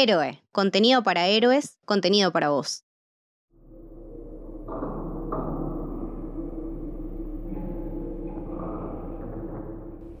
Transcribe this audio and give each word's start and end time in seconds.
Héroe, 0.00 0.40
contenido 0.52 1.02
para 1.02 1.26
héroes, 1.26 1.76
contenido 1.84 2.30
para 2.30 2.50
vos. 2.50 2.84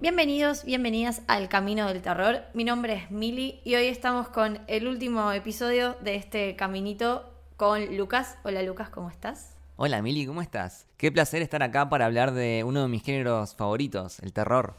Bienvenidos, 0.00 0.64
bienvenidas 0.64 1.22
al 1.28 1.48
Camino 1.48 1.86
del 1.86 2.02
Terror. 2.02 2.42
Mi 2.54 2.64
nombre 2.64 2.94
es 2.94 3.12
Mili 3.12 3.60
y 3.62 3.76
hoy 3.76 3.86
estamos 3.86 4.26
con 4.26 4.58
el 4.66 4.88
último 4.88 5.30
episodio 5.30 5.94
de 6.00 6.16
este 6.16 6.56
caminito 6.56 7.32
con 7.56 7.96
Lucas. 7.96 8.36
Hola 8.42 8.64
Lucas, 8.64 8.90
¿cómo 8.90 9.10
estás? 9.10 9.57
Hola 9.80 10.02
Mili, 10.02 10.26
¿cómo 10.26 10.42
estás? 10.42 10.88
Qué 10.96 11.12
placer 11.12 11.40
estar 11.40 11.62
acá 11.62 11.88
para 11.88 12.06
hablar 12.06 12.34
de 12.34 12.64
uno 12.66 12.82
de 12.82 12.88
mis 12.88 13.04
géneros 13.04 13.54
favoritos, 13.54 14.18
el 14.18 14.32
terror. 14.32 14.74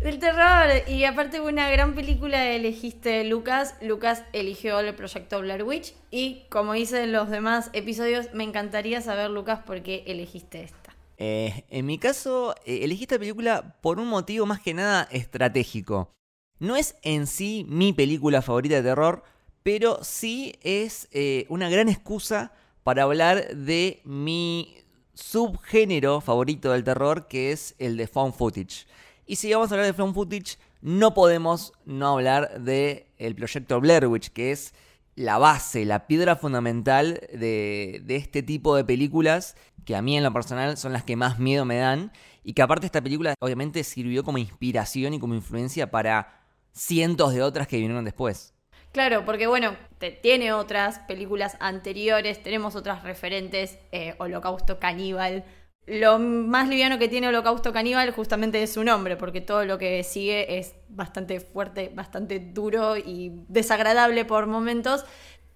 Del 0.00 0.20
terror, 0.20 0.68
y 0.86 1.02
aparte 1.02 1.40
una 1.40 1.68
gran 1.70 1.96
película 1.96 2.52
elegiste 2.52 3.24
Lucas. 3.24 3.74
Lucas 3.82 4.22
eligió 4.32 4.78
el 4.78 4.94
proyecto 4.94 5.40
Blair 5.40 5.64
Witch 5.64 5.96
y 6.12 6.44
como 6.50 6.76
hice 6.76 7.02
en 7.02 7.10
los 7.10 7.30
demás 7.30 7.70
episodios, 7.72 8.32
me 8.32 8.44
encantaría 8.44 9.00
saber 9.00 9.28
Lucas 9.28 9.58
por 9.66 9.82
qué 9.82 10.04
elegiste 10.06 10.62
esta. 10.62 10.94
Eh, 11.18 11.64
en 11.68 11.84
mi 11.84 11.98
caso, 11.98 12.54
eh, 12.64 12.84
elegí 12.84 13.02
esta 13.02 13.18
película 13.18 13.76
por 13.80 13.98
un 13.98 14.06
motivo 14.06 14.46
más 14.46 14.60
que 14.60 14.72
nada 14.72 15.08
estratégico. 15.10 16.12
No 16.60 16.76
es 16.76 16.94
en 17.02 17.26
sí 17.26 17.66
mi 17.68 17.92
película 17.92 18.40
favorita 18.40 18.76
de 18.76 18.82
terror, 18.84 19.24
pero 19.64 19.98
sí 20.04 20.54
es 20.62 21.08
eh, 21.10 21.44
una 21.48 21.68
gran 21.68 21.88
excusa 21.88 22.52
para 22.84 23.02
hablar 23.02 23.56
de 23.56 24.00
mi 24.04 24.76
subgénero 25.14 26.20
favorito 26.20 26.70
del 26.70 26.84
terror, 26.84 27.26
que 27.26 27.50
es 27.50 27.74
el 27.78 27.96
de 27.96 28.06
found 28.06 28.34
footage. 28.34 28.86
Y 29.26 29.36
si 29.36 29.52
vamos 29.52 29.70
a 29.70 29.74
hablar 29.74 29.86
de 29.86 29.94
found 29.94 30.14
footage, 30.14 30.58
no 30.82 31.14
podemos 31.14 31.72
no 31.86 32.12
hablar 32.12 32.60
del 32.60 33.06
el 33.16 33.34
proyecto 33.34 33.80
Blair 33.80 34.06
Witch, 34.06 34.30
que 34.30 34.52
es 34.52 34.74
la 35.16 35.38
base, 35.38 35.84
la 35.84 36.06
piedra 36.06 36.36
fundamental 36.36 37.20
de, 37.32 38.02
de, 38.04 38.16
este 38.16 38.42
tipo 38.42 38.76
de 38.76 38.84
películas, 38.84 39.56
que 39.84 39.96
a 39.96 40.02
mí 40.02 40.16
en 40.16 40.24
lo 40.24 40.32
personal 40.32 40.76
son 40.76 40.92
las 40.92 41.04
que 41.04 41.16
más 41.16 41.38
miedo 41.38 41.64
me 41.64 41.76
dan, 41.76 42.12
y 42.42 42.52
que 42.52 42.62
aparte 42.62 42.86
esta 42.86 43.00
película 43.00 43.34
obviamente 43.40 43.82
sirvió 43.84 44.24
como 44.24 44.38
inspiración 44.38 45.14
y 45.14 45.20
como 45.20 45.34
influencia 45.34 45.90
para 45.90 46.42
cientos 46.72 47.32
de 47.32 47.42
otras 47.42 47.66
que 47.66 47.76
vinieron 47.76 48.04
después. 48.04 48.53
Claro, 48.94 49.24
porque 49.24 49.48
bueno, 49.48 49.76
tiene 50.22 50.52
otras 50.52 51.00
películas 51.00 51.56
anteriores, 51.58 52.40
tenemos 52.44 52.76
otras 52.76 53.02
referentes, 53.02 53.76
eh, 53.90 54.14
Holocausto 54.18 54.78
Caníbal. 54.78 55.44
Lo 55.84 56.20
más 56.20 56.68
liviano 56.68 56.96
que 57.00 57.08
tiene 57.08 57.26
Holocausto 57.26 57.72
Caníbal 57.72 58.12
justamente 58.12 58.62
es 58.62 58.74
su 58.74 58.84
nombre, 58.84 59.16
porque 59.16 59.40
todo 59.40 59.64
lo 59.64 59.78
que 59.78 60.04
sigue 60.04 60.58
es 60.58 60.76
bastante 60.88 61.40
fuerte, 61.40 61.90
bastante 61.92 62.38
duro 62.38 62.96
y 62.96 63.32
desagradable 63.48 64.24
por 64.24 64.46
momentos. 64.46 65.04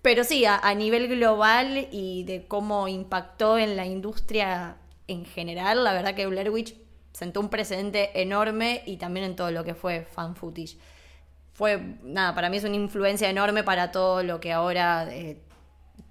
Pero 0.02 0.24
sí, 0.24 0.44
a, 0.44 0.56
a 0.58 0.74
nivel 0.74 1.06
global 1.06 1.86
y 1.92 2.24
de 2.24 2.44
cómo 2.48 2.88
impactó 2.88 3.56
en 3.56 3.76
la 3.76 3.86
industria 3.86 4.78
en 5.06 5.24
general, 5.24 5.84
la 5.84 5.92
verdad 5.92 6.16
que 6.16 6.26
Blair 6.26 6.50
Witch 6.50 6.74
sentó 7.12 7.38
un 7.38 7.50
precedente 7.50 8.20
enorme 8.20 8.82
y 8.84 8.96
también 8.96 9.26
en 9.26 9.36
todo 9.36 9.52
lo 9.52 9.62
que 9.62 9.76
fue 9.76 10.06
fan 10.06 10.34
footage 10.34 10.76
fue, 11.58 11.96
nada, 12.04 12.36
para 12.36 12.50
mí 12.50 12.56
es 12.56 12.62
una 12.62 12.76
influencia 12.76 13.28
enorme 13.28 13.64
para 13.64 13.90
todo 13.90 14.22
lo 14.22 14.38
que 14.38 14.52
ahora 14.52 15.08
eh, 15.10 15.42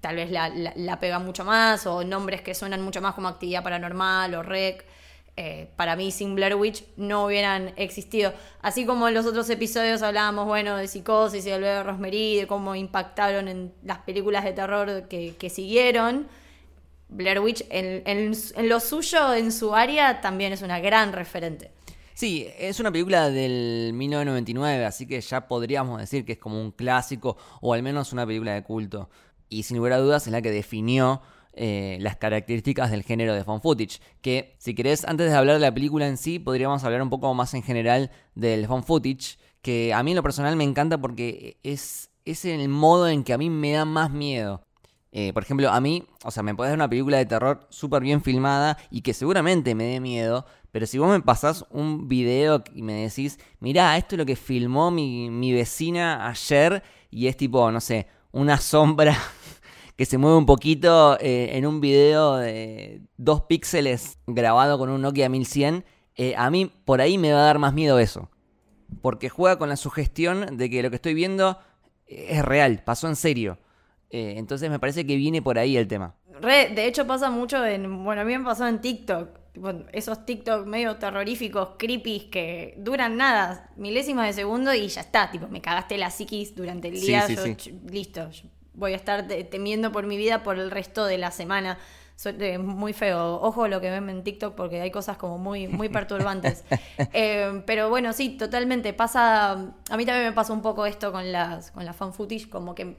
tal 0.02 0.16
vez 0.16 0.30
la, 0.30 1.00
pega 1.00 1.18
mucho 1.20 1.42
más, 1.42 1.86
o 1.86 2.04
nombres 2.04 2.42
que 2.42 2.54
suenan 2.54 2.82
mucho 2.82 3.00
más 3.00 3.14
como 3.14 3.28
actividad 3.28 3.62
paranormal 3.62 4.34
o 4.34 4.42
rec. 4.42 4.84
Eh, 5.38 5.70
para 5.76 5.96
mí 5.96 6.10
sin 6.10 6.34
Blair 6.34 6.54
Witch 6.54 6.84
no 6.98 7.24
hubieran 7.24 7.72
existido. 7.76 8.34
Así 8.60 8.84
como 8.84 9.08
en 9.08 9.14
los 9.14 9.24
otros 9.24 9.48
episodios 9.48 10.02
hablábamos, 10.02 10.44
bueno, 10.44 10.76
de 10.76 10.86
psicosis 10.86 11.46
y 11.46 11.50
de 11.50 11.58
de 11.58 11.82
Rosemary, 11.82 12.36
de 12.36 12.46
cómo 12.46 12.74
impactaron 12.74 13.48
en 13.48 13.72
las 13.84 14.00
películas 14.00 14.44
de 14.44 14.52
terror 14.52 15.08
que, 15.08 15.50
siguieron. 15.50 16.28
Blair 17.08 17.40
Witch 17.40 17.64
en 17.70 18.68
lo 18.68 18.80
suyo, 18.80 19.32
en 19.32 19.50
su 19.50 19.74
área, 19.74 20.20
también 20.20 20.52
es 20.52 20.60
una 20.60 20.78
gran 20.78 21.14
referente. 21.14 21.77
Sí, 22.18 22.48
es 22.58 22.80
una 22.80 22.90
película 22.90 23.30
del 23.30 23.92
1999, 23.94 24.84
así 24.84 25.06
que 25.06 25.20
ya 25.20 25.46
podríamos 25.46 26.00
decir 26.00 26.24
que 26.24 26.32
es 26.32 26.38
como 26.38 26.60
un 26.60 26.72
clásico 26.72 27.36
o 27.60 27.74
al 27.74 27.84
menos 27.84 28.12
una 28.12 28.26
película 28.26 28.54
de 28.54 28.64
culto. 28.64 29.08
Y 29.48 29.62
sin 29.62 29.76
lugar 29.76 29.92
a 29.92 29.98
dudas 29.98 30.26
es 30.26 30.32
la 30.32 30.42
que 30.42 30.50
definió 30.50 31.22
eh, 31.52 31.96
las 32.00 32.16
características 32.16 32.90
del 32.90 33.04
género 33.04 33.34
de 33.34 33.44
found 33.44 33.62
footage. 33.62 34.00
Que 34.20 34.56
si 34.58 34.74
querés, 34.74 35.04
antes 35.04 35.30
de 35.30 35.36
hablar 35.36 35.54
de 35.54 35.60
la 35.60 35.72
película 35.72 36.08
en 36.08 36.16
sí, 36.16 36.40
podríamos 36.40 36.82
hablar 36.82 37.02
un 37.02 37.10
poco 37.10 37.32
más 37.34 37.54
en 37.54 37.62
general 37.62 38.10
del 38.34 38.66
found 38.66 38.84
footage. 38.84 39.38
Que 39.62 39.94
a 39.94 40.02
mí 40.02 40.10
en 40.10 40.16
lo 40.16 40.24
personal 40.24 40.56
me 40.56 40.64
encanta 40.64 40.98
porque 40.98 41.60
es, 41.62 42.10
es 42.24 42.44
el 42.44 42.68
modo 42.68 43.06
en 43.06 43.22
que 43.22 43.32
a 43.32 43.38
mí 43.38 43.48
me 43.48 43.70
da 43.70 43.84
más 43.84 44.10
miedo. 44.10 44.64
Eh, 45.10 45.32
por 45.32 45.42
ejemplo, 45.42 45.70
a 45.70 45.80
mí, 45.80 46.04
o 46.24 46.30
sea, 46.30 46.42
me 46.42 46.54
podés 46.54 46.70
dar 46.70 46.78
una 46.78 46.88
película 46.88 47.16
de 47.16 47.26
terror 47.26 47.66
súper 47.70 48.02
bien 48.02 48.22
filmada 48.22 48.76
y 48.90 49.00
que 49.00 49.14
seguramente 49.14 49.74
me 49.74 49.84
dé 49.84 50.00
miedo, 50.00 50.44
pero 50.70 50.86
si 50.86 50.98
vos 50.98 51.10
me 51.10 51.20
pasás 51.20 51.64
un 51.70 52.08
video 52.08 52.62
y 52.74 52.82
me 52.82 52.94
decís, 52.94 53.38
mirá, 53.60 53.96
esto 53.96 54.14
es 54.14 54.18
lo 54.18 54.26
que 54.26 54.36
filmó 54.36 54.90
mi, 54.90 55.52
vecina 55.52 56.28
ayer 56.28 56.82
y 57.10 57.26
es 57.26 57.36
tipo, 57.36 57.70
no 57.70 57.80
sé, 57.80 58.06
una 58.32 58.58
sombra 58.58 59.16
que 59.96 60.04
se 60.04 60.18
mueve 60.18 60.36
un 60.36 60.46
poquito 60.46 61.18
eh, 61.20 61.56
en 61.56 61.66
un 61.66 61.80
video 61.80 62.36
de 62.36 63.02
dos 63.16 63.42
píxeles 63.42 64.18
grabado 64.26 64.78
con 64.78 64.90
un 64.90 65.02
Nokia 65.02 65.28
1100, 65.28 65.84
eh, 66.16 66.34
a 66.36 66.50
mí 66.50 66.70
por 66.84 67.00
ahí 67.00 67.16
me 67.16 67.32
va 67.32 67.40
a 67.40 67.44
dar 67.44 67.58
más 67.58 67.72
miedo 67.72 67.98
eso. 67.98 68.30
Porque 69.02 69.28
juega 69.28 69.58
con 69.58 69.68
la 69.68 69.76
sugestión 69.76 70.56
de 70.56 70.70
que 70.70 70.82
lo 70.82 70.90
que 70.90 70.96
estoy 70.96 71.14
viendo 71.14 71.58
es 72.06 72.44
real, 72.44 72.82
pasó 72.84 73.08
en 73.08 73.16
serio. 73.16 73.58
Eh, 74.10 74.34
entonces 74.36 74.70
me 74.70 74.78
parece 74.78 75.06
que 75.06 75.16
viene 75.16 75.42
por 75.42 75.58
ahí 75.58 75.76
el 75.76 75.86
tema. 75.86 76.14
de 76.40 76.86
hecho 76.86 77.06
pasa 77.06 77.30
mucho 77.30 77.64
en, 77.64 78.04
bueno, 78.04 78.22
a 78.22 78.24
mí 78.24 78.36
me 78.36 78.44
pasó 78.44 78.66
en 78.66 78.80
TikTok, 78.80 79.37
esos 79.92 80.24
TikTok 80.24 80.66
medio 80.66 80.96
terroríficos, 80.96 81.70
creepy, 81.78 82.28
que 82.30 82.74
duran 82.78 83.16
nada, 83.16 83.70
milésimas 83.76 84.26
de 84.26 84.32
segundo 84.32 84.74
y 84.74 84.88
ya 84.88 85.00
está, 85.00 85.30
tipo, 85.30 85.48
me 85.48 85.60
cagaste 85.60 85.98
la 85.98 86.10
psiquis 86.10 86.54
durante 86.54 86.88
el 86.88 87.00
día, 87.00 87.26
yo, 87.28 87.42
listo, 87.90 88.30
voy 88.78 88.92
a 88.92 88.96
estar 88.96 89.26
temiendo 89.50 89.92
por 89.92 90.06
mi 90.06 90.16
vida 90.16 90.42
por 90.42 90.58
el 90.58 90.70
resto 90.70 91.04
de 91.04 91.18
la 91.18 91.30
semana. 91.30 91.78
Es 92.24 92.58
muy 92.58 92.92
feo. 92.92 93.40
Ojo 93.40 93.68
lo 93.68 93.80
que 93.80 93.90
ven 93.90 94.08
en 94.10 94.24
TikTok 94.24 94.56
porque 94.56 94.80
hay 94.80 94.90
cosas 94.90 95.16
como 95.16 95.38
muy, 95.38 95.68
muy 95.68 95.88
perturbantes. 95.88 96.64
Eh, 97.12 97.62
pero 97.64 97.88
bueno, 97.88 98.12
sí, 98.12 98.30
totalmente. 98.30 98.92
Pasa. 98.92 99.52
A 99.52 99.96
mí 99.96 100.04
también 100.04 100.24
me 100.24 100.32
pasa 100.32 100.52
un 100.52 100.62
poco 100.62 100.84
esto 100.84 101.12
con 101.12 101.30
las, 101.30 101.70
con 101.70 101.84
las 101.84 101.94
fan 101.94 102.12
footage, 102.12 102.48
como 102.48 102.74
que 102.74 102.96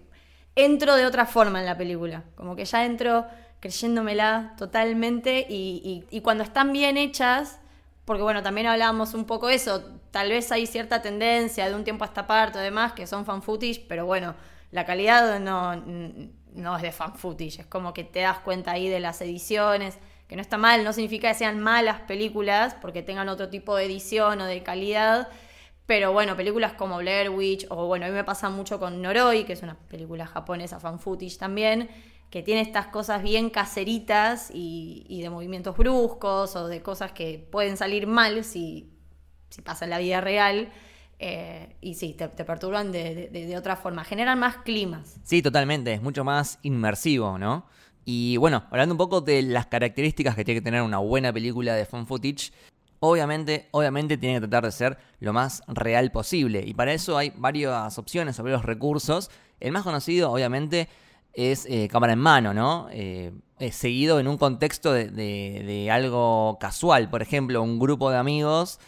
entro 0.56 0.96
de 0.96 1.06
otra 1.06 1.26
forma 1.26 1.60
en 1.60 1.66
la 1.66 1.78
película. 1.78 2.24
Como 2.36 2.56
que 2.56 2.64
ya 2.64 2.86
entro 2.86 3.26
creyéndomela 3.60 4.54
totalmente 4.58 5.46
y, 5.50 6.22
cuando 6.24 6.44
están 6.44 6.72
bien 6.72 6.98
hechas, 6.98 7.60
porque 8.06 8.24
bueno, 8.24 8.42
también 8.42 8.68
hablábamos 8.68 9.14
un 9.14 9.26
poco 9.26 9.50
eso, 9.50 9.84
tal 10.12 10.30
vez 10.30 10.52
hay 10.52 10.66
cierta 10.66 11.02
tendencia 11.02 11.68
de 11.68 11.76
un 11.76 11.84
tiempo 11.84 12.04
a 12.04 12.08
esta 12.08 12.26
parte 12.26 12.58
o 12.60 12.62
demás 12.62 12.94
que 12.94 13.06
son 13.06 13.26
fan 13.26 13.44
footage, 13.44 13.86
pero 13.88 14.06
bueno, 14.06 14.36
la 14.72 14.86
calidad 14.86 15.40
no, 15.40 15.76
no 15.76 16.76
es 16.76 16.82
de 16.82 16.92
fan 16.92 17.16
footage, 17.16 17.60
es 17.60 17.66
como 17.66 17.94
que 17.94 18.04
te 18.04 18.22
das 18.22 18.40
cuenta 18.40 18.72
ahí 18.72 18.88
de 18.88 19.00
las 19.00 19.22
ediciones, 19.22 19.98
que 20.28 20.36
no 20.36 20.42
está 20.42 20.58
mal, 20.58 20.84
no 20.84 20.94
significa 20.94 21.30
que 21.30 21.34
sean 21.34 21.60
malas 21.60 22.02
películas 22.02 22.76
porque 22.80 23.02
tengan 23.02 23.30
otro 23.30 23.50
tipo 23.50 23.76
de 23.76 23.86
edición 23.86 24.42
o 24.42 24.46
de 24.46 24.64
calidad, 24.64 25.28
pero 25.86 26.14
bueno, 26.14 26.38
películas 26.38 26.74
como 26.74 26.98
Blair 26.98 27.32
Witch, 27.32 27.66
o 27.70 27.88
bueno, 27.88 28.06
a 28.06 28.10
mí 28.10 28.14
me 28.14 28.24
pasa 28.24 28.50
mucho 28.50 28.80
con 28.80 29.02
Noroi, 29.02 29.44
que 29.44 29.54
es 29.54 29.64
una 29.64 29.74
película 29.74 30.28
japonesa 30.28 30.80
fan 30.80 31.00
footage 31.00 31.38
también, 31.38 31.90
que 32.30 32.44
tiene 32.44 32.62
estas 32.62 32.88
cosas 32.88 33.24
bien 33.24 33.50
caseritas 33.50 34.52
y, 34.54 35.20
de 35.22 35.30
movimientos 35.30 35.76
bruscos 35.76 36.56
o 36.56 36.68
de 36.68 36.82
cosas 36.82 37.12
que 37.12 37.46
pueden 37.52 37.78
salir 37.78 38.08
mal 38.08 38.44
si, 38.44 38.92
si 39.50 39.62
pasa 39.62 39.86
en 39.86 39.92
la 39.92 39.98
vida 39.98 40.22
real. 40.22 40.70
Eh, 41.18 41.76
y 41.82 41.96
sí, 41.96 42.14
te, 42.14 42.28
perturban 42.30 42.92
de, 42.92 43.30
de, 43.32 43.58
otra 43.58 43.76
forma, 43.76 44.04
generan 44.04 44.40
más 44.40 44.58
climas. 44.58 45.18
Sí, 45.24 45.42
totalmente, 45.42 45.94
es 45.94 46.02
mucho 46.02 46.24
más 46.24 46.60
inmersivo, 46.62 47.38
¿no? 47.38 47.66
Y 48.06 48.38
bueno, 48.38 48.64
hablando 48.72 48.94
un 48.94 48.98
poco 48.98 49.22
de 49.22 49.42
las 49.42 49.66
características 49.66 50.36
que 50.36 50.46
tiene 50.46 50.62
que 50.62 50.64
tener 50.64 50.82
una 50.82 51.00
buena 51.00 51.34
película 51.34 51.76
de 51.76 51.86
fan 51.86 52.08
footage, 52.08 52.52
Obviamente, 53.02 53.70
obviamente 53.72 54.18
tiene 54.18 54.36
que 54.36 54.42
tratar 54.42 54.66
de 54.66 54.72
ser 54.72 54.98
lo 55.22 55.32
más 55.32 55.64
real 55.68 56.12
posible. 56.12 56.64
Y 56.66 56.74
para 56.74 56.94
eso 56.94 57.18
hay 57.18 57.32
varias 57.36 57.98
opciones, 57.98 58.38
varios 58.40 58.66
recursos. 58.66 59.32
El 59.62 59.72
más 59.72 59.84
conocido, 59.84 60.32
obviamente, 60.32 60.90
es 61.34 61.66
eh, 61.68 61.88
cámara 61.92 62.14
en 62.14 62.20
mano, 62.20 62.54
¿no? 62.54 62.88
Eh, 62.92 63.32
seguido 63.72 64.20
en 64.20 64.28
un 64.28 64.38
contexto 64.38 64.94
de, 64.94 65.90
algo 65.92 66.58
casual. 66.60 67.10
Por 67.10 67.22
ejemplo, 67.22 67.62
un 67.62 67.80
grupo 67.80 68.10
de 68.12 68.18
amigos 68.18 68.80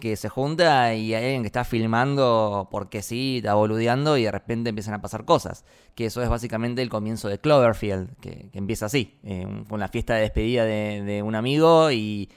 que 0.00 0.16
se 0.16 0.28
junta 0.28 0.94
y 0.94 1.14
hay 1.14 1.24
alguien 1.24 1.42
que 1.42 1.46
está 1.46 1.64
filmando 1.64 2.68
porque 2.70 3.02
sí, 3.02 3.38
está 3.38 3.54
boludeando 3.54 4.18
y 4.18 4.24
de 4.24 4.30
repente 4.30 4.70
empiezan 4.70 4.94
a 4.94 5.00
pasar 5.00 5.24
cosas. 5.24 5.64
Que 5.94 6.06
eso 6.06 6.22
es 6.22 6.28
básicamente 6.28 6.82
el 6.82 6.88
comienzo 6.88 7.28
de 7.28 7.38
Cloverfield, 7.38 8.16
que, 8.20 8.50
empieza 8.52 8.86
así, 8.86 9.18
eh, 9.22 9.46
con 9.68 9.80
la 9.80 9.88
fiesta 9.88 10.14
de 10.14 10.22
despedida 10.22 10.64
de 10.64 11.22
un 11.24 11.34
amigo 11.34 11.90
y 11.90 12.28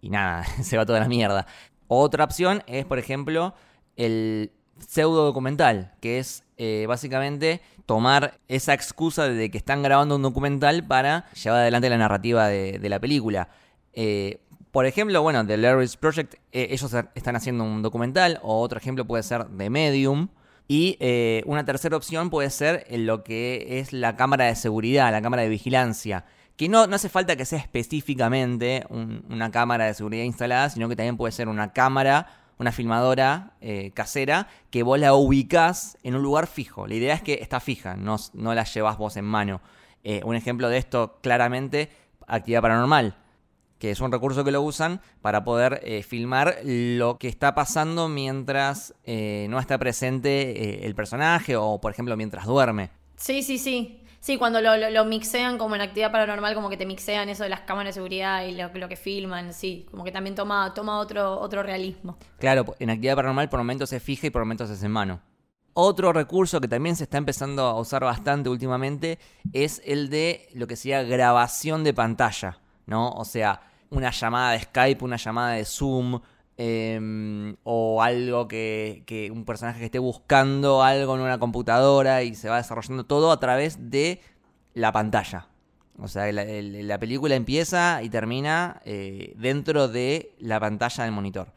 y 0.00 0.10
nada, 0.10 0.44
se 0.62 0.76
va 0.76 0.86
toda 0.86 1.00
la 1.00 1.08
mierda. 1.08 1.46
Otra 1.86 2.24
opción 2.24 2.62
es, 2.66 2.84
por 2.84 2.98
ejemplo, 2.98 3.54
el 3.96 4.52
pseudo 4.78 5.24
documental, 5.24 5.94
que 6.00 6.18
es 6.18 6.44
eh, 6.56 6.84
básicamente 6.86 7.60
tomar 7.88 8.38
esa 8.48 8.74
excusa 8.74 9.30
de 9.30 9.50
que 9.50 9.56
están 9.56 9.82
grabando 9.82 10.16
un 10.16 10.22
documental 10.22 10.84
para 10.84 11.24
llevar 11.32 11.60
adelante 11.60 11.88
la 11.88 11.96
narrativa 11.96 12.46
de, 12.46 12.86
la 12.86 13.00
película. 13.00 13.48
Eh, 13.94 14.42
por 14.72 14.84
ejemplo, 14.84 15.22
bueno, 15.22 15.46
The 15.46 15.56
Larry's 15.56 15.96
Project, 15.96 16.34
eh, 16.52 16.68
ellos 16.70 16.94
están 17.14 17.34
haciendo 17.34 17.64
un 17.64 17.80
documental, 17.80 18.40
o 18.42 18.60
otro 18.60 18.78
ejemplo 18.78 19.06
puede 19.06 19.22
ser 19.22 19.46
The 19.56 19.70
Medium, 19.70 20.28
y 20.68 20.98
una 21.46 21.64
tercera 21.64 21.96
opción 21.96 22.28
puede 22.28 22.50
ser 22.50 22.86
lo 22.90 23.24
que 23.24 23.80
es 23.80 23.94
la 23.94 24.16
cámara 24.16 24.44
de 24.44 24.54
seguridad, 24.54 25.10
la 25.10 25.22
cámara 25.22 25.44
de 25.44 25.48
vigilancia. 25.48 26.26
Que 26.58 26.68
no, 26.68 26.86
no 26.86 26.96
hace 26.96 27.08
falta 27.08 27.36
que 27.36 27.46
sea 27.46 27.58
específicamente 27.58 28.84
una 28.90 29.50
cámara 29.50 29.86
de 29.86 29.94
seguridad 29.94 30.24
instalada, 30.24 30.68
sino 30.68 30.90
que 30.90 30.96
también 30.96 31.16
puede 31.16 31.32
ser 31.32 31.48
una 31.48 31.72
cámara 31.72 32.26
una 32.58 32.72
filmadora 32.72 33.54
eh, 33.60 33.92
casera 33.94 34.48
que 34.70 34.82
vos 34.82 34.98
la 34.98 35.14
ubicás 35.14 35.96
en 36.02 36.14
un 36.14 36.22
lugar 36.22 36.46
fijo. 36.46 36.86
La 36.86 36.94
idea 36.94 37.14
es 37.14 37.22
que 37.22 37.34
está 37.34 37.60
fija, 37.60 37.96
no, 37.96 38.16
no 38.34 38.54
la 38.54 38.64
llevas 38.64 38.98
vos 38.98 39.16
en 39.16 39.24
mano. 39.24 39.60
Eh, 40.04 40.20
un 40.24 40.36
ejemplo 40.36 40.68
de 40.68 40.78
esto 40.78 41.18
claramente, 41.22 41.90
actividad 42.26 42.62
paranormal, 42.62 43.16
que 43.78 43.90
es 43.90 44.00
un 44.00 44.10
recurso 44.10 44.44
que 44.44 44.50
lo 44.50 44.62
usan 44.62 45.00
para 45.22 45.44
poder 45.44 45.80
eh, 45.84 46.02
filmar 46.02 46.58
lo 46.64 47.16
que 47.18 47.28
está 47.28 47.54
pasando 47.54 48.08
mientras 48.08 48.94
no 49.06 49.60
está 49.60 49.78
presente 49.78 50.84
el 50.84 50.94
personaje 50.94 51.56
o, 51.56 51.80
por 51.80 51.92
ejemplo, 51.92 52.16
mientras 52.16 52.44
duerme. 52.44 52.90
Sí, 53.16 53.42
sí, 53.42 53.58
sí. 53.58 54.02
Sí, 54.20 54.36
cuando 54.36 54.60
lo, 54.60 55.04
mixean 55.04 55.58
como 55.58 55.76
en 55.76 55.80
actividad 55.80 56.10
paranormal, 56.10 56.54
como 56.54 56.68
que 56.68 56.76
te 56.76 56.86
mixean 56.86 57.28
eso 57.28 57.44
de 57.44 57.48
las 57.48 57.60
cámaras 57.60 57.90
de 57.90 58.00
seguridad 58.00 58.44
y 58.44 58.52
lo, 58.52 58.68
lo 58.74 58.88
que 58.88 58.96
filman, 58.96 59.52
sí, 59.52 59.86
como 59.90 60.04
que 60.04 60.10
también 60.10 60.34
toma, 60.34 60.74
toma 60.74 60.98
otro, 60.98 61.38
otro 61.38 61.62
realismo. 61.62 62.18
Claro, 62.38 62.74
en 62.78 62.90
actividad 62.90 63.16
paranormal 63.16 63.48
por 63.48 63.60
momentos 63.60 63.90
se 63.90 64.00
fija 64.00 64.26
y 64.26 64.30
por 64.30 64.42
momentos 64.42 64.70
es 64.70 64.82
en 64.82 64.90
mano. 64.90 65.20
Otro 65.80 66.12
recurso 66.12 66.60
que 66.60 66.66
también 66.66 66.96
se 66.96 67.04
está 67.04 67.18
empezando 67.18 67.62
a 67.62 67.78
usar 67.78 68.02
bastante 68.02 68.48
últimamente 68.48 69.20
es 69.52 69.80
el 69.84 70.10
de 70.10 70.48
lo 70.54 70.66
que 70.66 70.74
sería 70.74 71.04
grabación 71.04 71.84
de 71.84 71.94
pantalla, 71.94 72.58
¿no? 72.86 73.10
O 73.10 73.24
sea, 73.24 73.60
una 73.90 74.10
llamada 74.10 74.52
de 74.52 74.60
Skype, 74.60 75.04
una 75.04 75.16
llamada 75.16 75.52
de 75.52 75.64
Zoom, 75.64 76.20
Em, 76.60 77.54
o 77.62 78.02
algo 78.02 78.48
que, 78.48 79.30
un 79.32 79.44
personaje 79.44 79.78
que 79.78 79.84
esté 79.84 80.00
buscando 80.00 80.82
algo 80.82 81.14
en 81.14 81.20
una 81.20 81.38
computadora 81.38 82.24
y 82.24 82.34
se 82.34 82.48
va 82.48 82.56
desarrollando 82.56 83.06
todo 83.06 83.30
a 83.30 83.38
través 83.38 83.90
de 83.90 84.20
la 84.74 84.90
pantalla. 84.90 85.46
O 86.00 86.08
sea, 86.08 86.32
la, 86.32 86.98
película 86.98 87.36
empieza 87.36 88.02
y 88.02 88.10
termina 88.10 88.82
eh, 88.84 89.34
dentro 89.36 89.86
de 89.86 90.34
la 90.40 90.58
pantalla 90.58 91.04
del 91.04 91.12
monitor. 91.12 91.52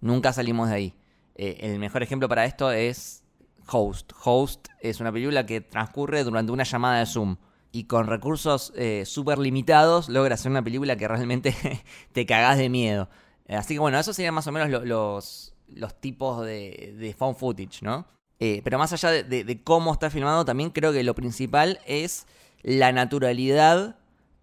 Nunca 0.00 0.32
salimos 0.32 0.68
de 0.68 0.74
ahí. 0.74 0.94
Eh, 1.36 1.58
el 1.60 1.78
mejor 1.78 2.02
ejemplo 2.02 2.28
para 2.28 2.44
esto 2.44 2.72
es 2.72 3.22
Host. 3.70 4.12
Host 4.24 4.66
es 4.80 4.98
una 4.98 5.12
película 5.12 5.46
que 5.46 5.60
transcurre 5.60 6.24
durante 6.24 6.50
una 6.50 6.64
llamada 6.64 6.98
de 6.98 7.06
Zoom. 7.06 7.36
Y 7.70 7.84
con 7.84 8.08
recursos 8.08 8.72
eh, 8.74 9.04
súper 9.06 9.38
limitados 9.38 10.08
logra 10.08 10.34
hacer 10.34 10.50
una 10.50 10.64
película 10.64 10.96
que 10.96 11.06
realmente 11.06 11.54
te 12.12 12.26
cagás 12.26 12.58
de 12.58 12.68
miedo. 12.68 13.08
Eh, 13.46 13.56
así 13.56 13.74
que 13.74 13.80
bueno, 13.80 13.98
esos 13.98 14.16
serían 14.16 14.34
más 14.34 14.46
o 14.46 14.52
menos 14.52 14.84
los, 14.84 15.54
los 15.68 16.00
tipos 16.00 16.44
de, 16.44 16.94
de 16.98 17.14
found 17.14 17.36
footage, 17.36 17.82
¿no? 17.82 18.06
Eh, 18.40 18.60
pero 18.64 18.78
más 18.78 18.92
allá 18.92 19.10
de, 19.10 19.60
cómo 19.62 19.92
está 19.92 20.10
filmado, 20.10 20.44
también 20.44 20.70
creo 20.70 20.92
que 20.92 21.04
lo 21.04 21.14
principal 21.14 21.80
es 21.86 22.26
la 22.62 22.92
naturalidad 22.92 23.96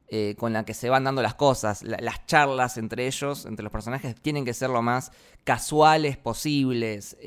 eh, 0.07 0.35
con 0.37 0.53
la 0.53 0.65
que 0.65 0.73
se 0.73 0.89
van 0.89 1.03
dando 1.03 1.21
las 1.21 1.35
cosas. 1.35 1.83
las 1.83 2.25
charlas 2.25 2.77
entre 2.77 3.07
ellos, 3.07 3.45
entre 3.45 3.63
los 3.63 3.71
personajes, 3.71 4.15
tienen 4.21 4.45
que 4.45 4.53
ser 4.53 4.69
lo 4.69 4.81
más 4.81 5.11
casuales 5.43 6.17
posibles. 6.17 7.17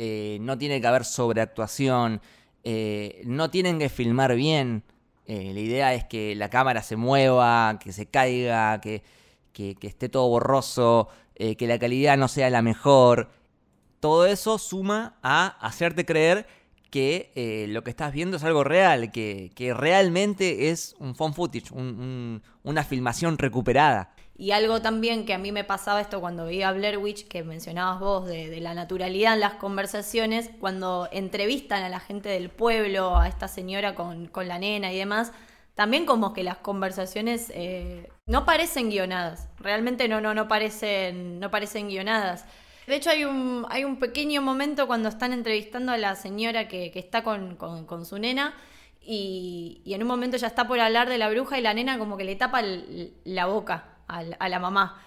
no 0.40 0.58
tiene 0.58 0.80
que 0.80 0.86
haber 0.86 1.04
sobreactuación. 1.04 2.20
no 3.24 3.50
tienen 3.50 3.78
que 3.78 3.88
filmar 3.88 4.34
bien. 4.34 4.84
la 5.26 5.60
idea 5.60 5.94
es 5.94 6.04
que 6.04 6.34
la 6.34 6.48
cámara 6.48 6.82
se 6.82 6.96
mueva, 6.96 7.78
que 7.78 7.92
se 7.92 8.06
caiga, 8.06 8.80
que, 8.80 9.02
que 9.52 9.76
esté 9.82 10.08
todo 10.08 10.28
borroso. 10.28 11.08
Eh, 11.36 11.56
que 11.56 11.66
la 11.66 11.78
calidad 11.78 12.16
no 12.16 12.28
sea 12.28 12.50
la 12.50 12.62
mejor. 12.62 13.30
Todo 14.00 14.26
eso 14.26 14.58
suma 14.58 15.18
a 15.22 15.46
hacerte 15.60 16.04
creer 16.04 16.46
que 16.90 17.32
eh, 17.34 17.66
lo 17.70 17.82
que 17.82 17.90
estás 17.90 18.12
viendo 18.12 18.36
es 18.36 18.44
algo 18.44 18.62
real, 18.62 19.10
que, 19.10 19.74
realmente 19.76 20.70
es 20.70 20.94
un 21.00 21.16
phone 21.16 21.34
footage, 21.34 21.72
una 21.72 22.84
filmación 22.84 23.36
recuperada. 23.36 24.14
Y 24.36 24.52
algo 24.52 24.80
también 24.80 25.26
que 25.26 25.34
a 25.34 25.38
mí 25.38 25.50
me 25.50 25.64
pasaba 25.64 26.00
esto 26.00 26.20
cuando 26.20 26.44
veía 26.44 26.68
a 26.68 26.72
Blair 26.72 26.98
Witch, 26.98 27.26
que 27.26 27.42
mencionabas 27.42 27.98
vos, 27.98 28.26
de, 28.26 28.60
la 28.60 28.74
naturalidad 28.74 29.34
en 29.34 29.40
las 29.40 29.54
conversaciones, 29.54 30.50
cuando 30.60 31.08
entrevistan 31.10 31.82
a 31.82 31.88
la 31.88 31.98
gente 31.98 32.28
del 32.28 32.48
pueblo, 32.48 33.16
a 33.16 33.26
esta 33.26 33.48
señora 33.48 33.96
con, 33.96 34.26
con 34.28 34.46
la 34.46 34.60
nena 34.60 34.92
y 34.92 34.98
demás, 34.98 35.32
también 35.74 36.06
como 36.06 36.32
que 36.32 36.44
las 36.44 36.58
conversaciones 36.58 37.50
eh, 37.54 38.08
no 38.26 38.44
parecen 38.44 38.90
guionadas. 38.90 39.48
Realmente 39.58 40.08
no, 40.08 40.20
no, 40.20 40.32
no 40.32 40.46
parecen, 40.46 41.40
no 41.40 41.50
parecen 41.50 41.88
guionadas. 41.88 42.44
De 42.86 42.96
hecho, 42.96 43.10
hay 43.10 43.24
un, 43.24 43.66
hay 43.70 43.84
un 43.84 43.98
pequeño 43.98 44.42
momento 44.42 44.86
cuando 44.86 45.08
están 45.08 45.32
entrevistando 45.32 45.92
a 45.92 45.98
la 45.98 46.14
señora 46.16 46.68
que, 46.68 46.92
está 46.94 47.22
con, 47.24 47.56
su 48.04 48.18
nena. 48.18 48.54
Y, 49.00 49.82
en 49.86 50.02
un 50.02 50.08
momento 50.08 50.36
ya 50.36 50.46
está 50.46 50.66
por 50.68 50.78
hablar 50.80 51.08
de 51.08 51.18
la 51.18 51.28
bruja 51.28 51.58
y 51.58 51.62
la 51.62 51.74
nena 51.74 51.98
como 51.98 52.16
que 52.16 52.24
le 52.24 52.36
tapa 52.36 52.62
la 53.24 53.46
boca 53.46 53.84
a, 54.06 54.48
la 54.48 54.58
mamá. 54.58 55.02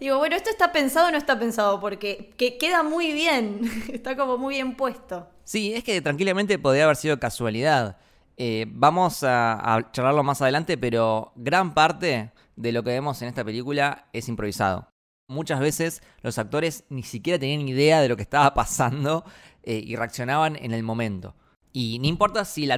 Digo, 0.00 0.18
bueno, 0.18 0.36
¿esto 0.36 0.50
está 0.50 0.72
pensado 0.72 1.08
o 1.08 1.10
no 1.10 1.18
está 1.18 1.38
pensado? 1.38 1.80
Porque 1.80 2.32
queda 2.36 2.82
muy 2.82 3.12
bien, 3.12 3.60
está 3.92 4.16
como 4.16 4.38
muy 4.38 4.54
bien 4.54 4.74
puesto. 4.74 5.28
Sí, 5.44 5.74
es 5.74 5.84
que 5.84 6.00
tranquilamente 6.00 6.58
podría 6.58 6.84
haber 6.84 6.96
sido 6.96 7.20
casualidad. 7.20 7.98
Eh, 8.40 8.66
vamos 8.70 9.24
a, 9.24 9.90
charlarlo 9.90 10.22
más 10.22 10.40
adelante, 10.40 10.78
pero 10.78 11.32
gran 11.34 11.74
parte 11.74 12.30
de 12.54 12.70
lo 12.70 12.84
que 12.84 12.90
vemos 12.90 13.20
en 13.20 13.28
esta 13.28 13.44
película 13.44 14.06
es 14.12 14.28
improvisado. 14.28 14.88
Muchas 15.26 15.58
veces 15.58 16.02
los 16.22 16.38
actores 16.38 16.84
ni 16.88 17.02
siquiera 17.02 17.40
tenían 17.40 17.68
idea 17.68 18.00
de 18.00 18.08
lo 18.08 18.16
que 18.16 18.22
estaba 18.22 18.54
pasando 18.54 19.24
eh, 19.64 19.82
y 19.84 19.96
reaccionaban 19.96 20.54
en 20.54 20.72
el 20.72 20.84
momento. 20.84 21.34
Y 21.72 21.98
no 21.98 22.06
importa 22.06 22.44
si 22.44 22.64
la, 22.64 22.76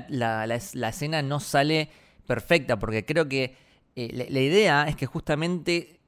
escena 0.88 1.20
no 1.20 1.40
sale 1.40 1.90
perfecta, 2.26 2.78
porque 2.78 3.04
creo 3.04 3.28
que 3.28 3.54
eh, 3.96 4.28
la, 4.30 4.40
idea 4.40 4.88
es 4.88 4.96
que 4.96 5.04
justamente 5.04 6.00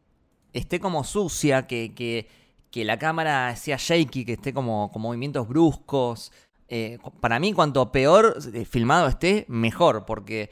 esté 0.54 0.80
como 0.80 1.04
sucia, 1.04 1.66
que, 1.66 1.94
que, 1.94 2.84
la 2.84 2.98
cámara 2.98 3.54
sea 3.56 3.76
shaky, 3.78 4.24
que 4.24 4.32
esté 4.32 4.54
como 4.54 4.90
con 4.90 5.02
movimientos 5.02 5.46
bruscos, 5.46 6.32
eh, 6.74 6.98
para 7.20 7.38
mí, 7.38 7.52
cuanto 7.52 7.92
peor 7.92 8.38
eh, 8.54 8.64
filmado 8.64 9.06
esté, 9.06 9.44
mejor, 9.46 10.06
porque 10.06 10.48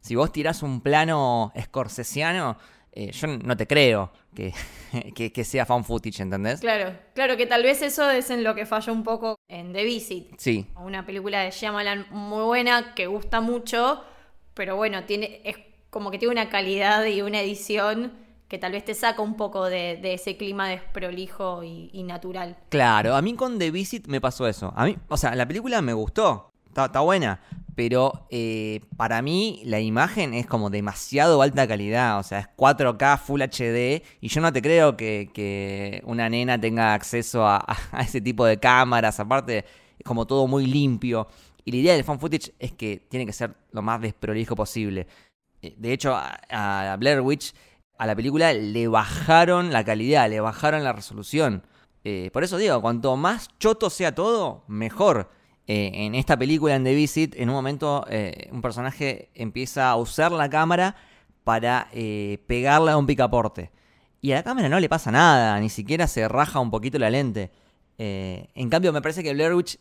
si 0.00 0.16
vos 0.16 0.32
tirás 0.32 0.64
un 0.64 0.80
plano 0.80 1.52
escorsesiano, 1.54 2.58
eh, 2.90 3.12
yo 3.12 3.28
no 3.28 3.56
te 3.56 3.68
creo 3.68 4.10
que, 5.14 5.32
que, 5.32 5.44
sea 5.44 5.64
fan 5.64 5.84
footage, 5.84 6.22
¿entendés? 6.22 6.58
Claro, 6.58 6.98
claro, 7.14 7.36
que 7.36 7.46
tal 7.46 7.62
vez 7.62 7.82
eso 7.82 8.10
es 8.10 8.30
en 8.30 8.42
lo 8.42 8.56
que 8.56 8.66
falló 8.66 8.92
un 8.92 9.04
poco 9.04 9.36
en 9.46 9.72
The 9.72 9.84
Visit. 9.84 10.34
Sí. 10.38 10.66
Una 10.74 11.06
película 11.06 11.42
de 11.42 11.52
Shyamalan 11.52 12.06
muy 12.10 12.42
buena, 12.42 12.92
que 12.96 13.06
gusta 13.06 13.40
mucho, 13.40 14.02
pero 14.54 14.74
bueno, 14.74 15.04
tiene, 15.04 15.40
es 15.44 15.56
como 15.90 16.10
que 16.10 16.18
tiene 16.18 16.32
una 16.32 16.48
calidad 16.48 17.04
y 17.04 17.22
una 17.22 17.42
edición 17.42 18.12
que 18.50 18.58
tal 18.58 18.72
vez 18.72 18.84
te 18.84 18.94
saca 18.94 19.22
un 19.22 19.36
poco 19.36 19.66
de, 19.66 20.00
ese 20.02 20.36
clima 20.36 20.68
desprolijo 20.68 21.62
y, 21.62 22.02
natural. 22.02 22.56
Claro, 22.68 23.14
a 23.14 23.22
mí 23.22 23.34
con 23.34 23.60
The 23.60 23.70
Visit 23.70 24.08
me 24.08 24.20
pasó 24.20 24.48
eso. 24.48 24.72
A 24.74 24.86
mí, 24.86 24.98
o 25.08 25.16
sea, 25.16 25.36
la 25.36 25.46
película 25.46 25.80
me 25.82 25.92
gustó, 25.92 26.50
está, 26.66 26.98
buena, 26.98 27.40
pero 27.76 28.26
eh, 28.28 28.80
para 28.96 29.22
mí 29.22 29.62
la 29.64 29.78
imagen 29.78 30.34
es 30.34 30.46
como 30.46 30.68
demasiado 30.68 31.40
alta 31.42 31.68
calidad, 31.68 32.18
o 32.18 32.24
sea, 32.24 32.40
es 32.40 32.48
4K 32.56 33.20
Full 33.20 33.40
HD 33.40 34.02
y 34.20 34.28
yo 34.28 34.40
no 34.40 34.52
te 34.52 34.60
creo 34.60 34.96
que, 34.96 36.02
una 36.04 36.28
nena 36.28 36.60
tenga 36.60 36.92
acceso 36.94 37.46
a, 37.46 37.64
ese 38.00 38.20
tipo 38.20 38.44
de 38.44 38.58
cámaras, 38.58 39.20
aparte 39.20 39.58
es 39.96 40.04
como 40.04 40.26
todo 40.26 40.48
muy 40.48 40.66
limpio. 40.66 41.28
Y 41.64 41.70
la 41.70 41.76
idea 41.76 41.94
del 41.94 42.02
fan 42.02 42.18
footage 42.18 42.52
es 42.58 42.72
que 42.72 43.06
tiene 43.08 43.26
que 43.26 43.32
ser 43.32 43.54
lo 43.70 43.80
más 43.80 44.00
desprolijo 44.00 44.56
posible. 44.56 45.06
Eh, 45.62 45.74
de 45.76 45.92
hecho, 45.92 46.16
a 46.16 46.96
Blair 46.98 47.20
Witch 47.20 47.52
a 48.00 48.06
la 48.06 48.16
película 48.16 48.54
le 48.54 48.88
bajaron 48.88 49.74
la 49.74 49.84
calidad, 49.84 50.30
le 50.30 50.40
bajaron 50.40 50.82
la 50.82 50.94
resolución. 50.94 51.66
Eh, 52.02 52.30
por 52.32 52.42
eso 52.42 52.56
digo, 52.56 52.80
cuanto 52.80 53.14
más 53.18 53.48
choto 53.58 53.90
sea 53.90 54.14
todo, 54.14 54.64
mejor. 54.68 55.28
Eh, 55.66 55.90
en 55.92 56.14
esta 56.14 56.38
película, 56.38 56.74
en 56.76 56.82
The 56.82 56.94
Visit, 56.94 57.34
en 57.36 57.50
un 57.50 57.56
momento 57.56 58.06
eh, 58.08 58.48
un 58.52 58.62
personaje 58.62 59.28
empieza 59.34 59.90
a 59.90 59.96
usar 59.96 60.32
la 60.32 60.48
cámara 60.48 60.96
para 61.44 61.90
pegarle 62.46 62.92
a 62.92 62.96
un 62.96 63.06
picaporte. 63.06 63.70
Y 64.22 64.32
a 64.32 64.36
la 64.36 64.44
cámara 64.44 64.70
no 64.70 64.80
le 64.80 64.88
pasa 64.88 65.10
nada, 65.10 65.60
ni 65.60 65.68
siquiera 65.68 66.06
se 66.06 66.26
raja 66.26 66.58
un 66.58 66.70
poquito 66.70 66.98
la 66.98 67.10
lente. 67.10 67.50
en 67.98 68.70
cambio, 68.70 68.94
me 68.94 69.02
parece 69.02 69.22
que 69.22 69.34
Blair 69.34 69.52
Witch 69.52 69.78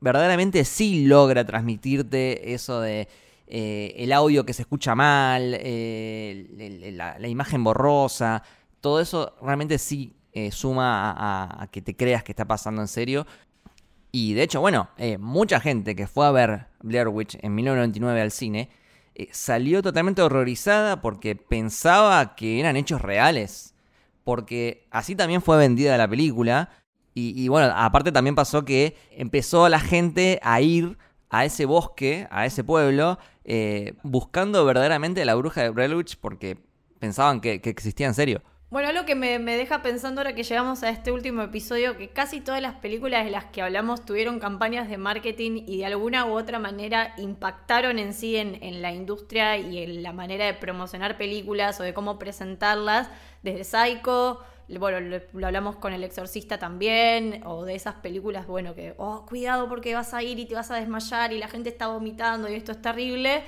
verdaderamente 0.00 0.66
sí 0.66 1.06
logra 1.06 1.46
transmitirte 1.46 2.52
eso 2.52 2.82
de 2.82 3.08
eh, 3.46 3.94
el 3.98 4.12
audio 4.12 4.46
que 4.46 4.52
se 4.52 4.62
escucha 4.62 4.94
mal, 4.94 5.56
eh, 5.58 6.92
la, 6.92 7.28
imagen 7.28 7.62
borrosa, 7.62 8.42
todo 8.80 9.00
eso 9.00 9.34
realmente 9.42 9.78
sí 9.78 10.14
eh, 10.32 10.50
suma 10.50 11.14
a, 11.60 11.66
que 11.68 11.82
te 11.82 11.94
creas 11.94 12.24
que 12.24 12.32
está 12.32 12.46
pasando 12.46 12.80
en 12.80 12.88
serio. 12.88 13.26
Y 14.12 14.34
de 14.34 14.44
hecho, 14.44 14.60
bueno, 14.60 14.88
mucha 15.18 15.58
gente 15.58 15.96
que 15.96 16.06
fue 16.06 16.26
a 16.26 16.30
ver 16.30 16.66
Blair 16.80 17.08
Witch 17.08 17.36
en 17.42 17.54
1999 17.54 18.20
al 18.20 18.30
cine 18.30 18.70
salió 19.32 19.82
totalmente 19.82 20.22
horrorizada 20.22 21.00
porque 21.00 21.34
pensaba 21.34 22.36
que 22.36 22.60
eran 22.60 22.76
hechos 22.76 23.02
reales. 23.02 23.74
Porque 24.22 24.86
así 24.90 25.16
también 25.16 25.42
fue 25.42 25.58
vendida 25.58 25.98
la 25.98 26.08
película. 26.08 26.70
Y, 27.16 27.46
bueno, 27.46 27.72
aparte 27.76 28.10
también 28.10 28.34
pasó 28.34 28.64
que 28.64 28.96
empezó 29.12 29.68
la 29.68 29.78
gente 29.78 30.40
a 30.42 30.60
ir 30.60 30.98
a 31.30 31.44
ese 31.44 31.64
bosque, 31.64 32.26
a 32.30 32.44
ese 32.44 32.64
pueblo, 32.64 33.18
eh, 33.44 33.94
buscando 34.02 34.64
verdaderamente 34.64 35.24
la 35.24 35.34
bruja 35.34 35.62
de 35.62 35.94
Witch 35.94 36.16
porque 36.16 36.58
pensaban 36.98 37.40
que, 37.40 37.60
que 37.60 37.70
existía 37.70 38.06
en 38.06 38.14
serio. 38.14 38.42
Bueno, 38.74 38.90
lo 38.90 39.06
que 39.06 39.14
me, 39.14 39.38
deja 39.38 39.82
pensando 39.82 40.20
ahora 40.20 40.34
que 40.34 40.42
llegamos 40.42 40.82
a 40.82 40.90
este 40.90 41.12
último 41.12 41.42
episodio, 41.42 41.96
que 41.96 42.08
casi 42.08 42.40
todas 42.40 42.60
las 42.60 42.74
películas 42.74 43.24
de 43.24 43.30
las 43.30 43.44
que 43.44 43.62
hablamos 43.62 44.04
tuvieron 44.04 44.40
campañas 44.40 44.88
de 44.88 44.98
marketing 44.98 45.62
y 45.64 45.78
de 45.78 45.86
alguna 45.86 46.26
u 46.26 46.36
otra 46.36 46.58
manera 46.58 47.14
impactaron 47.16 48.00
en 48.00 48.12
sí 48.12 48.36
en, 48.36 48.82
la 48.82 48.92
industria 48.92 49.58
y 49.58 49.78
en 49.78 50.02
la 50.02 50.12
manera 50.12 50.46
de 50.46 50.54
promocionar 50.54 51.16
películas 51.16 51.78
o 51.78 51.84
de 51.84 51.94
cómo 51.94 52.18
presentarlas, 52.18 53.08
desde 53.44 53.62
Psycho, 53.62 54.40
bueno, 54.68 55.18
lo, 55.32 55.46
hablamos 55.46 55.76
con 55.76 55.92
El 55.92 56.04
Exorcista 56.04 56.58
también, 56.58 57.42
o 57.44 57.64
de 57.64 57.74
esas 57.74 57.96
películas, 57.96 58.46
bueno, 58.46 58.74
que, 58.74 58.94
oh, 58.98 59.24
cuidado 59.26 59.68
porque 59.68 59.94
vas 59.94 60.14
a 60.14 60.22
ir 60.22 60.38
y 60.38 60.46
te 60.46 60.54
vas 60.54 60.70
a 60.70 60.76
desmayar 60.76 61.32
y 61.32 61.38
la 61.38 61.48
gente 61.48 61.68
está 61.68 61.88
vomitando 61.88 62.48
y 62.48 62.54
esto 62.54 62.72
es 62.72 62.80
terrible. 62.80 63.42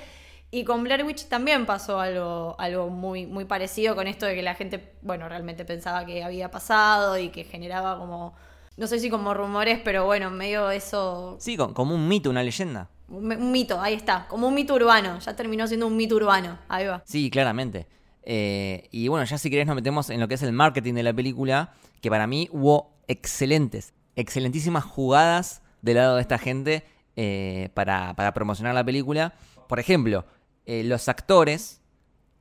Y 0.49 0.63
con 0.63 0.83
Blair 0.83 1.03
Witch 1.03 1.25
también 1.27 1.65
pasó 1.65 1.99
algo, 1.99 2.55
algo 2.57 2.89
muy, 2.89 3.25
muy 3.25 3.45
parecido 3.45 3.95
con 3.95 4.07
esto 4.07 4.25
de 4.25 4.35
que 4.35 4.41
la 4.41 4.55
gente, 4.55 4.93
bueno, 5.01 5.27
realmente 5.27 5.65
pensaba 5.65 6.05
que 6.05 6.23
había 6.23 6.49
pasado 6.49 7.17
y 7.17 7.29
que 7.29 7.43
generaba 7.43 7.97
como, 7.97 8.33
no 8.77 8.87
sé 8.87 8.99
si 8.99 9.09
como 9.09 9.33
rumores, 9.33 9.79
pero 9.83 10.05
bueno, 10.05 10.29
medio 10.29 10.71
eso... 10.71 11.35
Sí, 11.39 11.57
como 11.57 11.95
un 11.95 12.07
mito, 12.07 12.29
una 12.29 12.43
leyenda. 12.43 12.89
Un, 13.09 13.51
mito, 13.51 13.81
ahí 13.81 13.93
está, 13.93 14.25
como 14.29 14.47
un 14.47 14.53
mito 14.53 14.73
urbano, 14.73 15.19
ya 15.19 15.35
terminó 15.35 15.67
siendo 15.67 15.87
un 15.87 15.97
mito 15.97 16.15
urbano, 16.15 16.59
ahí 16.69 16.87
va. 16.87 17.01
Sí, 17.05 17.29
claramente. 17.29 17.87
Eh, 18.29 18.89
y 18.91 19.07
bueno, 19.07 19.23
ya 19.25 19.37
si 19.37 19.49
querés 19.49 19.65
nos 19.67 19.75
metemos 19.77 20.09
en 20.09 20.19
lo 20.19 20.27
que 20.27 20.33
es 20.33 20.43
el 20.43 20.51
marketing 20.51 20.95
de 20.95 21.03
la 21.03 21.13
película, 21.13 21.73
que 22.01 22.09
para 22.09 22.27
mí 22.27 22.49
hubo 22.51 22.99
excelentes, 23.07 23.93
excelentísimas 24.17 24.83
jugadas 24.83 25.61
del 25.81 25.95
lado 25.95 26.17
de 26.17 26.21
esta 26.21 26.37
gente 26.37 26.83
eh, 27.15 27.69
para, 27.73 28.13
para 28.15 28.33
promocionar 28.33 28.75
la 28.75 28.83
película. 28.83 29.33
Por 29.69 29.79
ejemplo, 29.79 30.25
eh, 30.65 30.83
los 30.83 31.07
actores 31.07 31.81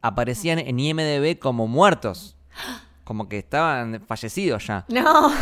aparecían 0.03 0.59
en 0.59 0.81
IMDB 0.81 1.39
como 1.39 1.69
muertos. 1.69 2.37
Como 3.05 3.29
que 3.29 3.39
estaban 3.39 4.03
fallecidos 4.07 4.67
ya. 4.67 4.85
No. 4.89 5.33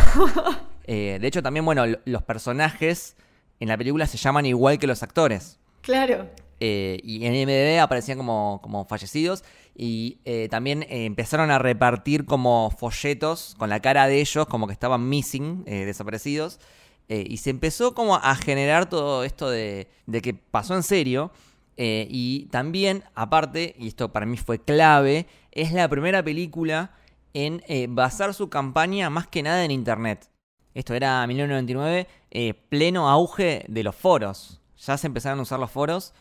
Eh, 0.87 1.17
de 1.19 1.27
hecho, 1.27 1.43
también, 1.43 1.65
bueno, 1.65 1.85
los 2.05 2.23
personajes 2.25 3.17
en 3.59 3.69
la 3.69 3.79
película 3.79 4.07
se 4.07 4.19
llaman 4.19 4.45
igual 4.45 4.79
que 4.79 4.87
los 4.87 5.03
actores. 5.03 5.59
Claro. 5.81 6.29
Eh, 6.61 7.01
y 7.03 7.25
en 7.27 7.35
IMDB 7.35 7.81
aparecían 7.81 8.19
como, 8.19 8.61
como 8.63 8.85
fallecidos. 8.85 9.45
Y 9.77 10.21
también 10.51 10.87
empezaron 10.89 11.51
a 11.51 11.59
repartir 11.59 12.27
como 12.27 12.71
folletos 12.71 13.57
con 13.59 13.71
la 13.71 13.81
cara 13.81 14.07
de 14.07 14.21
ellos, 14.21 14.47
como 14.47 14.69
que 14.69 14.73
estaban 14.73 15.09
missing, 15.09 15.65
desaparecidos. 15.65 16.61
y 17.09 17.39
se 17.39 17.51
empezó 17.51 17.93
como 17.93 18.15
a 18.15 18.37
generar 18.37 18.89
todo 18.89 19.25
esto 19.25 19.51
de, 19.51 19.89
de 20.07 20.23
que 20.23 20.33
pasó 20.33 20.77
en 20.77 20.85
serio. 20.85 21.33
Eh, 21.77 22.07
y 22.11 22.47
también, 22.47 23.05
aparte, 23.15 23.75
y 23.79 23.89
esto 23.89 24.13
para 24.13 24.27
mí 24.27 24.37
fue 24.37 24.61
clave, 24.61 25.27
es 25.51 25.73
la 25.73 25.89
primera 25.89 26.23
película 26.23 26.93
en 27.33 27.63
eh, 27.67 27.87
basar 27.89 28.33
su 28.35 28.49
campaña 28.49 29.11
más 29.11 29.27
que 29.27 29.43
nada 29.43 29.65
en 29.65 29.71
Internet. 29.71 30.31
Esto 30.75 30.95
era 30.95 31.27
1999, 31.27 32.07
eh, 32.31 32.55
pleno 32.69 33.09
auge 33.09 33.65
de 33.69 33.83
los 33.83 33.95
foros. 33.95 34.61
Ya 34.77 34.97
se 34.99 35.07
empezaron 35.07 35.39
a 35.39 35.43
usar 35.43 35.59
los 35.61 35.71
foros 35.71 36.15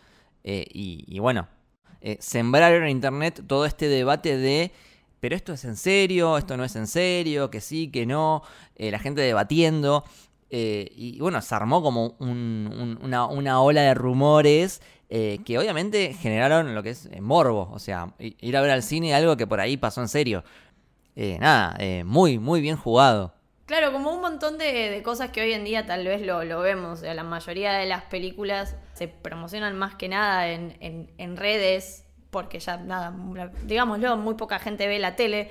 y, 0.43 1.05
y, 1.07 1.19
bueno, 1.19 1.47
sembraron 2.19 2.83
en 2.83 2.89
Internet 2.89 3.43
todo 3.47 3.65
este 3.65 3.87
debate 3.87 4.37
de, 4.37 4.71
pero 5.19 5.35
esto 5.35 5.53
es 5.53 5.63
en 5.65 5.77
serio, 5.77 6.37
esto 6.37 6.57
no 6.57 6.63
es 6.63 6.75
en 6.75 6.87
serio, 6.87 7.49
que 7.49 7.61
sí, 7.61 7.89
que 7.89 8.05
no, 8.05 8.43
la 8.77 8.99
gente 8.99 9.21
debatiendo. 9.21 10.03
y 10.49 11.17
bueno, 11.19 11.41
se 11.41 11.55
armó 11.55 11.81
como 11.81 12.15
una, 12.19 13.25
una, 13.25 13.61
ola 13.61 13.81
de 13.81 13.93
rumores 13.93 14.81
eh, 15.15 15.41
que 15.45 15.59
obviamente 15.59 16.15
generaron 16.15 16.73
lo 16.73 16.81
que 16.81 16.89
es 16.89 17.05
eh, 17.11 17.21
morbo, 17.21 17.69
o 17.71 17.77
sea, 17.77 18.15
ir 18.17 18.57
a 18.57 18.61
ver 18.61 18.71
al 18.71 18.81
cine 18.81 19.13
algo 19.13 19.37
que 19.37 19.45
por 19.45 19.59
ahí 19.59 19.77
pasó 19.77 20.01
en 20.01 20.07
serio. 20.07 20.43
Eh, 21.15 21.37
nada, 21.39 21.77
muy, 22.03 22.39
muy 22.39 22.61
bien 22.61 22.77
jugado. 22.77 23.31
Claro, 23.65 23.91
como 23.93 24.11
un 24.11 24.21
montón 24.21 24.57
de, 24.57 25.01
cosas 25.03 25.29
que 25.31 25.41
hoy 25.41 25.53
en 25.53 25.63
día 25.63 25.85
tal 25.85 26.05
vez 26.05 26.21
lo, 26.21 26.59
vemos. 26.59 26.99
O 26.99 27.01
sea, 27.01 27.13
la 27.13 27.23
mayoría 27.23 27.73
de 27.73 27.85
las 27.85 28.03
películas 28.03 28.75
se 28.93 29.07
promocionan 29.07 29.77
más 29.77 29.95
que 29.95 30.09
nada 30.09 30.49
en, 30.49 31.37
redes, 31.37 32.05
porque 32.29 32.59
ya, 32.59 32.77
nada, 32.77 33.15
digámoslo, 33.63 34.17
muy 34.17 34.35
poca 34.35 34.59
gente 34.59 34.87
ve 34.87 34.99
la 34.99 35.15
tele. 35.15 35.49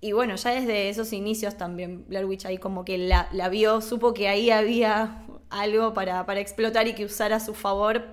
Y 0.00 0.12
bueno, 0.12 0.36
ya 0.36 0.50
desde 0.50 0.88
esos 0.88 1.12
inicios 1.12 1.56
también 1.56 2.06
Blair 2.06 2.26
Witch 2.26 2.46
ahí 2.46 2.58
como 2.58 2.84
que 2.84 2.96
la, 2.98 3.48
vio, 3.50 3.80
supo 3.80 4.14
que 4.14 4.28
ahí 4.28 4.50
había 4.50 5.24
algo 5.50 5.94
para, 5.94 6.24
para 6.26 6.38
explotar 6.38 6.86
y 6.86 6.94
que 6.94 7.04
usar 7.04 7.32
a 7.32 7.40
su 7.40 7.54
favor 7.54 8.04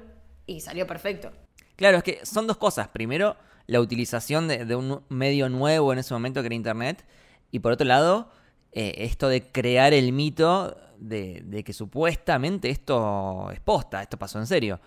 y 0.48 0.62
salió 0.62 0.88
perfecto. 0.88 1.32
Claro, 1.76 1.98
es 1.98 2.04
que 2.04 2.26
son 2.26 2.48
dos 2.48 2.58
cosas. 2.58 2.88
Primero, 2.88 3.36
la 3.68 3.80
utilización 3.82 4.48
de, 4.48 4.76
un 4.76 5.04
medio 5.10 5.50
nuevo 5.50 5.92
en 5.92 6.00
ese 6.00 6.14
momento 6.14 6.42
que 6.42 6.48
era 6.48 6.56
Internet. 6.56 7.06
Y 7.52 7.60
por 7.60 7.72
otro 7.72 7.86
lado, 7.86 8.30
eh, 8.78 9.06
esto 9.06 9.30
de 9.30 9.42
crear 9.42 9.94
el 9.94 10.12
mito 10.12 10.76
de, 10.98 11.64
que 11.66 11.72
supuestamente 11.72 12.70
esto 12.70 13.50
es 13.54 13.62
posta, 13.62 14.02
esto 14.02 14.18
pasó 14.18 14.38
en 14.38 14.48
serio. 14.48 14.82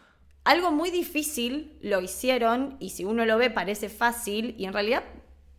Algo 0.44 0.70
muy 0.70 0.90
difícil 0.90 1.78
lo 1.80 2.02
hicieron 2.02 2.76
y 2.80 2.90
si 2.90 3.06
uno 3.06 3.24
lo 3.24 3.38
ve 3.38 3.48
parece 3.48 3.88
fácil 3.88 4.54
y 4.58 4.66
en 4.66 4.74
realidad 4.74 5.04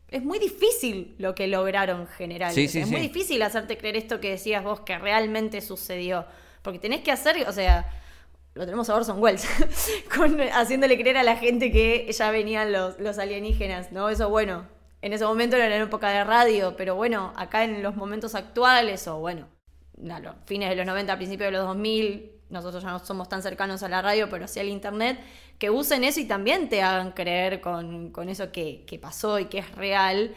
es 0.09 0.24
muy 0.24 0.38
difícil 0.38 1.15
lo 1.17 1.33
que 1.33 1.48
lograron 1.48 2.05
generar. 2.05 2.57
es 2.57 2.88
muy 2.88 3.01
difícil 3.01 3.41
hacerte 3.41 3.79
creer 3.79 3.98
esto 3.98 4.19
que 4.19 4.29
decías 4.29 4.63
vos 4.63 4.81
que 4.81 5.00
realmente 5.00 5.59
sucedió. 5.62 6.25
Porque 6.62 6.77
tenés 6.77 7.01
que 7.01 7.12
hacer, 7.12 7.48
o 7.48 7.51
sea, 7.51 7.91
lo 8.53 8.65
tenemos 8.65 8.91
a 8.91 8.95
Orson 8.95 9.19
Welles, 9.19 9.48
con, 10.15 10.39
haciéndole 10.39 11.00
creer 11.00 11.17
a 11.17 11.24
la 11.24 11.36
gente 11.36 11.71
que 11.71 12.12
ya 12.12 12.29
venían 12.29 12.71
los, 12.71 13.00
los 13.00 13.17
alienígenas, 13.17 13.91
¿no? 13.91 14.09
Eso 14.09 14.29
bueno, 14.29 14.67
en 15.01 15.13
ese 15.13 15.25
momento 15.25 15.56
era 15.56 15.74
en 15.75 15.82
época 15.82 16.10
de 16.10 16.24
radio, 16.24 16.75
pero 16.75 16.96
bueno, 16.96 17.34
acá 17.36 17.63
en 17.63 17.82
los 17.82 17.96
momentos 17.96 18.36
actuales, 18.36 19.08
o 19.08 19.20
bueno, 19.20 19.48
los 19.98 20.36
fines 20.46 20.70
de 20.70 20.75
los 20.75 20.86
90, 20.86 21.15
principios 21.18 21.48
de 21.48 21.58
los 21.58 21.68
2000, 21.68 22.32
nosotros 22.50 22.84
ya 22.84 22.91
no 22.91 23.00
somos 23.00 23.29
tan 23.29 23.41
cercanos 23.41 23.84
a 23.84 23.89
la 23.89 24.01
radio, 24.01 24.29
pero 24.29 24.48
sí 24.48 24.60
al 24.60 24.68
internet, 24.68 25.20
que 25.58 25.70
usen 25.70 26.03
eso 26.03 26.20
y 26.20 26.25
también 26.25 26.70
te 26.70 26.82
hagan 26.82 27.12
creer 27.12 27.62
con, 27.62 28.12
eso 28.29 28.51
que, 28.51 28.86
que 28.86 28.98
pasó 28.98 29.39
y 29.39 29.46
que 29.46 29.60
es 29.60 29.72
real 29.75 30.36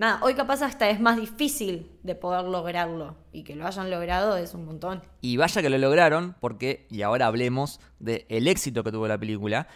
nada, 0.00 0.20
hoy 0.22 0.34
capaz 0.34 0.62
hasta 0.62 0.88
es 0.88 0.98
más 0.98 1.16
difícil 1.18 1.90
de 2.02 2.14
poder 2.14 2.44
lograrlo. 2.44 3.16
Y 3.32 3.44
que 3.44 3.54
lo 3.54 3.66
hayan 3.66 3.90
logrado 3.90 4.36
es 4.36 4.54
un 4.54 4.64
montón. 4.64 5.02
Y 5.20 5.36
vaya 5.36 5.62
que 5.62 5.70
lo 5.70 5.78
lograron, 5.78 6.34
porque, 6.40 6.86
y 6.90 7.02
ahora 7.02 7.26
hablemos 7.26 7.80
del 7.98 8.48
éxito 8.48 8.82
que 8.82 8.90
tuvo 8.90 9.06
la 9.06 9.18
película, 9.18 9.68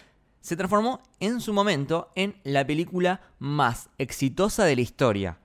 se 0.45 0.55
transformó 0.55 1.01
en 1.19 1.41
su 1.41 1.53
momento 1.53 2.11
en 2.13 2.35
la 2.43 2.67
película 2.67 3.19
más 3.39 3.89
exitosa 3.97 4.63
de 4.63 4.75
la 4.75 4.83
historia. 4.83 5.39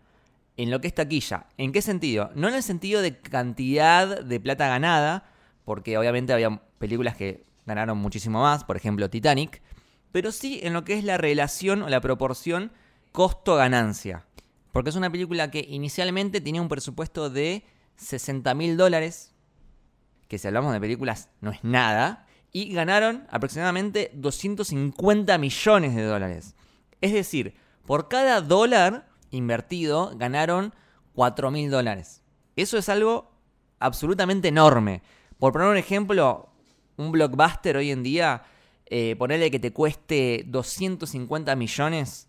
En 0.58 0.70
lo 0.70 0.82
que 0.82 0.88
es 0.88 0.94
taquilla. 0.94 1.46
¿En 1.56 1.72
qué 1.72 1.80
sentido? 1.80 2.30
No 2.34 2.48
en 2.48 2.54
el 2.54 2.62
sentido 2.62 3.00
de 3.00 3.18
cantidad 3.18 4.22
de 4.22 4.40
plata 4.40 4.68
ganada, 4.68 5.24
porque 5.64 5.96
obviamente 5.96 6.34
había 6.34 6.60
películas 6.76 7.16
que 7.16 7.46
ganaron 7.64 7.96
muchísimo 7.96 8.42
más, 8.42 8.64
por 8.64 8.76
ejemplo 8.76 9.08
Titanic, 9.08 9.62
pero 10.12 10.32
sí 10.32 10.60
en 10.62 10.74
lo 10.74 10.84
que 10.84 10.98
es 10.98 11.04
la 11.04 11.16
relación 11.16 11.82
o 11.82 11.88
la 11.88 12.02
proporción 12.02 12.70
costo-ganancia. 13.12 14.26
Porque 14.70 14.90
es 14.90 14.96
una 14.96 15.10
película 15.10 15.50
que 15.50 15.64
inicialmente 15.66 16.42
tenía 16.42 16.60
un 16.60 16.68
presupuesto 16.68 17.30
de 17.30 17.64
60 17.96 18.52
mil 18.52 18.76
dólares, 18.76 19.32
que 20.28 20.36
si 20.36 20.46
hablamos 20.46 20.74
de 20.74 20.80
películas 20.80 21.30
no 21.40 21.52
es 21.52 21.64
nada, 21.64 22.26
y 22.52 22.72
ganaron 22.72 23.26
aproximadamente 23.30 24.10
250 24.14 25.38
millones 25.38 25.94
de 25.94 26.02
dólares. 26.02 26.54
Es 27.00 27.12
decir, 27.12 27.54
por 27.86 28.08
cada 28.08 28.40
dólar 28.40 29.08
invertido 29.30 30.12
ganaron 30.16 30.74
4 31.14 31.50
mil 31.50 31.70
dólares. 31.70 32.22
Eso 32.56 32.78
es 32.78 32.88
algo 32.88 33.30
absolutamente 33.78 34.48
enorme. 34.48 35.02
Por 35.38 35.52
poner 35.52 35.68
un 35.68 35.76
ejemplo, 35.76 36.50
un 36.96 37.12
blockbuster 37.12 37.76
hoy 37.76 37.90
en 37.90 38.02
día, 38.02 38.42
eh, 38.86 39.16
ponerle 39.16 39.50
que 39.50 39.58
te 39.58 39.72
cueste 39.72 40.44
250 40.46 41.56
millones, 41.56 42.28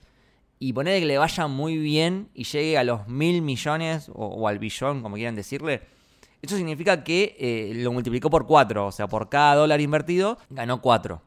y 0.63 0.74
ponerle 0.74 1.00
que 1.00 1.08
le 1.08 1.18
vaya 1.18 1.48
muy 1.48 1.75
bien 1.75 2.30
y 2.36 2.44
llegue 2.44 2.78
a 2.78 2.84
los 2.84 3.08
mil 3.08 3.42
millones 3.42 4.12
o, 4.13 4.48
al 4.48 4.60
billón, 4.60 5.01
como 5.01 5.16
quieran 5.16 5.36
decirle, 5.36 5.82
eso 6.41 6.55
significa 6.55 7.03
que 7.03 7.36
eh, 7.39 7.74
lo 7.75 7.91
multiplicó 7.91 8.29
por 8.29 8.48
cuatro, 8.48 8.88
o 8.88 8.91
sea, 8.91 9.07
por 9.07 9.29
cada 9.29 9.55
dólar 9.55 9.81
invertido 9.81 10.38
ganó 10.50 10.81
cuatro. 10.81 11.21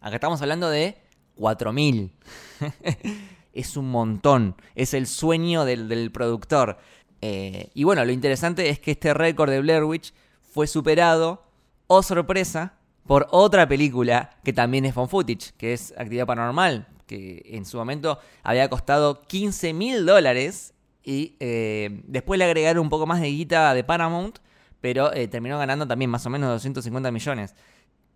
Acá 0.00 0.16
estamos 0.16 0.40
hablando 0.40 0.70
de 0.70 0.96
cuatro 1.34 1.72
mil. 1.72 2.12
es 3.52 3.76
un 3.76 3.90
montón, 3.90 4.54
es 4.74 4.94
el 4.94 5.06
sueño 5.06 5.64
del, 5.64 6.10
productor. 6.10 6.78
Eh, 7.22 7.70
y 7.74 7.84
bueno, 7.84 8.04
lo 8.04 8.12
interesante 8.12 8.68
es 8.68 8.78
que 8.78 8.92
este 8.92 9.14
récord 9.14 9.50
de 9.50 9.60
Blair 9.60 9.84
Witch 9.84 10.12
fue 10.42 10.66
superado, 10.66 11.42
oh 11.86 12.02
sorpresa, 12.02 12.74
por 13.06 13.28
otra 13.30 13.68
película 13.68 14.36
que 14.44 14.52
también 14.52 14.84
es 14.84 14.94
found 14.94 15.10
footage, 15.10 15.52
que 15.56 15.72
es 15.72 15.94
Actividad 15.96 16.26
Paranormal, 16.26 16.86
que 17.06 17.42
en 17.46 17.64
su 17.64 17.76
momento 17.76 18.18
había 18.42 18.68
costado 18.68 19.22
15 19.22 19.72
mil 19.72 20.04
dólares 20.04 20.74
y 21.02 21.36
eh, 21.40 22.02
después 22.06 22.38
le 22.38 22.44
agregaron 22.44 22.82
un 22.82 22.90
poco 22.90 23.06
más 23.06 23.20
de 23.20 23.28
guita 23.28 23.72
de 23.74 23.84
Paramount, 23.84 24.38
pero 24.80 25.12
eh, 25.12 25.28
terminó 25.28 25.58
ganando 25.58 25.86
también 25.86 26.10
más 26.10 26.26
o 26.26 26.30
menos 26.30 26.50
250 26.50 27.10
millones. 27.10 27.54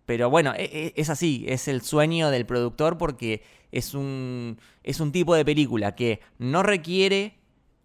Pero 0.05 0.29
bueno, 0.29 0.53
e, 0.55 0.63
e, 0.63 0.93
es 0.95 1.09
así, 1.09 1.45
es 1.47 1.67
el 1.67 1.81
sueño 1.81 2.29
del 2.29 2.45
productor 2.45 2.97
porque 2.97 3.43
es 3.71 3.93
un, 3.93 4.59
es 4.83 4.99
un 4.99 5.11
tipo 5.11 5.35
de 5.35 5.45
película 5.45 5.95
que 5.95 6.19
no 6.37 6.63
requiere 6.63 7.35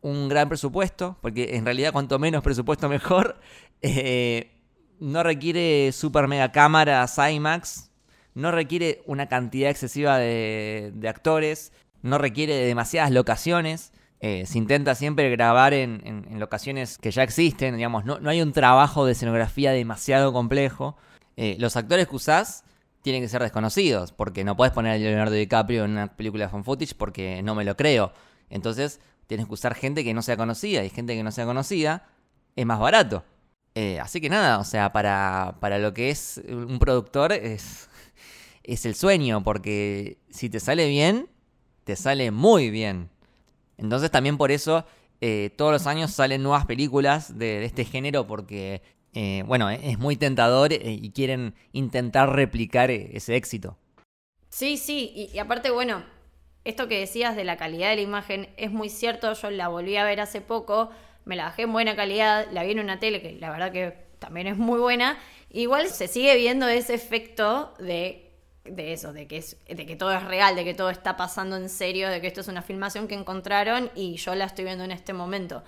un 0.06 0.28
gran 0.28 0.48
presupuesto, 0.48 1.16
porque 1.20 1.56
en 1.56 1.64
realidad 1.64 1.92
cuanto 1.92 2.18
menos 2.18 2.42
presupuesto 2.42 2.88
mejor. 2.90 3.40
Eh, 3.82 4.52
no 4.98 5.22
requiere 5.22 5.92
super 5.92 6.26
mega 6.26 6.52
cámaras 6.52 7.18
IMAX, 7.18 7.90
no 8.34 8.50
requiere 8.50 9.02
una 9.06 9.28
cantidad 9.28 9.70
excesiva 9.70 10.18
de, 10.18 10.92
actores, 11.08 11.72
no 12.02 12.18
requiere 12.18 12.54
demasiadas 12.54 13.10
locaciones. 13.10 13.92
Eh, 14.28 14.44
se 14.44 14.58
intenta 14.58 14.96
siempre 14.96 15.30
grabar 15.30 15.72
en, 15.72 16.26
locaciones 16.40 16.98
que 16.98 17.12
ya 17.12 17.22
existen, 17.22 17.76
digamos, 17.76 18.04
no, 18.04 18.18
hay 18.28 18.42
un 18.42 18.52
trabajo 18.52 19.06
de 19.06 19.12
escenografía 19.12 19.70
demasiado 19.70 20.32
complejo. 20.32 20.96
Eh, 21.36 21.54
los 21.60 21.76
actores 21.76 22.08
que 22.08 22.16
usás 22.16 22.64
tienen 23.02 23.22
que 23.22 23.28
ser 23.28 23.40
desconocidos, 23.40 24.10
porque 24.10 24.42
no 24.42 24.56
puedes 24.56 24.74
poner 24.74 24.94
a 24.94 24.98
Leonardo 24.98 25.32
DiCaprio 25.32 25.84
en 25.84 25.92
una 25.92 26.16
película 26.16 26.46
de 26.46 26.50
fan 26.50 26.64
footage 26.64 26.96
porque 26.96 27.40
no 27.44 27.54
me 27.54 27.64
lo 27.64 27.76
creo. 27.76 28.12
Entonces 28.50 29.00
tienes 29.28 29.46
que 29.46 29.54
usar 29.54 29.76
gente 29.76 30.02
que 30.02 30.12
no 30.12 30.22
sea 30.22 30.36
conocida, 30.36 30.82
y 30.82 30.90
gente 30.90 31.14
que 31.14 31.22
no 31.22 31.30
sea 31.30 31.44
conocida 31.44 32.08
es 32.56 32.66
más 32.66 32.80
barato. 32.80 33.22
Eh, 33.76 34.00
así 34.00 34.20
que 34.20 34.28
nada, 34.28 34.58
o 34.58 34.64
sea, 34.64 34.90
para, 34.90 35.56
para 35.60 35.78
lo 35.78 35.94
que 35.94 36.10
es 36.10 36.42
un 36.48 36.80
productor 36.80 37.32
es, 37.32 37.88
es 38.64 38.86
el 38.86 38.96
sueño, 38.96 39.44
porque 39.44 40.18
si 40.30 40.50
te 40.50 40.58
sale 40.58 40.88
bien, 40.88 41.28
te 41.84 41.94
sale 41.94 42.32
muy 42.32 42.70
bien. 42.70 43.08
Entonces 43.78 44.10
también 44.10 44.38
por 44.38 44.50
eso 44.50 44.84
eh, 45.20 45.50
todos 45.56 45.72
los 45.72 45.86
años 45.86 46.10
salen 46.12 46.42
nuevas 46.42 46.66
películas 46.66 47.38
de, 47.38 47.64
este 47.64 47.84
género, 47.84 48.26
porque, 48.26 48.82
eh, 49.14 49.42
bueno, 49.46 49.70
es 49.70 49.98
muy 49.98 50.16
tentador 50.16 50.72
y 50.72 51.10
quieren 51.10 51.54
intentar 51.72 52.30
replicar 52.34 52.90
ese 52.90 53.36
éxito. 53.36 53.76
Sí, 54.48 54.76
sí, 54.76 55.12
y, 55.14 55.30
y 55.34 55.38
aparte, 55.38 55.70
bueno, 55.70 56.04
esto 56.64 56.88
que 56.88 56.98
decías 56.98 57.36
de 57.36 57.44
la 57.44 57.56
calidad 57.56 57.90
de 57.90 57.96
la 57.96 58.02
imagen 58.02 58.48
es 58.56 58.70
muy 58.70 58.88
cierto, 58.88 59.32
yo 59.34 59.50
la 59.50 59.68
volví 59.68 59.96
a 59.96 60.04
ver 60.04 60.20
hace 60.20 60.40
poco 60.40 60.90
me 61.26 61.36
la 61.36 61.44
bajé 61.44 61.62
en 61.62 61.72
buena 61.72 61.94
calidad, 61.94 62.46
la 62.52 62.62
vi 62.62 62.70
en 62.70 62.80
una 62.80 62.98
tele 62.98 63.20
que 63.20 63.32
la 63.32 63.50
verdad 63.50 63.72
que 63.72 63.92
también 64.18 64.46
es 64.46 64.56
muy 64.56 64.78
buena. 64.78 65.18
Igual 65.50 65.88
se 65.88 66.08
sigue 66.08 66.34
viendo 66.36 66.66
ese 66.68 66.94
efecto 66.94 67.74
de, 67.78 68.25
de 68.70 68.92
eso, 68.92 69.12
de 69.12 69.26
que, 69.26 69.38
es, 69.38 69.56
de 69.68 69.86
que 69.86 69.96
todo 69.96 70.12
es 70.12 70.22
real, 70.24 70.56
de 70.56 70.64
que 70.64 70.74
todo 70.74 70.90
está 70.90 71.16
pasando 71.16 71.56
en 71.56 71.68
serio, 71.68 72.08
de 72.08 72.20
que 72.20 72.26
esto 72.26 72.40
es 72.40 72.48
una 72.48 72.62
filmación 72.62 73.08
que 73.08 73.14
encontraron 73.14 73.90
y 73.94 74.16
yo 74.16 74.34
la 74.34 74.44
estoy 74.44 74.64
viendo 74.64 74.84
en 74.84 74.92
este 74.92 75.12
momento. 75.12 75.62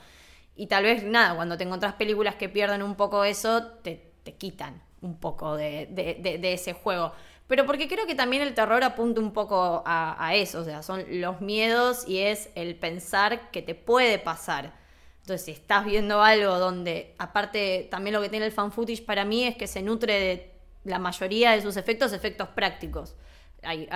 Y 0.57 0.67
tal 0.67 0.85
vez, 0.85 1.05
nada, 1.05 1.37
cuando 1.37 1.57
te 1.57 1.65
encontrás 1.65 1.95
películas 1.95 2.35
que 2.35 2.49
pierden 2.49 2.83
un 2.83 2.97
poco 2.97 3.25
eso, 3.25 3.65
te, 3.83 4.13
te 4.25 4.35
quitan 4.35 4.83
un 5.01 5.19
poco 5.19 5.57
de, 5.57 5.87
de, 5.91 6.39
de, 6.39 6.53
ese 6.53 6.73
juego. 6.73 7.13
Pero 7.47 7.65
porque 7.65 7.89
creo 7.89 8.07
que 8.07 8.15
también 8.15 8.43
el 8.43 8.55
terror 8.55 8.83
apunta 8.83 9.21
un 9.21 9.33
poco 9.33 9.83
a, 9.87 10.17
a, 10.19 10.35
eso, 10.35 10.61
o 10.61 10.65
sea, 10.65 10.83
son 10.83 11.05
los 11.21 11.41
miedos 11.41 12.07
y 12.07 12.19
es 12.19 12.51
el 12.57 12.75
pensar 12.75 13.51
que 13.51 13.63
te 13.63 13.75
puede 13.75 14.19
pasar. 14.19 14.75
Entonces, 15.21 15.45
si 15.45 15.53
estás 15.53 15.85
viendo 15.85 16.23
algo 16.23 16.59
donde, 16.59 17.15
aparte, 17.19 17.87
también 17.91 18.15
lo 18.15 18.21
que 18.21 18.29
tiene 18.29 18.47
el 18.47 18.53
fan 18.53 18.73
footage 18.73 19.05
para 19.05 19.25
mí 19.25 19.45
es 19.45 19.57
que 19.57 19.67
se 19.67 19.83
nutre 19.83 20.19
de 20.19 20.58
la 20.89 20.99
mayoría 20.99 21.53
de 21.53 21.63
sus 21.63 21.77
efectos, 21.77 22.13
efectos 22.13 22.49
prácticos. 22.49 23.15
Hay, 23.63 23.89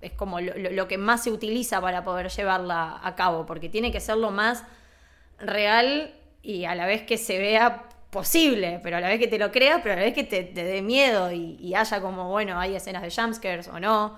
es 0.00 0.12
como 0.12 0.40
lo, 0.40 0.88
que 0.88 0.96
más 0.96 1.24
se 1.24 1.32
utiliza 1.32 1.80
para 1.80 2.04
poder 2.04 2.28
llevarla 2.28 3.00
a 3.02 3.14
cabo, 3.16 3.44
porque 3.44 3.68
tiene 3.68 3.90
que 3.90 4.00
ser 4.00 4.16
lo 4.16 4.30
más 4.30 4.64
real 5.38 6.14
y 6.42 6.64
a 6.64 6.74
la 6.74 6.86
vez 6.86 7.02
que 7.02 7.18
se 7.18 7.38
vea 7.38 7.88
posible, 8.10 8.80
pero 8.82 8.96
a 8.96 9.00
la 9.00 9.08
vez 9.08 9.18
que 9.18 9.26
te 9.26 9.38
lo 9.38 9.50
creas, 9.50 9.80
pero 9.82 9.94
a 9.94 9.96
la 9.96 10.04
vez 10.04 10.14
que 10.14 10.24
te, 10.24 10.44
dé 10.44 10.82
miedo 10.82 11.32
y, 11.32 11.56
y, 11.60 11.74
haya 11.74 12.00
como, 12.00 12.30
bueno, 12.30 12.58
hay 12.60 12.76
escenas 12.76 13.02
de 13.02 13.10
jumpscares 13.10 13.68
o 13.68 13.80
no 13.80 14.16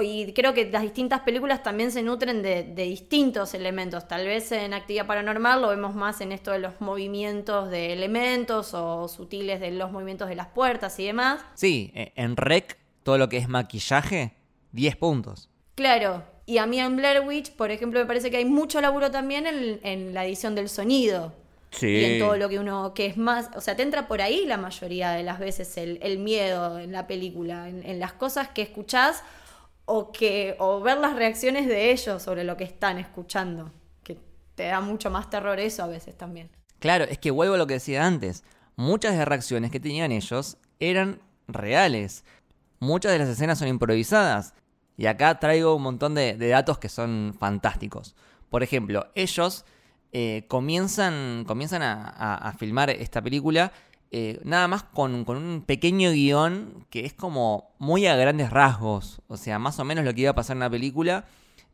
y 0.00 0.32
creo 0.32 0.54
que 0.54 0.70
las 0.70 0.82
distintas 0.82 1.20
películas 1.20 1.62
también 1.62 1.92
se 1.92 2.02
nutren 2.02 2.40
de, 2.40 2.62
distintos 2.74 3.52
elementos. 3.52 4.08
Tal 4.08 4.26
vez 4.26 4.50
en 4.52 4.72
actividad 4.72 5.06
paranormal 5.06 5.60
lo 5.60 5.68
vemos 5.68 5.94
más 5.94 6.22
en 6.22 6.32
esto 6.32 6.50
de 6.52 6.60
los 6.60 6.80
movimientos 6.80 7.68
de 7.68 7.92
elementos 7.92 8.72
o 8.72 9.06
sutiles 9.08 9.60
de 9.60 9.70
los 9.72 9.92
movimientos 9.92 10.30
de 10.30 10.36
las 10.36 10.46
puertas 10.46 10.98
y 10.98 11.04
demás. 11.04 11.44
Sí, 11.54 11.92
e, 11.94 12.12
en 12.16 12.36
Rec, 12.38 12.78
todo 13.02 13.18
lo 13.18 13.28
que 13.28 13.36
es 13.36 13.48
maquillaje, 13.48 14.32
10 14.72 14.96
puntos. 14.96 15.50
Claro, 15.74 16.22
y 16.46 16.56
a 16.56 16.66
mí 16.66 16.80
en 16.80 16.96
Blair 16.96 17.20
Witch, 17.20 17.52
por 17.52 17.70
ejemplo, 17.70 18.00
me 18.00 18.06
parece 18.06 18.30
que 18.30 18.38
hay 18.38 18.46
mucho 18.46 18.80
laburo 18.80 19.10
también 19.10 19.46
en, 19.46 20.14
la 20.14 20.24
edición 20.24 20.54
del 20.54 20.70
sonido. 20.70 21.34
Sí. 21.70 21.86
Y 21.86 22.04
en 22.04 22.18
todo 22.18 22.36
lo 22.36 22.48
que 22.48 22.58
uno, 22.58 22.92
que 22.94 23.06
es 23.06 23.16
más, 23.18 23.50
o 23.56 23.60
sea, 23.60 23.76
te 23.76 23.82
entra 23.82 24.06
por 24.06 24.20
ahí 24.22 24.44
la 24.46 24.58
mayoría 24.58 25.12
de 25.12 25.22
las 25.22 25.38
veces 25.38 25.76
el, 25.76 26.18
miedo 26.18 26.78
en 26.78 26.92
la 26.92 27.06
película, 27.06 27.68
en, 27.68 27.82
en 27.84 27.98
las 27.98 28.12
cosas 28.12 28.48
que 28.48 28.62
escuchás 28.62 29.22
o, 29.94 30.10
que, 30.10 30.56
o 30.58 30.80
ver 30.80 30.96
las 30.96 31.14
reacciones 31.16 31.66
de 31.66 31.90
ellos 31.92 32.22
sobre 32.22 32.44
lo 32.44 32.56
que 32.56 32.64
están 32.64 32.96
escuchando, 32.96 33.70
que 34.02 34.16
te 34.54 34.64
da 34.64 34.80
mucho 34.80 35.10
más 35.10 35.28
terror 35.28 35.60
eso 35.60 35.82
a 35.82 35.86
veces 35.86 36.16
también. 36.16 36.48
Claro, 36.78 37.04
es 37.04 37.18
que 37.18 37.30
vuelvo 37.30 37.56
a 37.56 37.58
lo 37.58 37.66
que 37.66 37.74
decía 37.74 38.06
antes, 38.06 38.42
muchas 38.74 39.12
de 39.12 39.18
las 39.18 39.28
reacciones 39.28 39.70
que 39.70 39.80
tenían 39.80 40.10
ellos 40.10 40.56
eran 40.80 41.20
reales, 41.46 42.24
muchas 42.80 43.12
de 43.12 43.18
las 43.18 43.28
escenas 43.28 43.58
son 43.58 43.68
improvisadas, 43.68 44.54
y 44.96 45.04
acá 45.04 45.38
traigo 45.38 45.76
un 45.76 45.82
montón 45.82 46.14
de, 46.14 46.38
datos 46.38 46.78
que 46.78 46.88
son 46.88 47.36
fantásticos. 47.38 48.16
Por 48.48 48.62
ejemplo, 48.62 49.08
ellos 49.14 49.66
eh, 50.12 50.46
comienzan, 50.48 51.44
comienzan 51.46 51.82
a 51.82 52.54
filmar 52.58 52.88
esta 52.88 53.20
película 53.20 53.72
eh, 54.14 54.38
nada 54.44 54.68
más 54.68 54.82
con, 54.82 55.26
un 55.26 55.64
pequeño 55.66 56.10
guion 56.10 56.86
que 56.90 57.06
es 57.06 57.14
como 57.14 57.74
muy 57.78 58.06
a 58.06 58.14
grandes 58.14 58.50
rasgos. 58.50 59.22
O 59.26 59.38
sea, 59.38 59.58
más 59.58 59.78
o 59.78 59.84
menos 59.86 60.04
lo 60.04 60.12
que 60.12 60.20
iba 60.20 60.30
a 60.32 60.34
pasar 60.34 60.56
en 60.56 60.60
la 60.60 60.68
película, 60.68 61.24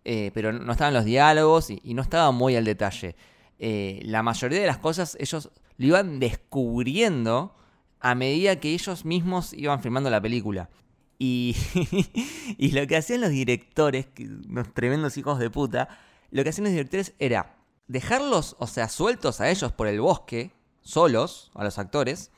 eh, 0.04 0.30
pero 0.32 0.52
no 0.52 0.70
estaban 0.70 0.94
los 0.94 1.04
diálogos 1.04 1.68
y, 1.70 1.94
no 1.94 2.02
estaba 2.02 2.30
muy 2.30 2.54
al 2.54 2.64
detalle. 2.64 3.16
Eh, 3.58 4.00
la 4.04 4.22
mayoría 4.22 4.60
de 4.60 4.68
las 4.68 4.78
cosas 4.78 5.16
ellos 5.18 5.50
lo 5.78 5.86
iban 5.86 6.20
descubriendo 6.20 7.56
a 7.98 8.14
medida 8.14 8.60
que 8.60 8.72
ellos 8.72 9.04
mismos 9.04 9.52
iban 9.52 9.82
filmando 9.82 10.08
la 10.08 10.20
película. 10.20 10.70
Y, 11.18 11.56
y 12.56 12.70
lo 12.70 12.86
que 12.86 12.96
hacían 12.96 13.20
los 13.20 13.30
directores, 13.30 14.06
los 14.48 14.72
tremendos 14.74 15.16
hijos 15.16 15.40
de 15.40 15.50
puta, 15.50 15.88
lo 16.30 16.44
que 16.44 16.50
hacían 16.50 16.66
los 16.66 16.72
directores 16.72 17.14
era 17.18 17.56
dejarlos, 17.88 18.54
o 18.60 18.68
sea, 18.68 18.88
sueltos 18.88 19.40
a 19.40 19.50
ellos 19.50 19.72
por 19.72 19.88
el 19.88 20.00
bosque, 20.00 20.52
solos 20.88 21.50
a 21.54 21.64
los 21.64 21.78
actores, 21.78 22.30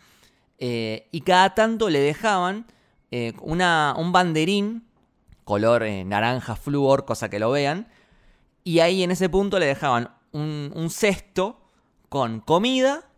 eh, 0.59 1.09
y 1.13 1.21
cada 1.21 1.55
tanto 1.55 1.89
le 1.89 2.01
dejaban 2.01 2.67
eh, 3.13 3.33
una, 3.41 3.95
un 3.97 4.13
banderín, 4.13 4.85
color 5.45 5.85
eh, 5.85 6.05
naranja 6.05 6.57
flúor, 6.57 7.05
cosa 7.05 7.31
que 7.31 7.39
lo 7.39 7.51
vean, 7.53 7.89
y 8.65 8.81
ahí 8.81 9.03
en 9.03 9.13
ese 9.13 9.29
punto 9.29 9.59
le 9.59 9.67
dejaban 9.67 10.11
un, 10.33 10.89
cesto 10.91 11.61
con 12.09 12.41
comida, 12.41 13.09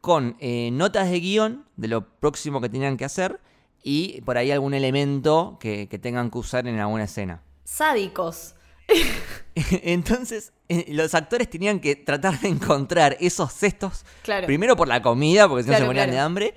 con 0.00 0.36
notas 0.72 1.10
de 1.10 1.20
guion 1.20 1.66
de 1.76 1.88
lo 1.88 2.08
próximo 2.08 2.60
que 2.60 2.68
tenían 2.68 2.96
que 2.96 3.04
hacer, 3.04 3.40
y 3.82 4.20
por 4.22 4.38
ahí 4.38 4.50
algún 4.50 4.74
elemento 4.74 5.58
que 5.60 5.86
tengan 6.02 6.30
que 6.30 6.38
usar 6.38 6.66
en 6.66 6.78
alguna 6.78 7.04
escena. 7.04 7.42
Sádicos. 7.64 8.54
Entonces, 9.82 10.52
eh, 10.68 10.86
los 10.88 11.14
actores 11.14 11.48
tenían 11.50 11.80
que 11.80 11.96
tratar 11.96 12.40
de 12.40 12.48
encontrar 12.48 13.16
esos 13.20 13.52
cestos. 13.52 14.04
Primero 14.46 14.76
por 14.76 14.88
la 14.88 15.02
comida, 15.02 15.48
porque 15.48 15.64
si 15.64 15.70
no 15.70 15.76
se 15.76 15.84
morían 15.84 16.10
de 16.10 16.18
hambre. 16.18 16.54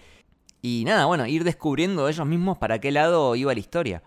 Y 0.61 0.83
nada, 0.85 1.05
bueno, 1.05 1.25
ir 1.25 1.43
descubriendo 1.43 2.07
ellos 2.07 2.25
mismos 2.27 2.57
para 2.57 2.79
qué 2.79 2.91
lado 2.91 3.35
iba 3.35 3.53
la 3.53 3.59
historia. 3.59 4.03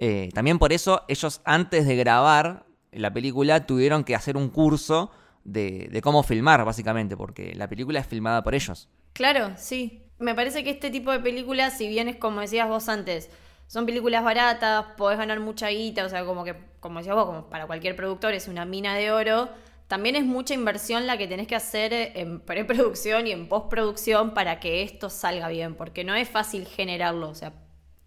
Eh, 0.00 0.30
también 0.34 0.58
por 0.58 0.72
eso, 0.72 1.02
ellos 1.08 1.40
antes 1.44 1.86
de 1.86 1.96
grabar 1.96 2.66
la 2.90 3.12
película 3.12 3.66
tuvieron 3.66 4.02
que 4.04 4.14
hacer 4.14 4.36
un 4.36 4.48
curso 4.48 5.10
de, 5.44 5.88
de 5.90 6.00
cómo 6.02 6.22
filmar, 6.22 6.64
básicamente, 6.64 7.16
porque 7.16 7.54
la 7.54 7.68
película 7.68 8.00
es 8.00 8.06
filmada 8.06 8.42
por 8.42 8.54
ellos. 8.54 8.88
Claro, 9.12 9.52
sí. 9.56 10.02
Me 10.18 10.34
parece 10.34 10.64
que 10.64 10.70
este 10.70 10.90
tipo 10.90 11.12
de 11.12 11.20
películas, 11.20 11.78
si 11.78 11.86
bien 11.88 12.08
es 12.08 12.16
como 12.16 12.40
decías 12.40 12.68
vos 12.68 12.88
antes, 12.88 13.30
son 13.68 13.84
películas 13.84 14.24
baratas, 14.24 14.86
podés 14.96 15.18
ganar 15.18 15.38
mucha 15.40 15.68
guita, 15.68 16.04
o 16.04 16.08
sea, 16.08 16.24
como 16.24 16.42
que, 16.42 16.56
como 16.80 16.98
decías 16.98 17.14
vos, 17.14 17.26
como 17.26 17.48
para 17.48 17.66
cualquier 17.66 17.94
productor 17.94 18.32
es 18.32 18.48
una 18.48 18.64
mina 18.64 18.96
de 18.96 19.12
oro. 19.12 19.50
También 19.88 20.16
es 20.16 20.24
mucha 20.24 20.54
inversión 20.54 21.06
la 21.06 21.16
que 21.16 21.28
tenés 21.28 21.46
que 21.46 21.54
hacer 21.54 21.92
en 21.92 22.40
preproducción 22.40 23.26
y 23.26 23.32
en 23.32 23.48
postproducción 23.48 24.32
para 24.34 24.58
que 24.58 24.82
esto 24.82 25.10
salga 25.10 25.48
bien, 25.48 25.74
porque 25.74 26.02
no 26.02 26.14
es 26.14 26.28
fácil 26.28 26.66
generarlo, 26.66 27.28
o 27.28 27.34
sea, 27.34 27.52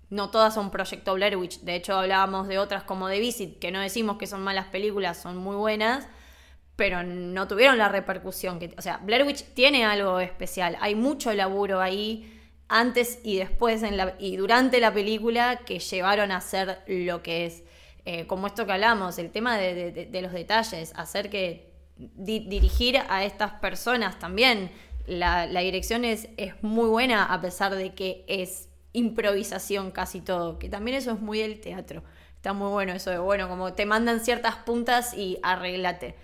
no 0.09 0.29
todas 0.29 0.53
son 0.53 0.71
Proyecto 0.71 1.13
Blair 1.13 1.37
Witch, 1.37 1.61
de 1.61 1.75
hecho 1.75 1.95
hablábamos 1.95 2.47
de 2.47 2.59
otras 2.59 2.83
como 2.83 3.07
The 3.07 3.19
Visit, 3.19 3.59
que 3.59 3.71
no 3.71 3.79
decimos 3.79 4.17
que 4.17 4.27
son 4.27 4.43
malas 4.43 4.67
películas, 4.67 5.21
son 5.21 5.37
muy 5.37 5.55
buenas, 5.55 6.07
pero 6.75 7.03
no 7.03 7.47
tuvieron 7.47 7.77
la 7.77 7.87
repercusión 7.87 8.59
que, 8.59 8.73
o 8.77 8.81
sea, 8.81 8.97
Blair 8.97 9.23
Witch 9.23 9.43
tiene 9.53 9.85
algo 9.85 10.19
especial, 10.19 10.77
hay 10.81 10.95
mucho 10.95 11.33
laburo 11.33 11.81
ahí 11.81 12.40
antes 12.71 13.19
y 13.23 13.37
después 13.37 13.83
y 14.17 14.37
durante 14.37 14.79
la 14.79 14.93
película 14.93 15.57
que 15.65 15.79
llevaron 15.79 16.31
a 16.31 16.39
ser 16.41 16.81
lo 16.87 17.21
que 17.21 17.45
es. 17.45 17.63
Eh, 18.03 18.25
como 18.25 18.47
esto 18.47 18.65
que 18.65 18.71
hablamos, 18.71 19.19
el 19.19 19.29
tema 19.29 19.57
de, 19.57 20.09
los 20.23 20.31
detalles, 20.31 20.91
hacer 20.95 21.29
que 21.29 21.71
dirigir 21.97 22.97
a 23.09 23.23
estas 23.23 23.51
personas 23.53 24.17
también. 24.17 24.71
La, 25.05 25.45
dirección 25.47 26.05
es, 26.05 26.29
es 26.37 26.63
muy 26.63 26.87
buena 26.87 27.25
a 27.25 27.41
pesar 27.41 27.75
de 27.75 27.93
que 27.93 28.23
es 28.27 28.69
improvisación 28.93 29.91
casi 29.91 30.21
todo, 30.21 30.57
que 30.57 30.69
también 30.69 30.97
eso 30.97 31.11
es 31.11 31.19
muy 31.19 31.41
el 31.41 31.59
teatro. 31.59 32.03
Está 32.37 32.53
muy 32.53 32.69
bueno 32.69 32.93
eso 32.93 33.11
de, 33.11 33.19
bueno, 33.19 33.49
como 33.49 33.73
te 33.73 33.85
mandan 33.85 34.21
ciertas 34.21 34.55
puntas 34.55 35.13
y 35.13 35.37
arreglate. 35.43 36.15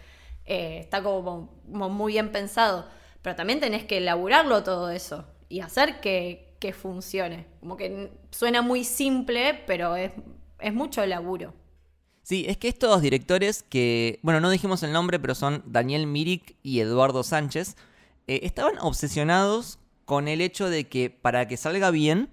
Eh, 0.46 0.80
está 0.80 1.04
como, 1.04 1.52
muy 1.68 2.14
bien 2.14 2.32
pensado. 2.32 2.88
Pero 3.22 3.36
también 3.36 3.60
tenés 3.60 3.84
que 3.84 3.98
elaborarlo 3.98 4.64
todo 4.64 4.90
eso 4.90 5.26
y 5.50 5.62
hacer 5.62 6.00
que, 6.02 6.56
que 6.60 6.74
funcione. 6.74 7.48
Como 7.60 7.78
que 7.78 8.12
suena 8.32 8.62
muy 8.62 8.84
simple, 8.84 9.64
pero 9.66 9.96
es, 9.96 10.12
es 10.60 10.74
mucho 10.74 11.06
laburo. 11.06 11.54
Sí, 12.24 12.46
es 12.48 12.58
que 12.58 12.68
estos 12.68 13.02
directores 13.02 13.64
que, 13.64 14.20
bueno, 14.22 14.42
no 14.42 14.50
dijimos 14.50 14.84
el 14.84 14.92
nombre, 14.92 15.18
pero 15.18 15.34
son 15.34 15.64
Daniel 15.66 16.08
Mirik 16.08 16.58
y 16.62 16.82
Eduardo 16.82 17.24
Sánchez, 17.24 17.78
eh, 18.28 18.42
estaban 18.44 18.78
obsesionados 18.80 19.80
con 20.04 20.28
el 20.28 20.42
hecho 20.42 20.70
de 20.70 20.90
que 20.90 21.10
para 21.10 21.48
que 21.48 21.56
salga 21.56 21.90
bien, 21.90 22.30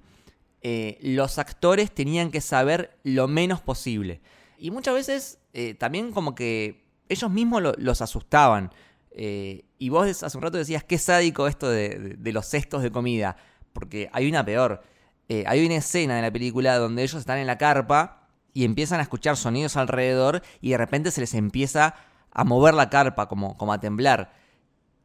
eh, 0.62 0.98
los 1.00 1.38
actores 1.38 1.92
tenían 1.92 2.33
que 2.33 2.40
saber 2.40 2.98
lo 3.05 3.29
menos 3.29 3.61
posible. 3.61 4.20
Y 4.59 4.70
muchas 4.72 4.94
veces 4.94 5.38
eh, 5.53 5.74
también 5.74 6.11
como 6.11 6.35
que 6.35 6.85
ellos 7.09 7.31
mismos 7.31 7.62
los 7.79 8.03
asustaban. 8.03 8.72
Y 9.16 9.88
vos 9.88 10.22
hace 10.22 10.37
un 10.37 10.42
rato 10.42 10.59
decías, 10.59 10.85
qué 10.85 10.98
sádico 10.98 11.46
esto 11.46 11.68
de, 11.68 12.16
los 12.20 12.46
cestos 12.46 12.83
de 12.83 12.90
comida. 12.90 13.37
Porque 13.72 14.11
hay 14.12 14.29
una 14.29 14.44
peor. 14.44 14.83
hay 15.46 15.64
una 15.64 15.77
escena 15.77 16.16
de 16.16 16.22
la 16.22 16.33
película 16.33 16.79
donde 16.79 17.03
ellos 17.03 17.20
están 17.20 17.38
en 17.38 17.46
la 17.46 17.59
carpa 17.59 18.29
y 18.55 18.64
empiezan 18.64 19.00
a 19.00 19.03
escuchar 19.03 19.37
sonidos 19.37 19.77
alrededor 19.77 20.42
y 20.61 20.70
de 20.70 20.79
repente 20.79 21.11
se 21.11 21.20
les 21.20 21.35
empieza 21.35 21.96
a 22.31 22.44
mover 22.44 22.74
la 22.74 22.88
carpa, 22.88 23.29
como, 23.29 23.59
como 23.59 23.72
a 23.72 23.81
temblar. 23.81 24.33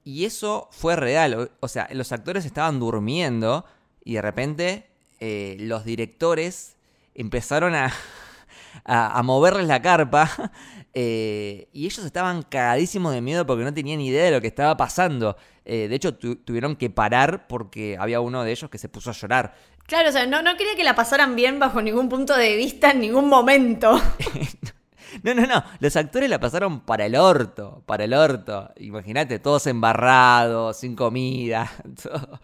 Y 0.04 0.26
eso 0.26 0.69
fue 0.72 0.95
real, 0.95 1.52
o, 1.60 1.67
sea, 1.67 1.88
los 1.91 2.12
actores 2.12 2.45
estaban 2.45 2.80
durmiendo 2.80 3.65
y 4.04 4.13
de 4.13 4.22
repente 4.22 4.89
eh, 5.19 5.58
los 5.60 5.84
directores 5.84 6.78
empezaron 7.13 7.76
a, 7.76 7.91
a, 8.86 9.22
moverles 9.24 9.67
la 9.67 9.82
carpa 9.82 10.52
eh, 10.93 11.67
y 11.73 11.86
ellos 11.86 12.06
estaban 12.06 12.43
cagadísimos 12.43 13.13
de 13.13 13.21
miedo 13.21 13.45
porque 13.45 13.63
no 13.63 13.73
tenían 13.73 14.02
idea 14.02 14.25
de 14.25 14.32
lo 14.32 14.41
que 14.41 14.47
estaba 14.47 14.75
pasando. 14.78 15.38
Eh, 15.65 15.88
de 15.88 15.95
hecho, 15.95 16.15
tuvieron 16.15 16.75
que 16.75 16.89
parar 16.89 17.47
porque 17.47 17.97
había 17.99 18.21
uno 18.21 18.43
de 18.43 18.52
ellos 18.52 18.69
que 18.69 18.78
se 18.78 18.89
puso 18.89 19.10
a 19.10 19.13
llorar. 19.13 19.54
Claro, 19.86 20.10
o 20.10 20.12
sea, 20.12 20.25
no, 20.25 20.41
no 20.41 20.56
quería 20.58 20.75
que 20.75 20.84
la 20.84 20.95
pasaran 20.95 21.36
bien 21.36 21.60
bajo 21.60 21.82
ningún 21.82 22.10
punto 22.10 22.36
de 22.36 22.56
vista 22.56 22.91
en 22.91 23.02
ningún 23.02 23.28
momento. 23.28 23.99
No, 25.23 25.34
no, 25.34 25.45
no. 25.45 25.63
Los 25.80 25.95
actores 25.95 26.30
la 26.30 26.39
pasaron 26.39 26.82
para 26.82 27.06
el 27.06 27.15
orto, 27.15 27.84
para 27.86 28.04
el 28.04 28.13
orto. 28.13 28.71
Imagínate, 28.78 29.39
todos 29.39 29.67
embarrados, 29.67 30.78
sin 30.78 30.95
comida. 30.95 31.71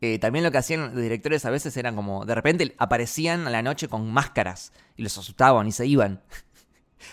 Eh, 0.00 0.20
también 0.20 0.44
lo 0.44 0.52
que 0.52 0.58
hacían 0.58 0.94
los 0.94 1.02
directores 1.02 1.44
a 1.44 1.50
veces 1.50 1.76
eran 1.76 1.96
como, 1.96 2.24
de 2.24 2.32
repente 2.32 2.72
aparecían 2.78 3.48
a 3.48 3.50
la 3.50 3.62
noche 3.62 3.88
con 3.88 4.08
máscaras 4.12 4.72
y 4.96 5.02
los 5.02 5.18
asustaban 5.18 5.66
y 5.66 5.72
se 5.72 5.88
iban. 5.88 6.22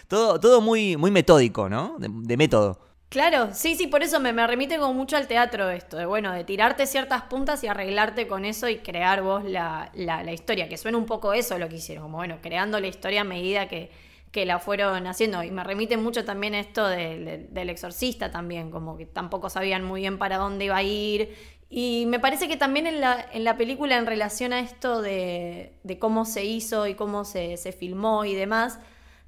Todo, 0.07 0.39
todo 0.39 0.61
muy, 0.61 0.97
muy 0.97 1.11
metódico, 1.11 1.69
¿no? 1.69 1.95
de 1.99 2.37
método. 2.37 2.79
Claro, 3.15 3.49
sí, 3.53 3.75
sí, 3.75 3.87
por 3.87 4.03
eso 4.03 4.19
me, 4.19 4.33
me, 4.33 4.45
remite 4.45 4.77
como 4.77 4.93
mucho 4.93 5.15
al 5.15 5.27
teatro 5.27 5.69
esto, 5.69 5.95
de 5.95 6.05
bueno, 6.05 6.33
de 6.33 6.43
tirarte 6.43 6.85
ciertas 6.85 7.21
puntas 7.23 7.63
y 7.63 7.67
arreglarte 7.67 8.27
con 8.27 8.43
eso 8.43 8.67
y 8.67 8.79
crear 8.79 9.21
vos 9.21 9.45
la, 9.45 9.89
la, 9.93 10.33
historia, 10.33 10.67
que 10.67 10.77
suena 10.77 10.97
un 10.97 11.05
poco 11.05 11.31
eso 11.31 11.57
lo 11.57 11.69
que 11.69 11.77
hicieron, 11.77 12.03
como 12.03 12.17
bueno, 12.17 12.39
creando 12.41 12.77
la 12.79 12.87
historia 12.87 13.21
a 13.21 13.23
medida 13.23 13.69
que, 13.69 13.89
que 14.31 14.45
la 14.45 14.59
fueron 14.59 15.07
haciendo. 15.07 15.43
Y 15.43 15.51
me 15.51 15.63
remite 15.63 15.95
mucho 15.95 16.25
también 16.25 16.55
esto 16.55 16.89
del 16.89 17.69
exorcista 17.69 18.31
también, 18.31 18.69
como 18.69 18.97
que 18.97 19.05
tampoco 19.05 19.49
sabían 19.49 19.85
muy 19.85 20.01
bien 20.01 20.17
para 20.17 20.37
dónde 20.37 20.65
iba 20.65 20.75
a 20.75 20.83
ir. 20.83 21.33
Y 21.69 22.05
me 22.07 22.19
parece 22.19 22.49
que 22.49 22.57
también 22.57 22.85
en 22.85 22.99
la, 22.99 23.25
en 23.31 23.45
la 23.45 23.55
película, 23.55 23.97
en 23.97 24.07
relación 24.07 24.51
a 24.51 24.59
esto 24.59 25.01
de, 25.01 25.79
de 25.83 25.99
cómo 25.99 26.25
se 26.25 26.43
hizo 26.43 26.85
y 26.85 26.95
cómo 26.95 27.23
se, 27.23 27.55
se 27.55 27.71
filmó 27.71 28.25
y 28.25 28.35
demás, 28.35 28.79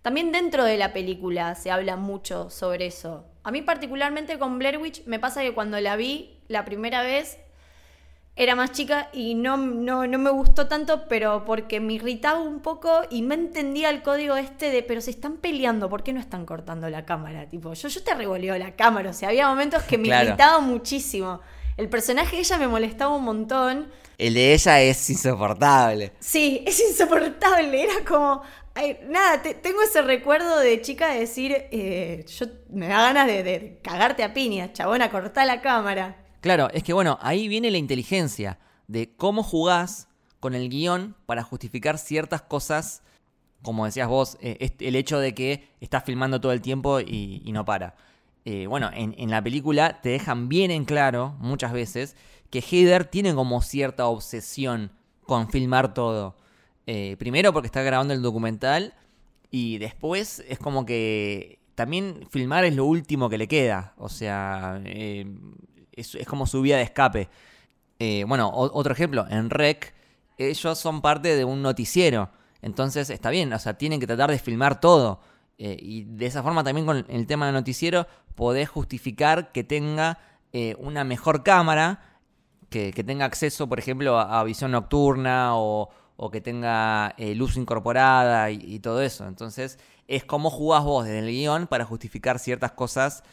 también 0.08 0.32
dentro 0.32 0.64
de 0.64 0.78
la 0.78 0.94
película 0.94 1.54
se 1.56 1.70
habla 1.70 1.98
mucho 1.98 2.50
sobre 2.50 2.86
eso 2.86 3.26
a 3.44 3.52
mí 3.52 3.62
particularmente 3.62 4.40
con 4.40 4.58
Blair 4.58 4.78
Witch 4.78 5.06
me 5.06 5.20
pasa 5.20 5.42
que 5.42 5.54
cuando 5.54 5.78
la 5.82 5.98
vi 5.98 6.40
la 6.48 6.64
primera 6.64 7.02
vez 7.02 7.38
era 8.38 8.56
más 8.56 8.72
chica 8.72 9.10
y 9.12 9.36
no, 9.36 9.58
no, 9.58 10.08
me 10.08 10.30
gustó 10.30 10.68
tanto, 10.68 11.10
pero 11.10 11.44
porque 11.44 11.82
me 11.82 11.94
irritaba 11.94 12.40
un 12.40 12.62
poco 12.62 13.02
y 13.10 13.22
no 13.22 13.34
entendía 13.34 13.90
el 13.90 14.02
código 14.02 14.38
este 14.38 14.70
de, 14.70 14.82
pero 14.82 15.02
se 15.02 15.10
están 15.10 15.38
peleando, 15.38 15.90
¿por 15.90 16.04
qué 16.04 16.14
no 16.14 16.22
están 16.22 16.46
cortando 16.46 16.90
la 16.90 17.04
cámara? 17.04 17.50
Tipo, 17.50 17.74
yo, 17.74 17.90
yo 17.90 18.04
te 18.04 18.14
revoleo 18.14 18.58
la 18.58 18.78
cámara, 18.78 19.10
o 19.10 19.14
sea, 19.14 19.28
había 19.28 19.50
momentos 19.50 19.84
que 19.84 19.98
me 19.98 20.08
irritaba 20.08 20.62
muchísimo. 20.62 21.42
El 21.78 21.90
personaje 21.90 22.36
de 22.36 22.42
ella 22.42 22.58
me 22.58 22.68
molestaba 22.68 23.16
un 23.16 23.24
montón. 23.24 23.92
El 24.18 24.34
de 24.34 24.54
ella 24.54 24.82
es 24.82 25.10
insoportable. 25.10 26.12
Sí, 26.20 26.64
es 26.66 26.80
insoportable. 26.80 27.84
Era 27.84 28.04
como, 28.04 28.42
nada, 29.08 29.42
tengo 29.42 29.82
ese 29.84 30.02
recuerdo 30.02 30.60
de 30.60 30.82
chica 30.82 31.10
de 31.10 31.20
decir, 31.20 31.56
eh, 31.72 32.26
yo 32.28 32.48
me 32.70 32.88
da 32.88 33.02
ganas 33.02 33.28
de, 33.28 33.80
cagarte 33.84 34.24
a 34.24 34.34
piña, 34.34 34.74
chabona, 34.74 35.10
cortá 35.12 35.46
la 35.46 35.62
cámara. 35.62 36.18
Claro, 36.42 36.70
es 36.74 36.84
que 36.84 36.94
bueno, 36.94 37.18
ahí 37.22 37.48
viene 37.48 37.72
la 37.72 37.78
inteligencia 37.78 38.60
de 38.88 39.16
cómo 39.16 39.44
jugás 39.44 40.08
con 40.40 40.54
el 40.54 40.70
guion 40.70 41.16
para 41.26 41.44
justificar 41.44 41.98
ciertas 41.98 42.42
cosas, 42.42 43.02
como 43.62 43.86
decías 43.86 44.08
vos, 44.08 44.38
eh, 44.42 44.72
el 44.80 44.96
hecho 44.96 45.20
de 45.20 45.34
que 45.34 45.68
estás 45.82 46.04
filmando 46.04 46.40
todo 46.40 46.52
el 46.52 46.62
tiempo 46.62 47.00
y, 47.00 47.44
no 47.52 47.66
para. 47.66 47.96
Eh, 48.50 48.66
bueno, 48.66 48.90
en, 48.94 49.30
la 49.30 49.44
película 49.44 50.00
te 50.00 50.08
dejan 50.08 50.48
bien 50.48 50.72
en 50.72 50.86
claro, 50.86 51.36
muchas 51.40 51.74
veces, 51.74 52.16
que 52.50 52.62
Heather 52.62 53.04
tiene 53.04 53.36
como 53.36 53.62
cierta 53.62 54.08
obsesión 54.08 54.94
con 55.26 55.50
filmar 55.50 55.94
todo. 55.94 56.38
Eh, 56.86 57.18
primero 57.20 57.52
porque 57.52 57.66
está 57.66 57.82
grabando 57.82 58.14
el 58.14 58.22
documental 58.22 58.94
y 59.52 59.80
después 59.80 60.42
es 60.48 60.60
como 60.60 60.86
que 60.86 61.60
también 61.76 62.26
filmar 62.30 62.64
es 62.64 62.74
lo 62.74 62.86
último 62.86 63.30
que 63.30 63.38
le 63.38 63.50
queda. 63.50 63.94
O 63.98 64.08
sea, 64.08 64.82
eh, 64.86 65.26
es, 65.92 66.16
como 66.26 66.48
su 66.48 66.62
vía 66.62 66.78
de 66.78 66.84
escape. 66.84 67.28
Eh, 68.00 68.24
bueno, 68.26 68.50
otro 68.54 68.94
ejemplo, 68.94 69.26
en 69.30 69.50
Rec, 69.50 69.94
ellos 70.38 70.80
son 70.80 71.02
parte 71.02 71.36
de 71.36 71.44
un 71.44 71.62
noticiero. 71.62 72.30
Entonces 72.62 73.10
está 73.10 73.30
bien, 73.30 73.52
o 73.52 73.60
sea, 73.60 73.78
tienen 73.78 74.00
que 74.00 74.08
tratar 74.08 74.32
de 74.32 74.40
filmar 74.40 74.80
todo. 74.80 75.20
Y 75.58 76.04
de 76.04 76.26
esa 76.28 76.44
forma 76.44 76.64
también 76.64 76.86
con 76.86 77.06
el 77.10 77.28
tema 77.28 77.48
del 77.48 77.56
noticiero 77.56 78.06
podés 78.36 78.70
justificar 78.70 79.52
que 79.52 79.64
tenga 79.64 80.20
una 80.78 81.04
mejor 81.04 81.44
cámara, 81.44 82.20
que, 82.70 82.92
tenga 82.92 83.26
acceso, 83.26 83.68
por 83.68 83.80
ejemplo, 83.80 84.20
a 84.20 84.44
visión 84.44 84.72
nocturna 84.72 85.58
o, 85.58 85.90
o 86.18 86.32
que 86.32 86.42
tenga 86.42 87.14
eh, 87.18 87.36
luz 87.36 87.56
incorporada 87.56 88.50
y, 88.52 88.80
todo 88.80 89.02
eso. 89.02 89.26
Entonces, 89.28 89.80
es 90.08 90.26
como 90.26 90.50
jugás 90.50 90.84
vos 90.84 91.06
desde 91.06 91.20
el 91.20 91.28
guion 91.28 91.68
para 91.68 91.86
justificar 91.86 92.40
ciertas 92.40 92.72
cosas 92.72 93.24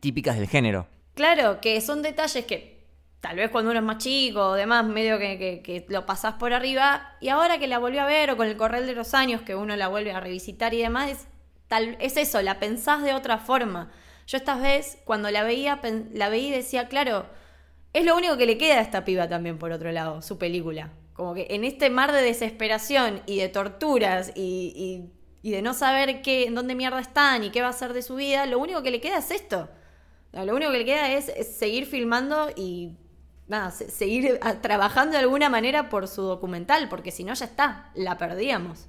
típicas 0.00 0.36
del 0.36 0.46
género. 0.46 0.86
Claro, 1.14 1.60
que 1.60 1.80
son 1.80 2.02
detalles 2.02 2.44
que 2.44 2.86
tal 3.20 3.36
vez 3.36 3.50
cuando 3.50 3.70
uno 3.70 3.80
es 3.80 3.84
más 3.84 3.98
chico 3.98 4.50
o 4.50 4.54
demás, 4.54 4.84
medio 4.84 5.18
que, 5.18 5.86
lo 5.88 6.06
pasás 6.06 6.34
por 6.34 6.52
arriba, 6.52 7.16
y 7.20 7.30
ahora 7.30 7.58
que 7.58 7.66
la 7.66 7.78
volvió 7.78 8.02
a 8.02 8.06
ver 8.06 8.30
o 8.30 8.36
con 8.36 8.46
el 8.46 8.56
correr 8.56 8.86
de 8.86 8.94
los 8.94 9.14
años 9.14 9.42
que 9.42 9.56
uno 9.56 9.74
la 9.74 9.88
vuelve 9.88 10.12
a 10.12 10.20
revisitar 10.20 10.74
y 10.74 10.82
demás, 10.82 11.10
es, 11.10 11.26
tal, 11.68 11.96
es 12.00 12.16
eso, 12.16 12.42
la 12.42 12.58
pensás 12.58 13.02
de 13.02 13.14
otra 13.14 13.38
forma. 13.38 13.90
Yo 14.26 14.36
esta 14.36 14.56
vez, 14.56 14.98
cuando 15.04 15.30
la 15.30 15.42
veía, 15.42 15.80
la 16.12 16.28
veía 16.28 16.48
y 16.48 16.52
decía, 16.52 16.88
claro, 16.88 17.26
es 17.92 18.04
lo 18.04 18.16
único 18.16 18.36
que 18.36 18.46
le 18.46 18.58
queda 18.58 18.78
a 18.78 18.82
esta 18.82 19.04
piba 19.04 19.28
también, 19.28 19.58
por 19.58 19.72
otro 19.72 19.90
lado, 19.92 20.20
su 20.22 20.38
película. 20.38 20.92
Como 21.14 21.34
que 21.34 21.46
en 21.50 21.64
este 21.64 21.90
mar 21.90 22.12
de 22.12 22.22
desesperación 22.22 23.22
y 23.26 23.38
de 23.38 23.48
torturas 23.48 24.32
y, 24.34 25.10
de 25.42 25.62
no 25.62 25.72
saber 25.72 26.20
qué, 26.20 26.46
en 26.46 26.54
dónde 26.54 26.74
mierda 26.74 27.00
están 27.00 27.42
y 27.42 27.50
qué 27.50 27.62
va 27.62 27.68
a 27.68 27.70
hacer 27.70 27.94
de 27.94 28.02
su 28.02 28.16
vida, 28.16 28.44
lo 28.44 28.58
único 28.58 28.82
que 28.82 28.90
le 28.90 29.00
queda 29.00 29.18
es 29.18 29.30
esto. 29.30 29.68
Lo 30.32 30.54
único 30.54 30.70
que 30.70 30.78
le 30.78 30.84
queda 30.84 31.10
es, 31.10 31.32
seguir 31.56 31.86
filmando 31.86 32.50
y 32.54 32.96
nada, 33.46 33.70
seguir 33.70 34.38
trabajando 34.60 35.12
de 35.12 35.18
alguna 35.18 35.48
manera 35.48 35.88
por 35.88 36.06
su 36.06 36.22
documental, 36.22 36.88
porque 36.90 37.10
si 37.10 37.24
no 37.24 37.32
ya 37.32 37.46
está, 37.46 37.90
la 37.94 38.18
perdíamos. 38.18 38.88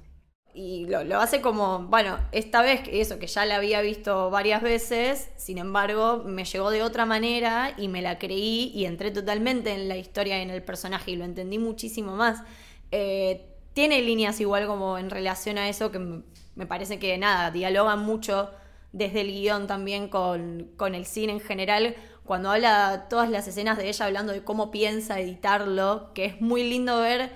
Y 0.52 0.86
lo, 0.86 1.20
hace 1.20 1.40
como, 1.40 1.86
bueno, 1.86 2.18
esta 2.32 2.60
vez, 2.60 2.82
eso 2.90 3.20
que 3.20 3.28
ya 3.28 3.44
la 3.44 3.56
había 3.56 3.80
visto 3.82 4.30
varias 4.30 4.62
veces, 4.62 5.30
sin 5.36 5.58
embargo, 5.58 6.24
me 6.26 6.44
llegó 6.44 6.70
de 6.70 6.82
otra 6.82 7.06
manera 7.06 7.72
y 7.76 7.86
me 7.86 8.02
la 8.02 8.18
creí 8.18 8.72
y 8.74 8.84
entré 8.84 9.12
totalmente 9.12 9.72
en 9.72 9.88
la 9.88 9.96
historia 9.96 10.38
y 10.38 10.42
en 10.42 10.50
el 10.50 10.62
personaje 10.62 11.12
y 11.12 11.16
lo 11.16 11.24
entendí 11.24 11.58
muchísimo 11.58 12.16
más. 12.16 12.42
Eh, 12.90 13.46
tiene 13.74 14.02
líneas 14.02 14.40
igual 14.40 14.66
como 14.66 14.98
en 14.98 15.10
relación 15.10 15.56
a 15.56 15.68
eso 15.68 15.92
que 15.92 16.00
me 16.00 16.66
parece 16.66 16.98
que 16.98 17.16
nada, 17.16 17.52
dialogan 17.52 18.00
mucho 18.00 18.50
desde 18.92 19.20
el 19.20 19.28
guion 19.28 19.68
también 19.68 20.08
con, 20.08 20.72
con 20.76 20.96
el 20.96 21.06
cine 21.06 21.32
en 21.32 21.40
general, 21.40 21.94
cuando 22.24 22.50
habla 22.50 23.06
todas 23.08 23.30
las 23.30 23.46
escenas 23.46 23.78
de 23.78 23.88
ella 23.88 24.06
hablando 24.06 24.32
de 24.32 24.42
cómo 24.42 24.72
piensa 24.72 25.20
editarlo, 25.20 26.10
que 26.12 26.24
es 26.24 26.40
muy 26.40 26.68
lindo 26.68 26.98
ver 26.98 27.30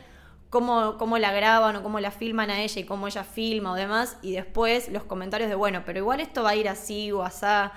cómo, 0.55 0.99
cómo 0.99 1.19
la 1.19 1.33
graban 1.33 1.75
o 1.75 1.83
cómo 1.83 1.99
la 1.99 2.13
filman 2.13 2.49
a 2.49 2.63
ella 2.63 2.81
y 2.81 2.85
cómo 2.85 3.09
ella 3.09 3.25
filma 3.25 3.73
o 3.73 3.75
demás, 3.75 4.19
y 4.23 4.31
después 4.31 4.89
los 4.89 5.03
comentarios 5.03 5.51
de, 5.51 5.57
bueno, 5.57 5.83
pero 5.85 5.99
igual 5.99 6.21
esto 6.21 6.45
va 6.45 6.51
a 6.51 6.55
ir 6.55 6.69
así 6.69 7.11
o 7.11 7.25
asá, 7.25 7.73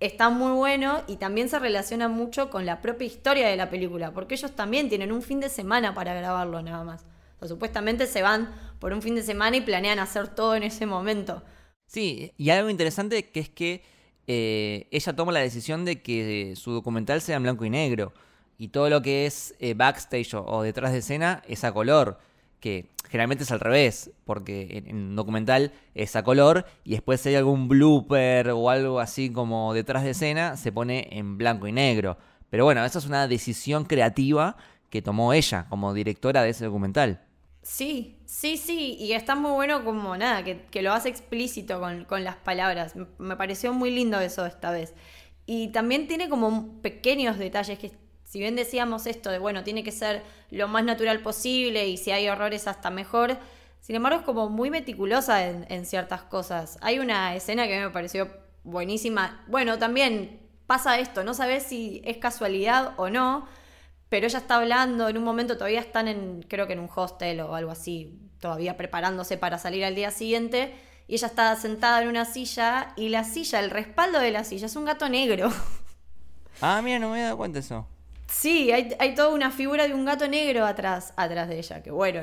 está 0.00 0.28
muy 0.28 0.52
bueno 0.52 1.00
y 1.06 1.16
también 1.16 1.48
se 1.48 1.58
relaciona 1.58 2.08
mucho 2.08 2.50
con 2.50 2.66
la 2.66 2.82
propia 2.82 3.06
historia 3.06 3.48
de 3.48 3.56
la 3.56 3.70
película, 3.70 4.12
porque 4.12 4.34
ellos 4.34 4.54
también 4.54 4.90
tienen 4.90 5.12
un 5.12 5.22
fin 5.22 5.40
de 5.40 5.48
semana 5.48 5.94
para 5.94 6.12
grabarlo 6.12 6.60
nada 6.60 6.84
más. 6.84 7.06
O 7.40 7.48
supuestamente 7.48 8.06
se 8.06 8.20
van 8.20 8.54
por 8.80 8.92
un 8.92 9.00
fin 9.00 9.14
de 9.14 9.22
semana 9.22 9.56
y 9.56 9.62
planean 9.62 9.98
hacer 9.98 10.28
todo 10.28 10.54
en 10.56 10.62
ese 10.62 10.84
momento. 10.84 11.42
Sí, 11.86 12.34
y 12.36 12.50
algo 12.50 12.68
interesante 12.68 13.30
que 13.30 13.40
es 13.40 13.48
que 13.48 13.82
eh, 14.26 14.88
ella 14.90 15.16
toma 15.16 15.32
la 15.32 15.40
decisión 15.40 15.86
de 15.86 16.02
que 16.02 16.52
su 16.54 16.70
documental 16.72 17.22
sea 17.22 17.36
en 17.36 17.44
blanco 17.44 17.64
y 17.64 17.70
negro. 17.70 18.12
Y 18.60 18.68
todo 18.68 18.90
lo 18.90 19.00
que 19.00 19.24
es 19.24 19.54
eh, 19.58 19.72
backstage 19.72 20.34
o, 20.34 20.60
detrás 20.60 20.92
de 20.92 20.98
escena 20.98 21.42
es 21.48 21.64
a 21.64 21.72
color. 21.72 22.18
Que 22.60 22.90
generalmente 23.08 23.44
es 23.44 23.50
al 23.52 23.58
revés, 23.58 24.10
porque 24.26 24.84
en, 24.86 24.94
un 24.94 25.16
documental 25.16 25.72
es 25.94 26.14
a 26.14 26.22
color 26.22 26.66
y 26.84 26.90
después 26.90 27.22
si 27.22 27.30
hay 27.30 27.36
algún 27.36 27.68
blooper 27.68 28.50
o 28.50 28.68
algo 28.68 29.00
así 29.00 29.32
como 29.32 29.72
detrás 29.72 30.04
de 30.04 30.10
escena, 30.10 30.58
se 30.58 30.72
pone 30.72 31.08
en 31.10 31.38
blanco 31.38 31.68
y 31.68 31.72
negro. 31.72 32.18
Pero 32.50 32.66
bueno, 32.66 32.84
esa 32.84 32.98
es 32.98 33.06
una 33.06 33.26
decisión 33.26 33.86
creativa 33.86 34.58
que 34.90 35.00
tomó 35.00 35.32
ella 35.32 35.64
como 35.70 35.94
directora 35.94 36.42
de 36.42 36.50
ese 36.50 36.66
documental. 36.66 37.22
Sí, 37.62 38.18
sí, 38.26 38.58
sí, 38.58 38.98
y 39.00 39.14
está 39.14 39.36
muy 39.36 39.52
bueno 39.52 39.86
como 39.86 40.18
nada, 40.18 40.44
que, 40.44 40.82
lo 40.82 40.92
hace 40.92 41.08
explícito 41.08 41.80
con, 41.80 42.24
las 42.24 42.36
palabras. 42.36 42.92
Me 43.16 43.36
pareció 43.36 43.72
muy 43.72 43.90
lindo 43.90 44.20
eso 44.20 44.44
esta 44.44 44.70
vez. 44.70 44.92
Y 45.46 45.68
también 45.68 46.08
tiene 46.08 46.28
como 46.28 46.82
pequeños 46.82 47.38
detalles 47.38 47.78
que, 47.78 47.92
si 48.30 48.38
bien 48.38 48.54
decíamos 48.54 49.08
esto 49.08 49.28
de, 49.28 49.40
bueno, 49.40 49.64
tiene 49.64 49.82
que 49.82 49.90
ser 49.90 50.22
lo 50.52 50.68
más 50.68 50.84
natural 50.84 51.18
posible 51.18 51.88
y 51.88 51.96
si 51.96 52.12
hay 52.12 52.26
errores 52.26 52.68
hasta 52.68 52.88
mejor, 52.88 53.36
sin 53.80 53.96
embargo 53.96 54.20
es 54.20 54.24
como 54.24 54.48
muy 54.48 54.70
meticulosa 54.70 55.44
en, 55.48 55.84
ciertas 55.84 56.22
cosas. 56.22 56.78
Hay 56.80 57.00
una 57.00 57.34
escena 57.34 57.66
que 57.66 57.80
me 57.80 57.90
pareció 57.90 58.30
buenísima. 58.62 59.44
Bueno, 59.48 59.80
también 59.80 60.38
pasa 60.68 61.00
esto, 61.00 61.24
no 61.24 61.34
sabes 61.34 61.64
si 61.64 62.02
es 62.04 62.18
casualidad 62.18 62.94
o 62.98 63.10
no, 63.10 63.48
pero 64.08 64.28
ella 64.28 64.38
está 64.38 64.58
hablando, 64.58 65.08
en 65.08 65.18
un 65.18 65.24
momento 65.24 65.56
todavía 65.56 65.80
están 65.80 66.06
en, 66.06 66.44
creo 66.46 66.68
que 66.68 66.74
en 66.74 66.78
un 66.78 66.90
hostel 66.94 67.40
o 67.40 67.56
algo 67.56 67.72
así, 67.72 68.16
todavía 68.38 68.76
preparándose 68.76 69.38
para 69.38 69.58
salir 69.58 69.84
al 69.84 69.96
día 69.96 70.12
siguiente, 70.12 70.72
y 71.08 71.14
ella 71.14 71.26
está 71.26 71.56
sentada 71.56 72.00
en 72.00 72.06
una 72.06 72.26
silla, 72.26 72.92
y 72.94 73.08
la 73.08 73.24
silla, 73.24 73.58
el 73.58 73.70
respaldo 73.70 74.20
de 74.20 74.30
la 74.30 74.44
silla 74.44 74.66
es 74.66 74.76
un 74.76 74.84
gato 74.84 75.08
negro. 75.08 75.50
Ah, 76.60 76.80
mira, 76.80 77.00
no 77.00 77.10
me 77.10 77.18
he 77.18 77.22
dado 77.22 77.36
cuenta 77.36 77.58
eso. 77.58 77.88
Sí, 78.30 78.72
hay, 78.72 78.94
hay 78.98 79.14
toda 79.14 79.30
una 79.30 79.50
figura 79.50 79.86
de 79.86 79.94
un 79.94 80.04
gato 80.04 80.26
negro 80.28 80.64
atrás, 80.64 81.12
atrás 81.16 81.48
de 81.48 81.58
ella, 81.58 81.82
que 81.82 81.90
bueno, 81.90 82.22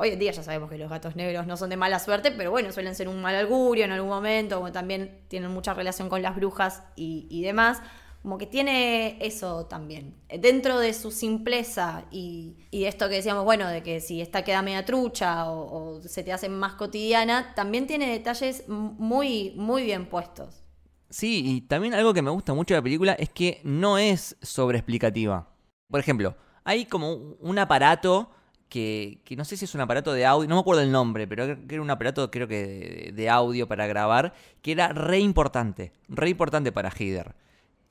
Hoy 0.00 0.10
en 0.10 0.20
día 0.20 0.30
ya 0.30 0.44
sabemos 0.44 0.70
que 0.70 0.78
los 0.78 0.88
gatos 0.88 1.16
negros 1.16 1.48
no 1.48 1.56
son 1.56 1.70
de 1.70 1.76
mala 1.76 1.98
suerte, 1.98 2.30
pero 2.30 2.52
bueno, 2.52 2.70
suelen 2.70 2.94
ser 2.94 3.08
un 3.08 3.20
mal 3.20 3.34
augurio 3.34 3.84
en 3.84 3.90
algún 3.90 4.08
momento, 4.08 4.60
o 4.60 4.70
también 4.70 5.24
tienen 5.26 5.50
mucha 5.50 5.74
relación 5.74 6.08
con 6.08 6.22
las 6.22 6.36
brujas 6.36 6.84
y, 6.94 7.26
y 7.28 7.42
demás 7.42 7.82
como 8.22 8.36
que 8.36 8.46
tiene 8.46 9.16
eso 9.24 9.66
también. 9.66 10.14
Dentro 10.28 10.78
de 10.78 10.92
su 10.92 11.10
simpleza 11.10 12.04
y, 12.10 12.56
esto 12.72 13.08
que 13.08 13.16
decíamos, 13.16 13.44
bueno, 13.44 13.68
de 13.68 13.82
que 13.82 14.00
si 14.00 14.20
esta 14.20 14.42
queda 14.42 14.62
media 14.62 14.84
trucha 14.84 15.50
o, 15.50 16.02
se 16.02 16.22
te 16.22 16.32
hace 16.32 16.48
más 16.48 16.74
cotidiana, 16.74 17.54
también 17.54 17.86
tiene 17.86 18.10
detalles 18.10 18.68
muy, 18.68 19.52
muy 19.56 19.82
bien 19.82 20.06
puestos. 20.06 20.62
Sí, 21.10 21.42
y 21.44 21.60
también 21.62 21.94
algo 21.94 22.12
que 22.12 22.22
me 22.22 22.30
gusta 22.30 22.54
mucho 22.54 22.74
de 22.74 22.80
la 22.80 22.84
película 22.84 23.12
es 23.14 23.30
que 23.30 23.60
no 23.64 23.98
es 23.98 24.36
sobreexplicativa. 24.42 25.48
Por 25.90 26.00
ejemplo, 26.00 26.36
hay 26.64 26.84
como 26.84 27.12
un 27.12 27.58
aparato 27.58 28.30
que, 28.68 29.22
no 29.36 29.44
sé 29.44 29.56
si 29.56 29.64
es 29.64 29.74
un 29.74 29.80
aparato 29.80 30.12
de 30.12 30.26
audio, 30.26 30.48
no 30.48 30.56
me 30.56 30.60
acuerdo 30.60 30.82
el 30.82 30.92
nombre, 30.92 31.26
pero 31.26 31.44
era 31.44 31.82
un 31.82 31.90
aparato 31.90 32.30
creo 32.30 32.46
que 32.46 32.66
de, 32.66 33.12
de 33.12 33.28
audio 33.30 33.66
para 33.66 33.86
grabar, 33.86 34.34
que 34.60 34.72
era 34.72 34.88
re 34.88 35.18
importante, 35.20 35.92
re 36.08 36.28
importante 36.28 36.72
para 36.72 36.90
Heather 36.90 37.34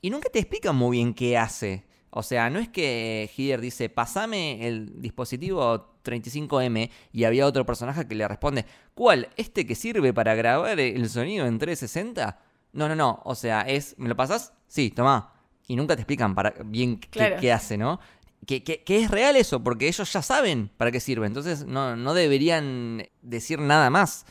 y 0.00 0.10
nunca 0.10 0.28
te 0.30 0.38
explican 0.38 0.76
muy 0.76 0.98
bien 0.98 1.14
qué 1.14 1.36
hace. 1.36 1.84
O 2.10 2.22
sea, 2.22 2.48
no 2.50 2.58
es 2.58 2.68
que 2.68 3.30
Heather 3.36 3.60
dice, 3.60 3.88
pasame 3.90 4.66
el 4.66 5.00
dispositivo 5.00 6.00
35M 6.04 6.90
y 7.12 7.24
había 7.24 7.46
otro 7.46 7.66
personaje 7.66 8.06
que 8.08 8.14
le 8.14 8.26
responde, 8.26 8.64
¿cuál? 8.94 9.28
¿Este 9.36 9.66
que 9.66 9.74
sirve 9.74 10.14
para 10.14 10.34
grabar 10.34 10.80
el 10.80 11.08
sonido 11.10 11.46
en 11.46 11.58
360? 11.58 12.38
No, 12.72 12.88
no, 12.88 12.94
no. 12.94 13.20
O 13.24 13.34
sea, 13.34 13.62
es, 13.62 13.94
¿me 13.98 14.08
lo 14.08 14.16
pasas? 14.16 14.52
Sí, 14.66 14.90
toma. 14.90 15.32
Y 15.66 15.76
nunca 15.76 15.96
te 15.96 16.02
explican 16.02 16.34
para 16.34 16.54
bien 16.64 16.98
qué, 16.98 17.52
hace, 17.52 17.76
¿no? 17.76 18.00
Que, 18.46 18.62
que, 18.62 18.82
es 18.86 19.10
real 19.10 19.36
eso, 19.36 19.62
porque 19.62 19.88
ellos 19.88 20.10
ya 20.12 20.22
saben 20.22 20.70
para 20.76 20.90
qué 20.90 21.00
sirve. 21.00 21.26
Entonces 21.26 21.66
no, 21.66 21.96
no 21.96 22.14
deberían 22.14 23.06
decir 23.20 23.58
nada 23.58 23.90
más. 23.90 24.24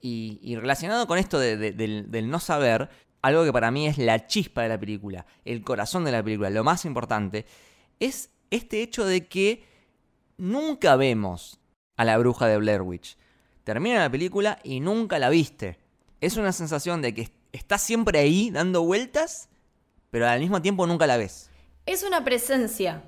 Y, 0.00 0.54
relacionado 0.56 1.06
con 1.06 1.18
esto 1.18 1.38
del 1.38 2.28
no 2.28 2.38
saber, 2.38 2.90
algo 3.22 3.42
que 3.42 3.54
para 3.54 3.70
mí 3.70 3.86
es 3.86 3.96
la 3.96 4.26
chispa 4.26 4.60
de 4.62 4.68
la 4.68 4.78
película, 4.78 5.24
el 5.46 5.62
corazón 5.62 6.04
de 6.04 6.12
la 6.12 6.22
película, 6.22 6.50
lo 6.50 6.62
más 6.62 6.84
importante, 6.84 7.46
es 8.00 8.30
este 8.50 8.82
hecho 8.82 9.06
de 9.06 9.28
que 9.28 9.64
nunca 10.36 10.96
vemos 10.96 11.58
a 11.96 12.04
la 12.04 12.18
bruja 12.18 12.46
de 12.46 12.58
Blair 12.58 12.82
Witch. 12.82 13.16
Termina 13.64 14.00
la 14.00 14.10
película 14.10 14.58
y 14.62 14.80
nunca 14.80 15.18
la 15.18 15.30
viste. 15.30 15.78
Es 16.20 16.36
una 16.36 16.52
sensación 16.52 17.00
de 17.00 17.14
que 17.14 17.30
está 17.54 17.78
siempre 17.78 18.18
ahí 18.18 18.50
dando 18.50 18.82
vueltas, 18.82 19.48
pero 20.10 20.28
al 20.28 20.40
mismo 20.40 20.60
tiempo 20.60 20.86
nunca 20.86 21.06
la 21.06 21.16
ves. 21.16 21.50
Es 21.86 22.02
una 22.02 22.24
presencia. 22.24 23.02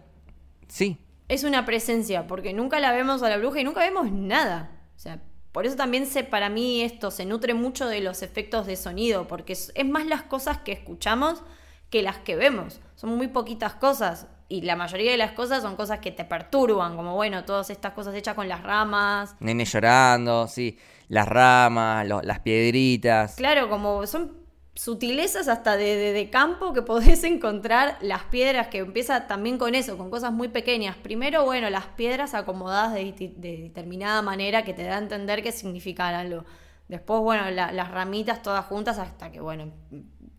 Sí. 0.69 0.99
Es 1.29 1.45
una 1.45 1.65
presencia, 1.65 2.27
porque 2.27 2.53
nunca 2.53 2.79
la 2.79 2.93
vemos 2.93 3.23
a 3.23 3.29
la 3.29 3.37
bruja 3.39 3.61
y 3.61 3.65
nunca 3.65 3.81
vemos 3.81 4.11
nada. 4.13 4.71
O 4.97 4.99
sea, 4.99 5.21
por 5.51 5.67
eso 5.67 5.75
también 5.75 6.07
se, 6.07 6.23
para 6.23 6.49
mí 6.49 6.83
esto 6.83 7.11
se 7.11 7.25
nutre 7.25 7.55
mucho 7.55 7.89
de 7.89 8.01
los 8.01 8.23
efectos 8.23 8.67
de 8.67 8.77
sonido, 8.77 9.27
porque 9.27 9.55
es, 9.55 9.73
más 9.85 10.07
las 10.07 10.23
cosas 10.23 10.59
que 10.59 10.73
escuchamos 10.73 11.43
que 11.91 12.03
las 12.03 12.19
que 12.19 12.37
vemos. 12.37 12.81
Son 12.95 13.11
muy 13.17 13.29
poquitas 13.29 13.75
cosas 13.75 14.29
y 14.49 14.63
la 14.63 14.77
mayoría 14.77 15.11
de 15.11 15.17
las 15.17 15.33
cosas 15.33 15.63
son 15.63 15.75
cosas 15.75 15.99
que 15.99 16.13
te 16.13 16.25
perturban, 16.25 16.95
como 16.95 17.15
bueno, 17.15 17.45
todas 17.45 17.71
estas 17.71 17.93
cosas 17.95 18.15
hechas 18.15 18.35
con 18.35 18.49
las 18.49 18.63
ramas. 18.63 19.35
Nene 19.41 19.65
llorando, 19.65 20.47
sí, 20.47 20.79
las 21.09 21.29
ramas, 21.29 22.07
las 22.23 22.41
piedritas. 22.41 23.35
Claro, 23.37 23.69
como 23.69 24.07
son 24.07 24.47
sutilezas 24.77 25.49
hasta 25.49 25.77
de, 25.77 26.29
campo 26.31 26.73
que 26.73 26.83
podés 26.83 27.25
encontrar 27.25 27.99
las 28.03 28.25
piedras, 28.25 28.69
que 28.69 28.79
empieza 28.79 29.27
también 29.27 29.59
con 29.59 29.75
eso, 29.75 29.97
con 29.97 30.11
cosas 30.11 30.33
muy 30.33 30.49
pequeñas. 30.49 30.97
Primero, 30.97 31.45
bueno, 31.45 31.71
las 31.71 31.87
piedras 31.87 32.35
acomodadas 32.35 32.95
de, 32.95 33.13
determinada 33.37 34.23
manera 34.23 34.65
que 34.65 34.75
te 34.75 34.85
da 34.85 34.97
a 34.97 34.99
entender 34.99 35.43
qué 35.43 35.51
significan 35.51 36.15
algo. 36.15 36.45
Después, 36.89 37.21
bueno, 37.21 37.51
las 37.51 37.91
ramitas 37.91 38.43
todas 38.43 38.65
juntas 38.67 38.99
hasta 38.99 39.33
que, 39.33 39.41
bueno, 39.41 39.73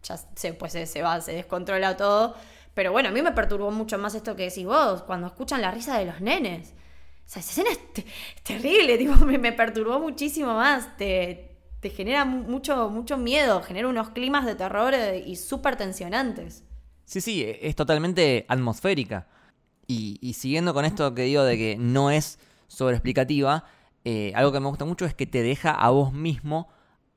ya 0.01 0.17
se, 0.36 0.53
pues, 0.53 0.71
se, 0.71 1.01
va, 1.01 1.19
se 1.19 1.34
descontrola 1.34 1.97
todo. 1.97 2.36
Pero 2.73 2.91
bueno, 2.91 3.10
a 3.10 3.12
mí 3.12 3.21
me 3.21 3.32
perturbó 3.32 3.71
mucho 3.71 3.97
más 3.97 4.15
esto 4.15 4.36
que 4.36 4.43
decís 4.43 4.65
vos, 4.65 5.01
cuando 5.03 5.27
escuchan 5.27 5.62
la 5.62 5.71
risa 5.71 5.97
de 5.97 6.06
los 6.06 6.21
nenes. 6.21 6.73
O 7.27 7.29
sea, 7.29 7.41
esa 7.41 7.51
escena 7.51 7.69
es, 7.71 8.05
terrible, 8.43 8.97
me, 9.37 9.51
perturbó 9.51 9.99
muchísimo 9.99 10.53
más. 10.53 10.95
Te, 10.95 11.57
te 11.81 11.89
genera 11.89 12.23
mucho, 12.23 12.89
mucho 12.89 13.17
miedo, 13.17 13.61
genera 13.61 13.89
unos 13.89 14.11
climas 14.11 14.45
de 14.45 14.55
terror 14.55 14.93
eh, 14.93 15.21
y 15.25 15.35
súper 15.35 15.75
tensionantes. 15.75 16.63
Sí, 17.03 17.19
sí, 17.19 17.43
e, 17.43 17.67
es 17.67 17.75
totalmente 17.75 18.45
atmosférica. 18.47 19.27
Y, 19.89 20.33
siguiendo 20.33 20.73
con 20.73 20.85
esto 20.85 21.13
que 21.13 21.23
digo 21.23 21.43
de 21.43 21.57
que 21.57 21.77
no 21.77 22.11
es 22.11 22.39
sobreexplicativa, 22.67 23.65
eh, 24.03 24.33
algo 24.35 24.51
que 24.51 24.59
me 24.59 24.67
gusta 24.67 24.85
mucho 24.85 25.05
es 25.05 25.13
que 25.13 25.25
te 25.25 25.41
deja 25.41 25.71
a 25.71 25.89
vos 25.89 26.11
mismo 26.13 26.69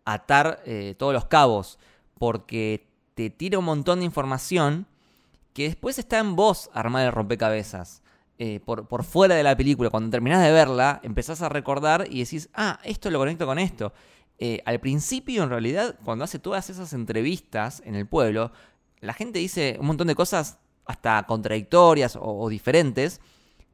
atar 0.05 0.63
eh, 0.67 0.95
todos 0.97 1.13
los 1.13 1.27
cabos, 1.27 1.79
porque 2.19 2.87
te 3.15 3.31
tira 3.31 3.59
un 3.59 3.65
montón 3.65 4.01
de 4.01 4.05
información 4.05 4.87
que 5.53 5.65
después 5.65 5.99
está 5.99 6.19
en 6.19 6.37
vos 6.37 6.71
armar 6.73 7.07
el 7.07 7.13
rompecabezas. 7.13 8.03
Por, 8.65 8.89
por, 8.89 9.05
fuera 9.05 9.35
de 9.35 9.43
la 9.43 9.57
película, 9.57 9.91
cuando 9.91 10.11
terminás 10.11 10.43
de 10.43 10.51
verla, 10.51 11.01
empezás 11.03 11.43
a 11.43 11.49
recordar 11.49 12.07
y 12.09 12.21
decís, 12.21 12.49
ah, 12.55 12.79
esto 12.85 13.11
lo 13.11 13.19
conecto 13.19 13.45
con 13.45 13.59
esto. 13.59 13.93
Eh, 14.43 14.63
al 14.65 14.81
principio, 14.81 15.43
en 15.43 15.51
realidad, 15.51 15.97
cuando 16.03 16.25
hace 16.25 16.39
todas 16.39 16.71
esas 16.71 16.95
entrevistas 16.95 17.83
en 17.85 17.95
el 17.95 18.07
pueblo, 18.07 18.53
la 19.01 19.13
gente 19.13 19.39
dice 19.39 19.77
un 19.79 19.87
montón 19.87 20.07
de 20.07 20.15
cosas 20.15 20.59
hasta 20.87 21.23
contradictorias 21.27 22.19
o, 22.19 22.49
diferentes, 22.49 23.21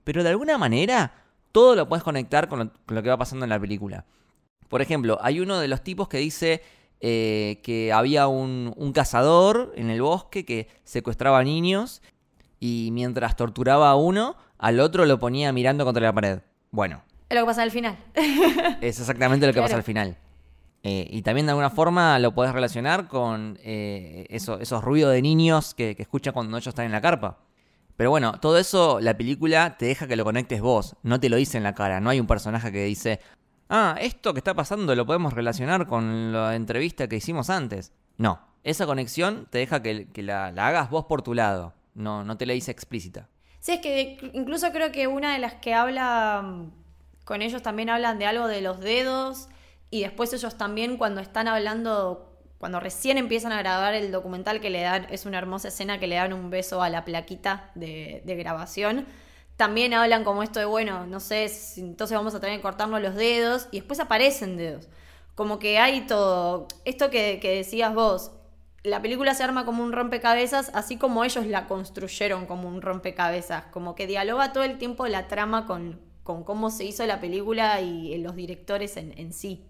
pero 0.02 0.24
de 0.24 0.30
alguna 0.30 0.58
manera 0.58 1.22
todo 1.52 1.76
lo 1.76 1.88
puedes 1.88 2.02
conectar 2.02 2.48
con 2.48 2.72
lo, 2.88 3.02
que 3.02 3.08
va 3.08 3.16
pasando 3.16 3.44
en 3.44 3.50
la 3.50 3.60
película. 3.60 4.06
Por 4.68 4.82
ejemplo, 4.82 5.18
hay 5.22 5.38
uno 5.38 5.60
de 5.60 5.68
los 5.68 5.84
tipos 5.84 6.08
que 6.08 6.18
dice 6.18 6.62
eh, 7.00 7.60
que 7.62 7.92
había 7.92 8.26
un, 8.26 8.74
un, 8.76 8.92
cazador 8.92 9.72
en 9.76 9.88
el 9.88 10.02
bosque 10.02 10.44
que 10.44 10.66
secuestraba 10.82 11.44
niños 11.44 12.02
y 12.58 12.90
mientras 12.92 13.36
torturaba 13.36 13.90
a 13.90 13.94
uno, 13.94 14.36
al 14.58 14.80
otro 14.80 15.06
lo 15.06 15.18
ponía 15.18 15.52
mirando 15.52 15.84
contra 15.84 16.02
la 16.02 16.12
pared. 16.12 16.40
Bueno. 16.70 17.02
Es 17.28 17.34
lo 17.34 17.42
que 17.42 17.46
pasa 17.46 17.62
al 17.62 17.70
final. 17.70 17.96
es 18.80 19.00
exactamente 19.00 19.46
lo 19.46 19.52
que 19.52 19.60
pasa 19.60 19.76
al 19.76 19.82
final. 19.82 20.16
Eh, 20.82 21.08
y 21.10 21.22
también 21.22 21.46
de 21.46 21.50
alguna 21.50 21.70
forma 21.70 22.18
lo 22.18 22.32
puedes 22.32 22.52
relacionar 22.52 23.08
con 23.08 23.58
eh, 23.62 24.26
esos 24.30 24.84
ruidos 24.84 25.12
de 25.12 25.22
niños 25.22 25.74
que, 25.74 25.96
que 25.96 26.02
escuchan 26.02 26.32
cuando 26.32 26.56
ellos 26.56 26.68
están 26.68 26.86
en 26.86 26.92
la 26.92 27.00
carpa. 27.00 27.38
Pero 27.96 28.10
bueno, 28.10 28.32
todo 28.40 28.58
eso 28.58 29.00
la 29.00 29.16
película 29.16 29.76
te 29.78 29.86
deja 29.86 30.06
que 30.06 30.16
lo 30.16 30.24
conectes 30.24 30.60
vos, 30.60 30.96
no 31.02 31.18
te 31.18 31.28
lo 31.28 31.36
dice 31.36 31.56
en 31.56 31.64
la 31.64 31.74
cara, 31.74 32.00
no 32.00 32.10
hay 32.10 32.20
un 32.20 32.26
personaje 32.26 32.70
que 32.70 32.84
dice, 32.84 33.20
ah, 33.70 33.96
esto 34.00 34.34
que 34.34 34.40
está 34.40 34.54
pasando 34.54 34.94
lo 34.94 35.06
podemos 35.06 35.32
relacionar 35.32 35.86
con 35.86 36.32
la 36.32 36.54
entrevista 36.54 37.08
que 37.08 37.16
hicimos 37.16 37.48
antes. 37.48 37.92
No, 38.18 38.40
esa 38.64 38.86
conexión 38.86 39.46
te 39.50 39.58
deja 39.58 39.82
que, 39.82 40.08
la, 40.16 40.48
hagas 40.48 40.90
vos 40.90 41.06
por 41.06 41.22
tu 41.22 41.32
lado, 41.32 41.74
no, 41.94 42.22
no 42.22 42.36
te 42.36 42.44
la 42.44 42.52
dice 42.52 42.70
explícita. 42.70 43.28
Sí, 43.60 43.72
es 43.72 43.80
que 43.80 44.18
incluso 44.32 44.70
creo 44.72 44.92
que 44.92 45.06
una 45.06 45.32
de 45.32 45.38
las 45.38 45.54
que 45.54 45.74
habla 45.74 46.42
mm, 46.42 46.70
con 47.24 47.42
ellos 47.42 47.62
también 47.62 47.90
hablan 47.90 48.18
de 48.18 48.26
algo 48.26 48.48
de 48.48 48.60
los 48.60 48.80
dedos 48.80 49.48
y 49.90 50.02
después 50.02 50.32
ellos 50.32 50.56
también 50.56 50.96
cuando 50.96 51.20
están 51.20 51.48
hablando, 51.48 52.32
cuando 52.58 52.80
recién 52.80 53.18
empiezan 53.18 53.52
a 53.52 53.58
grabar 53.58 53.94
el 53.94 54.12
documental 54.12 54.60
que 54.60 54.70
le 54.70 54.82
dan, 54.82 55.06
es 55.10 55.26
una 55.26 55.38
hermosa 55.38 55.68
escena 55.68 55.98
que 55.98 56.06
le 56.06 56.16
dan 56.16 56.32
un 56.32 56.50
beso 56.50 56.82
a 56.82 56.90
la 56.90 57.04
plaquita 57.04 57.70
de, 57.74 58.22
de 58.24 58.36
grabación 58.36 59.06
también 59.56 59.94
hablan 59.94 60.24
como 60.24 60.42
esto 60.42 60.58
de, 60.60 60.66
bueno, 60.66 61.06
no 61.06 61.20
sé, 61.20 61.50
entonces 61.78 62.16
vamos 62.16 62.34
a 62.34 62.40
tener 62.40 62.56
que 62.58 62.62
cortarnos 62.62 63.00
los 63.00 63.14
dedos 63.14 63.68
y 63.70 63.78
después 63.78 64.00
aparecen 64.00 64.56
dedos. 64.56 64.88
Como 65.34 65.58
que 65.58 65.78
hay 65.78 66.06
todo, 66.06 66.68
esto 66.84 67.10
que, 67.10 67.40
decías 67.42 67.94
vos, 67.94 68.32
la 68.86 69.02
película 69.02 69.34
se 69.34 69.42
arma 69.42 69.64
como 69.64 69.82
un 69.82 69.92
rompecabezas, 69.92 70.70
así 70.74 70.96
como 70.96 71.24
ellos 71.24 71.46
la 71.46 71.66
construyeron 71.66 72.46
como 72.46 72.68
un 72.68 72.82
rompecabezas, 72.82 73.64
como 73.66 73.94
que 73.94 74.06
dialoga 74.06 74.52
todo 74.52 74.64
el 74.64 74.78
tiempo 74.78 75.06
la 75.06 75.28
trama 75.28 75.66
con, 75.66 76.00
con 76.22 76.44
cómo 76.44 76.70
se 76.70 76.84
hizo 76.84 77.04
la 77.06 77.20
película 77.20 77.80
y 77.80 78.16
los 78.18 78.34
directores 78.36 78.96
en, 78.96 79.32
sí. 79.32 79.64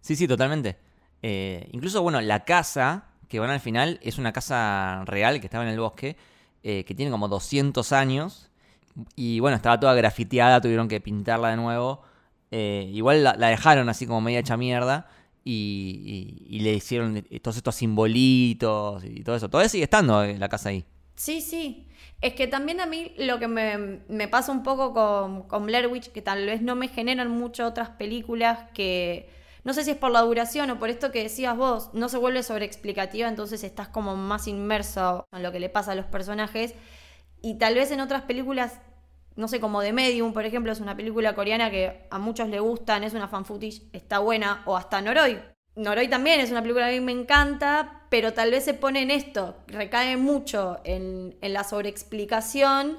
Sí, 0.00 0.16
sí, 0.16 0.28
totalmente. 0.28 0.76
Eh, 1.22 1.68
incluso, 1.72 2.02
bueno, 2.02 2.20
la 2.20 2.44
casa 2.44 3.06
que 3.28 3.40
van 3.40 3.50
al 3.50 3.60
final 3.60 3.98
es 4.02 4.18
una 4.18 4.32
casa 4.32 5.02
real 5.04 5.40
que 5.40 5.46
estaba 5.46 5.64
en 5.64 5.70
el 5.70 5.80
bosque, 5.80 6.16
eh, 6.62 6.84
que 6.84 6.94
tiene 6.94 7.10
como 7.10 7.28
200 7.28 7.92
años 7.92 8.50
y 9.14 9.40
bueno, 9.40 9.56
estaba 9.56 9.78
toda 9.78 9.94
grafiteada, 9.94 10.60
tuvieron 10.60 10.88
que 10.88 11.00
pintarla 11.00 11.50
de 11.50 11.56
nuevo. 11.56 12.02
Eh, 12.50 12.90
igual 12.92 13.24
la, 13.24 13.34
dejaron 13.36 13.88
así 13.88 14.06
como 14.06 14.20
media 14.20 14.38
hecha 14.38 14.56
mierda. 14.56 15.08
Y, 15.48 16.58
le 16.60 16.74
hicieron 16.74 17.24
todos 17.40 17.56
estos 17.56 17.76
simbolitos 17.76 19.04
y 19.04 19.22
todo 19.22 19.36
eso. 19.36 19.48
Todavía 19.48 19.68
sigue 19.68 19.84
estando 19.84 20.24
en 20.24 20.40
la 20.40 20.48
casa 20.48 20.70
ahí. 20.70 20.84
Sí, 21.14 21.40
sí. 21.40 21.88
Es 22.20 22.34
que 22.34 22.48
también 22.48 22.80
a 22.80 22.86
mí 22.86 23.12
lo 23.16 23.38
que 23.38 23.46
me, 23.46 24.28
pasa 24.28 24.50
un 24.50 24.62
poco 24.64 24.92
con, 24.92 25.44
con, 25.44 25.66
Blair 25.66 25.86
Witch, 25.86 26.10
que 26.10 26.22
tal 26.22 26.46
vez 26.46 26.62
no 26.62 26.74
me 26.74 26.88
generan 26.88 27.30
mucho 27.30 27.64
otras 27.66 27.90
películas 27.90 28.58
que, 28.74 29.28
no 29.62 29.72
sé 29.72 29.84
si 29.84 29.90
es 29.90 29.96
por 29.96 30.10
la 30.10 30.22
duración 30.22 30.70
o 30.70 30.78
por 30.78 30.90
esto 30.90 31.12
que 31.12 31.22
decías 31.22 31.56
vos, 31.56 31.90
no 31.92 32.08
se 32.08 32.18
vuelve 32.18 32.42
sobreexplicativa, 32.42 33.28
entonces 33.28 33.62
estás 33.64 33.88
como 33.88 34.16
más 34.16 34.48
inmerso 34.48 35.26
en 35.32 35.42
lo 35.42 35.52
que 35.52 35.60
le 35.60 35.68
pasa 35.68 35.92
a 35.92 35.94
los 35.94 36.06
personajes. 36.06 36.74
Y 37.42 37.58
tal 37.58 37.74
vez 37.74 37.90
en 37.90 38.00
otras 38.00 38.22
películas, 38.22 38.80
no 39.36 39.48
sé, 39.48 39.60
como 39.60 39.82
The 39.82 39.92
Medium, 39.92 40.32
por 40.32 40.46
ejemplo, 40.46 40.72
es 40.72 40.80
una 40.80 40.96
película 40.96 41.34
coreana 41.34 41.70
que 41.70 42.06
a 42.10 42.18
muchos 42.18 42.48
le 42.48 42.58
gustan, 42.58 43.04
es 43.04 43.12
una 43.12 43.28
fan 43.28 43.44
footage, 43.44 43.82
está 43.92 44.18
buena, 44.18 44.62
o 44.64 44.76
hasta 44.76 45.00
Noroi. 45.02 45.38
Noroi 45.76 46.08
también 46.08 46.40
es 46.40 46.50
una 46.50 46.62
película 46.62 46.86
que 46.86 46.96
a 46.96 47.00
mí 47.00 47.04
me 47.04 47.12
encanta, 47.12 48.06
pero 48.08 48.32
tal 48.32 48.50
vez 48.50 48.64
se 48.64 48.72
pone 48.72 49.02
en 49.02 49.10
esto, 49.10 49.56
recae 49.66 50.16
mucho 50.16 50.78
en, 50.84 51.36
la 51.42 51.64
sobreexplicación 51.64 52.98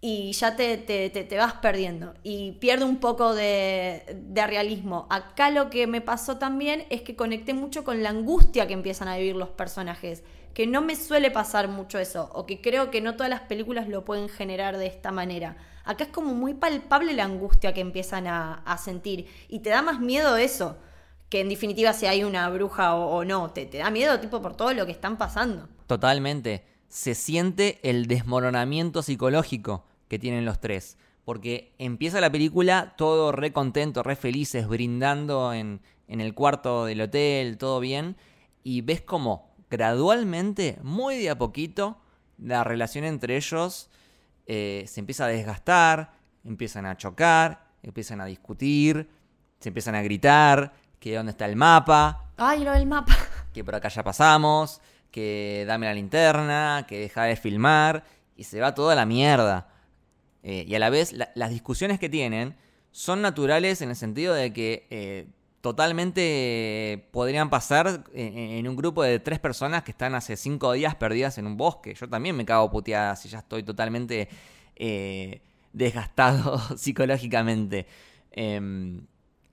y 0.00 0.30
ya 0.30 0.54
te, 0.54 0.76
te, 0.76 1.36
vas 1.36 1.54
perdiendo 1.54 2.14
y 2.22 2.52
pierde 2.52 2.84
un 2.84 2.98
poco 2.98 3.34
de, 3.34 4.04
de, 4.14 4.46
realismo. 4.46 5.08
Acá 5.10 5.50
lo 5.50 5.70
que 5.70 5.88
me 5.88 6.00
pasó 6.00 6.38
también 6.38 6.86
es 6.88 7.02
que 7.02 7.16
conecté 7.16 7.52
mucho 7.52 7.82
con 7.82 8.04
la 8.04 8.10
angustia 8.10 8.68
que 8.68 8.74
empiezan 8.74 9.08
a 9.08 9.16
vivir 9.16 9.34
los 9.34 9.48
personajes 9.48 10.22
que 10.54 10.66
no 10.66 10.82
me 10.82 10.96
suele 10.96 11.30
pasar 11.30 11.68
mucho 11.68 11.98
eso, 11.98 12.30
o 12.32 12.46
que 12.46 12.60
creo 12.60 12.90
que 12.90 13.00
no 13.00 13.14
todas 13.14 13.30
las 13.30 13.42
películas 13.42 13.88
lo 13.88 14.04
pueden 14.04 14.28
generar 14.28 14.76
de 14.76 14.86
esta 14.86 15.12
manera. 15.12 15.56
Acá 15.84 16.04
es 16.04 16.10
como 16.10 16.34
muy 16.34 16.54
palpable 16.54 17.14
la 17.14 17.24
angustia 17.24 17.72
que 17.72 17.80
empiezan 17.80 18.26
a, 18.26 18.78
sentir, 18.82 19.26
y 19.48 19.60
te 19.60 19.70
da 19.70 19.82
más 19.82 20.00
miedo 20.00 20.36
eso, 20.36 20.76
que 21.28 21.40
en 21.40 21.48
definitiva 21.48 21.92
si 21.92 22.06
hay 22.06 22.24
una 22.24 22.48
bruja 22.48 22.94
o, 22.94 23.24
no, 23.24 23.50
te, 23.50 23.66
te 23.66 23.78
da 23.78 23.90
miedo 23.90 24.18
tipo 24.20 24.42
por 24.42 24.56
todo 24.56 24.72
lo 24.74 24.86
que 24.86 24.92
están 24.92 25.16
pasando. 25.16 25.68
Totalmente, 25.86 26.64
se 26.88 27.14
siente 27.14 27.78
el 27.82 28.06
desmoronamiento 28.06 29.02
psicológico 29.02 29.84
que 30.08 30.18
tienen 30.18 30.44
los 30.44 30.60
tres. 30.60 30.98
Porque 31.24 31.74
empieza 31.78 32.22
la 32.22 32.32
película 32.32 32.94
todo 32.96 33.32
re 33.32 33.52
contento, 33.52 34.02
re 34.02 34.16
felices, 34.16 34.66
brindando 34.66 35.52
en, 35.52 35.82
en 36.06 36.22
el 36.22 36.34
cuarto 36.34 36.86
del 36.86 37.02
hotel, 37.02 37.58
todo 37.58 37.80
bien. 37.80 38.16
Y 38.64 38.80
ves 38.80 39.02
como 39.02 39.47
gradualmente, 39.70 40.78
muy 40.82 41.18
de 41.18 41.30
a 41.30 41.38
poquito, 41.38 42.00
la 42.38 42.64
relación 42.64 43.04
entre 43.04 43.36
ellos 43.36 43.90
eh, 44.46 44.84
se 44.88 45.00
empieza 45.00 45.26
a 45.26 45.28
desgastar, 45.28 46.12
empiezan 46.44 46.86
a 46.86 46.96
chocar, 46.96 47.66
empiezan 47.82 48.20
a 48.20 48.26
discutir, 48.26 49.08
se 49.60 49.68
empiezan 49.68 49.94
a 49.94 50.02
gritar, 50.02 50.72
que 50.98 51.14
dónde 51.14 51.30
está 51.30 51.46
el 51.46 51.56
mapa. 51.56 52.30
Ay, 52.36 52.64
lo 52.64 52.72
del 52.72 52.86
mapa. 52.86 53.16
Que 53.52 53.64
por 53.64 53.74
acá 53.74 53.88
ya 53.88 54.04
pasamos, 54.04 54.80
que 55.10 55.64
dame 55.66 55.86
la 55.86 55.94
linterna, 55.94 56.84
que 56.86 57.00
deja 57.00 57.24
de 57.24 57.34
filmar, 57.34 58.04
y 58.36 58.44
se 58.44 58.60
va 58.60 58.74
toda 58.74 58.94
la 58.94 59.04
mierda. 59.04 59.68
Eh, 60.42 60.64
y 60.68 60.74
a 60.74 60.78
la 60.78 60.90
vez, 60.90 61.12
las 61.12 61.50
discusiones 61.50 61.98
que 61.98 62.08
tienen 62.08 62.56
son 62.92 63.20
naturales 63.20 63.82
en 63.82 63.90
el 63.90 63.96
sentido 63.96 64.34
de 64.34 64.52
que 64.52 64.86
eh, 64.90 65.26
totalmente 65.60 67.08
podrían 67.10 67.50
pasar 67.50 68.04
en 68.14 68.68
un 68.68 68.76
grupo 68.76 69.02
de 69.02 69.18
tres 69.18 69.38
personas 69.40 69.82
que 69.82 69.90
están 69.90 70.14
hace 70.14 70.36
cinco 70.36 70.72
días 70.72 70.94
perdidas 70.94 71.38
en 71.38 71.46
un 71.46 71.56
bosque. 71.56 71.94
Yo 71.94 72.08
también 72.08 72.36
me 72.36 72.44
cago 72.44 72.70
puteada 72.70 73.16
si 73.16 73.28
ya 73.28 73.38
estoy 73.38 73.62
totalmente 73.62 74.28
eh, 74.76 75.42
desgastado 75.72 76.58
psicológicamente. 76.76 77.86
Em, 78.30 79.06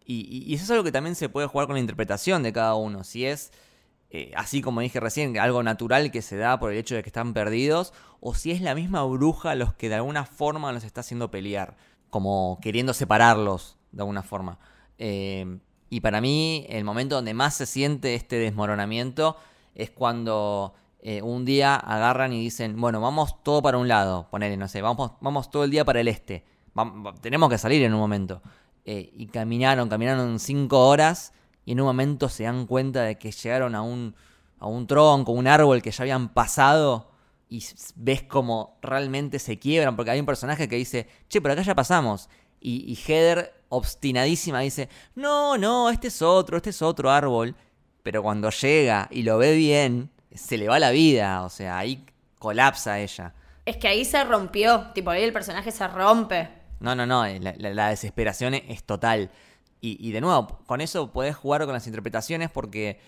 y, 0.06 0.54
eso 0.54 0.64
es 0.64 0.72
algo 0.72 0.84
que 0.84 0.92
también 0.92 1.16
se 1.16 1.30
puede 1.30 1.48
jugar 1.48 1.68
con 1.68 1.76
la 1.76 1.80
interpretación 1.80 2.44
de 2.44 2.54
cada 2.54 2.76
uno. 2.76 3.04
Si 3.04 3.26
es, 3.26 3.52
eh, 4.12 4.32
así 4.36 4.62
como 4.62 4.82
dije 4.82 5.00
recién, 5.00 5.38
algo 5.40 5.64
natural 5.64 6.12
que 6.12 6.22
se 6.22 6.38
da 6.38 6.60
por 6.60 6.72
el 6.72 6.78
hecho 6.78 6.96
de 6.96 7.02
que 7.02 7.10
están 7.10 7.34
perdidos, 7.34 7.94
o 8.20 8.36
si 8.36 8.52
es 8.52 8.62
la 8.62 8.76
misma 8.76 9.04
bruja 9.04 9.56
los 9.56 9.74
que 9.74 9.90
de 9.90 9.96
alguna 9.96 10.26
forma 10.26 10.72
los 10.72 10.84
está 10.84 11.02
haciendo 11.02 11.32
pelear, 11.32 11.76
como 12.12 12.60
queriendo 12.62 12.94
separarlos 12.94 13.78
de 13.92 14.02
alguna 14.04 14.22
forma. 14.22 14.60
Em, 14.98 15.60
y 15.90 16.02
para 16.02 16.22
mí, 16.22 16.66
el 16.70 16.84
momento 16.84 17.16
donde 17.16 17.34
más 17.34 17.56
se 17.56 17.66
siente 17.66 18.16
este 18.16 18.38
desmoronamiento 18.38 19.38
es 19.76 19.92
cuando 19.92 20.74
eh, 21.00 21.22
un 21.22 21.46
día 21.46 21.76
agarran 21.76 22.34
y 22.34 22.42
dicen, 22.42 22.80
bueno, 22.80 23.00
vamos 23.02 23.44
todo 23.44 23.62
para 23.62 23.78
un 23.78 23.88
lado, 23.88 24.28
ponele, 24.32 24.58
no 24.58 24.68
sé, 24.68 24.82
vamos, 24.82 25.12
vamos 25.22 25.52
todo 25.52 25.64
el 25.64 25.72
día 25.72 25.86
para 25.86 26.02
el 26.02 26.08
este. 26.08 26.44
tenemos 27.22 27.50
que 27.50 27.58
salir 27.58 27.84
en 27.84 27.94
un 27.94 28.00
momento. 28.00 28.42
Eh, 28.86 29.12
y 29.16 29.28
caminaron, 29.28 29.90
caminaron 29.90 30.40
cinco 30.40 30.88
horas 30.88 31.34
y 31.66 31.72
en 31.72 31.82
un 31.82 31.88
momento 31.88 32.30
se 32.30 32.44
dan 32.44 32.68
cuenta 32.68 33.02
de 33.02 33.18
que 33.18 33.32
llegaron 33.32 33.76
a 33.76 33.82
un, 33.82 34.16
a 34.60 34.68
un 34.68 34.88
tronco, 34.88 35.32
un 35.32 35.48
árbol 35.48 35.82
que 35.82 35.92
ya 35.92 36.04
habían 36.04 36.30
pasado 36.30 37.12
y 37.50 37.64
ves 37.96 38.24
como 38.24 38.78
realmente 38.82 39.40
se 39.40 39.60
quiebran, 39.60 39.96
porque 39.96 40.12
hay 40.12 40.20
un 40.20 40.26
personaje 40.26 40.68
que 40.68 40.76
dice, 40.76 41.08
che, 41.30 41.42
por 41.42 41.52
acá 41.52 41.62
ya 41.62 41.76
pasamos. 41.76 42.30
Y, 42.60 42.92
y 42.92 42.96
Heather 42.96 43.55
obstinadísima 43.70 44.60
dice, 44.62 44.90
no, 45.16 45.58
no, 45.58 45.90
este 45.90 46.08
es 46.08 46.22
otro, 46.22 46.58
este 46.58 46.70
es 46.70 46.82
otro 46.82 47.12
árbol. 47.12 47.56
Pero 48.04 48.22
cuando 48.22 48.50
llega 48.52 49.08
y 49.12 49.24
lo 49.24 49.38
ve 49.38 49.56
bien, 49.56 50.12
se 50.34 50.58
le 50.58 50.68
va 50.68 50.80
la 50.80 50.92
vida, 50.92 51.44
o 51.44 51.50
sea, 51.50 51.78
ahí 51.78 52.06
colapsa 52.38 53.00
ella. 53.00 53.34
Es 53.66 53.78
que 53.78 53.88
ahí 53.88 54.06
se 54.06 54.24
rompió, 54.24 54.92
tipo 54.94 55.10
ahí 55.10 55.24
el 55.24 55.34
personaje 55.34 55.72
se 55.72 55.88
rompe. 55.88 56.50
No, 56.80 56.94
no, 56.94 57.06
no, 57.06 57.26
la, 57.26 57.90
desesperación 57.90 58.54
es 58.54 58.84
total. 58.84 59.32
Y, 59.82 60.12
de 60.12 60.20
nuevo, 60.20 60.60
con 60.66 60.82
eso 60.82 61.12
podés 61.12 61.36
jugar 61.36 61.66
con 61.66 61.74
las 61.74 61.86
interpretaciones 61.86 62.50
porque 62.50 63.00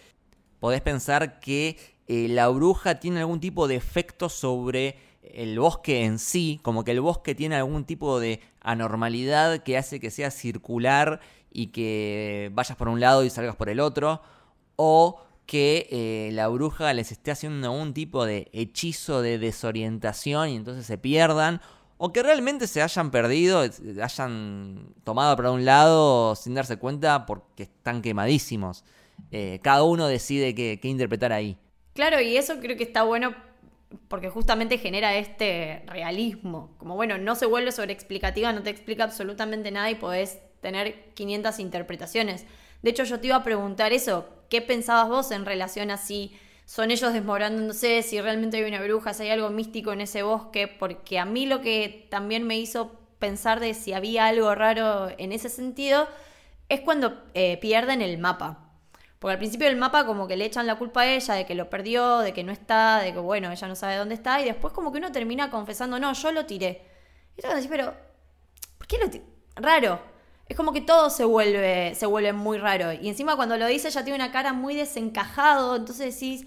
podés 0.60 0.82
pensar 0.82 1.40
que 1.40 1.76
eh, 2.08 2.28
la 2.30 2.50
bruja 2.50 3.00
tiene 3.00 3.20
algún 3.20 3.40
tipo 3.40 3.68
de 3.68 3.76
efecto 3.76 4.30
sobre 4.30 5.00
el 5.24 5.60
bosque 5.60 6.06
en 6.06 6.20
sí, 6.20 6.60
como 6.62 6.84
que 6.84 6.92
el 6.92 7.02
bosque 7.02 7.34
tiene 7.34 7.56
algún 7.56 7.86
tipo 7.86 8.20
de 8.20 8.42
anormalidad 8.72 9.64
que 9.64 9.78
hace 9.78 10.00
que 10.00 10.12
sea 10.12 10.32
circular 10.32 11.20
y 11.52 11.68
que 11.68 12.52
vayas 12.54 12.78
por 12.78 12.90
un 12.90 13.00
lado 13.00 13.24
y 13.24 13.30
salgas 13.30 13.56
por 13.56 13.70
el 13.70 13.80
otro, 13.80 14.22
o 14.76 15.22
que 15.46 15.88
eh, 15.90 16.30
la 16.34 16.50
bruja 16.50 16.94
les 16.94 17.12
esté 17.12 17.32
haciendo 17.32 17.72
algún 17.72 17.94
tipo 17.94 18.26
de 18.26 18.50
hechizo 18.52 19.22
de 19.22 19.40
desorientación 19.40 20.50
y 20.50 20.56
entonces 20.56 20.86
se 20.86 20.98
pierdan, 20.98 21.62
o 21.98 22.14
que 22.14 22.22
realmente 22.22 22.68
se 22.68 22.82
hayan 22.82 23.10
perdido, 23.10 23.64
hayan 24.04 24.94
tomado 25.04 25.36
para 25.36 25.52
un 25.52 25.66
lado 25.66 26.36
sin 26.36 26.54
darse 26.54 26.78
cuenta 26.78 27.26
porque 27.26 27.64
están 27.64 28.02
quemadísimos. 28.02 28.84
Eh, 29.32 29.60
cada 29.64 29.84
uno 29.84 30.08
decide 30.08 30.54
qué 30.54 30.88
interpretar 30.88 31.34
ahí. 31.34 31.58
Claro, 31.94 32.22
y 32.22 32.38
eso 32.38 32.60
creo 32.60 32.78
que 32.78 32.84
está 32.84 33.02
bueno 33.02 33.34
porque 34.08 34.30
justamente 34.30 34.78
genera 34.78 35.16
este 35.16 35.84
realismo. 35.88 36.76
Como 36.78 36.96
bueno, 36.96 37.18
no 37.18 37.36
se 37.36 37.46
vuelve 37.46 37.72
sobreexplicativa, 37.72 38.54
no 38.54 38.64
te 38.64 38.70
explica 38.70 39.04
absolutamente 39.04 39.72
nada 39.72 39.90
y 39.90 39.96
podés 39.96 40.40
tener 40.62 41.14
500 41.14 41.60
interpretaciones. 41.60 42.46
De 42.82 42.90
hecho, 42.90 43.04
yo 43.04 43.20
te 43.20 43.28
iba 43.28 43.38
a 43.38 43.44
preguntar 43.44 43.94
eso. 43.94 44.28
¿Qué 44.50 44.62
pensabas 44.62 45.10
vos 45.10 45.32
en 45.32 45.46
relación 45.46 45.92
a 45.92 45.98
si 45.98 46.38
son 46.66 46.92
ellos 46.92 47.14
desmoronándose, 47.14 48.04
si 48.04 48.20
realmente 48.20 48.58
hay 48.58 48.64
una 48.64 48.82
bruja, 48.82 49.14
si 49.14 49.24
hay 49.24 49.30
algo 49.30 49.50
místico 49.50 49.94
en 49.94 50.02
ese 50.02 50.24
bosque? 50.24 50.68
Porque 50.68 51.20
a 51.20 51.26
mí 51.26 51.46
lo 51.46 51.62
que 51.62 52.08
también 52.10 52.46
me 52.46 52.58
hizo 52.58 53.00
pensar 53.20 53.60
de 53.60 53.74
si 53.74 53.94
había 53.94 54.28
algo 54.28 54.54
raro 54.54 55.10
en 55.18 55.32
ese 55.32 55.50
sentido 55.50 56.08
es 56.70 56.82
cuando 56.82 57.24
eh, 57.34 57.58
pierden 57.58 58.02
el 58.02 58.18
mapa. 58.18 58.67
Porque 59.20 59.34
al 59.34 59.40
principio 59.40 59.68
del 59.68 59.78
mapa 59.78 60.06
como 60.06 60.28
que 60.28 60.38
le 60.38 60.46
echan 60.46 60.68
la 60.68 60.76
culpa 60.76 61.02
a 61.02 61.08
ella 61.08 61.34
de 61.34 61.46
que 61.46 61.56
lo 61.56 61.70
perdió, 61.70 62.20
de 62.20 62.34
que 62.34 62.44
no 62.44 62.52
está, 62.52 63.00
de 63.00 63.14
que 63.14 63.20
bueno, 63.20 63.52
ella 63.52 63.68
no 63.68 63.76
sabe 63.76 63.96
dónde 63.96 64.16
está, 64.16 64.42
y 64.42 64.46
después 64.46 64.74
como 64.74 64.92
que 64.92 65.00
uno 65.00 65.12
termina 65.12 65.50
confesando, 65.50 66.00
no, 66.00 66.14
yo 66.14 66.32
lo 66.32 66.46
tiré. 66.46 66.84
Y 67.36 67.42
te 67.42 67.54
decir, 67.54 67.70
pero, 67.70 67.94
¿por 68.78 68.88
qué 68.88 68.98
lo 68.98 69.10
tiré? 69.10 69.26
Raro. 69.56 70.00
Es 70.48 70.56
como 70.56 70.72
que 70.72 70.82
todo 70.82 71.10
se 71.10 71.26
vuelve, 71.26 71.94
se 71.96 72.06
vuelve 72.06 72.32
muy 72.32 72.58
raro. 72.58 72.94
Y 72.94 73.10
encima 73.10 73.36
cuando 73.36 73.58
lo 73.58 73.68
dice 73.68 73.90
ella 73.90 74.04
tiene 74.04 74.16
una 74.16 74.32
cara 74.32 74.54
muy 74.54 74.76
desencajado, 74.76 75.76
entonces 75.76 76.14
decís, 76.16 76.46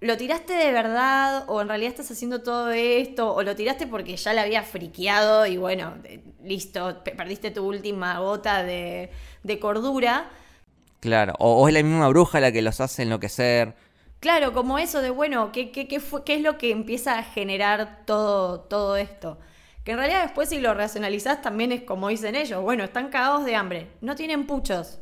¿lo 0.00 0.16
tiraste 0.16 0.54
de 0.54 0.72
verdad? 0.72 1.44
¿O 1.48 1.60
en 1.60 1.68
realidad 1.68 1.90
estás 1.90 2.10
haciendo 2.10 2.42
todo 2.42 2.70
esto? 2.70 3.34
¿O 3.34 3.42
lo 3.42 3.54
tiraste 3.54 3.86
porque 3.86 4.16
ya 4.16 4.32
la 4.32 4.42
había 4.42 4.62
friqueado 4.62 5.46
y 5.46 5.56
bueno, 5.58 5.94
listo, 6.42 7.02
perdiste 7.04 7.50
tu 7.50 7.66
última 7.66 8.18
gota 8.18 8.62
de, 8.62 9.10
de 9.42 9.58
cordura? 9.58 10.30
Claro, 11.00 11.34
o, 11.38 11.68
es 11.68 11.74
la 11.74 11.82
misma 11.82 12.08
bruja 12.08 12.40
la 12.40 12.50
que 12.50 12.62
los 12.62 12.80
hace 12.80 13.02
enloquecer. 13.02 13.74
Claro, 14.20 14.52
como 14.52 14.78
eso 14.78 15.00
de, 15.00 15.10
bueno, 15.10 15.52
¿qué, 15.52 15.70
qué, 15.70 15.86
qué, 15.86 16.00
fue, 16.00 16.24
qué 16.24 16.34
es 16.34 16.42
lo 16.42 16.58
que 16.58 16.72
empieza 16.72 17.18
a 17.18 17.22
generar 17.22 18.04
todo, 18.04 18.60
todo 18.60 18.96
esto? 18.96 19.38
Que 19.84 19.92
en 19.92 19.98
realidad 19.98 20.24
después 20.24 20.48
si 20.48 20.60
lo 20.60 20.74
racionalizás 20.74 21.40
también 21.40 21.72
es 21.72 21.82
como 21.82 22.08
dicen 22.08 22.34
ellos, 22.34 22.62
bueno, 22.62 22.84
están 22.84 23.10
cagados 23.10 23.44
de 23.44 23.54
hambre, 23.54 23.90
no 24.00 24.16
tienen 24.16 24.46
puchos. 24.46 24.98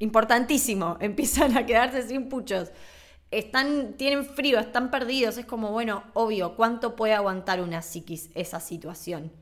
Importantísimo, 0.00 0.96
empiezan 1.00 1.56
a 1.56 1.66
quedarse 1.66 2.02
sin 2.02 2.28
puchos. 2.28 2.72
Están, 3.30 3.94
tienen 3.94 4.26
frío, 4.26 4.58
están 4.58 4.90
perdidos, 4.90 5.38
es 5.38 5.46
como, 5.46 5.70
bueno, 5.70 6.02
obvio, 6.12 6.56
¿cuánto 6.56 6.96
puede 6.96 7.14
aguantar 7.14 7.62
una 7.62 7.80
psiquis 7.80 8.28
esa 8.34 8.60
situación? 8.60 9.32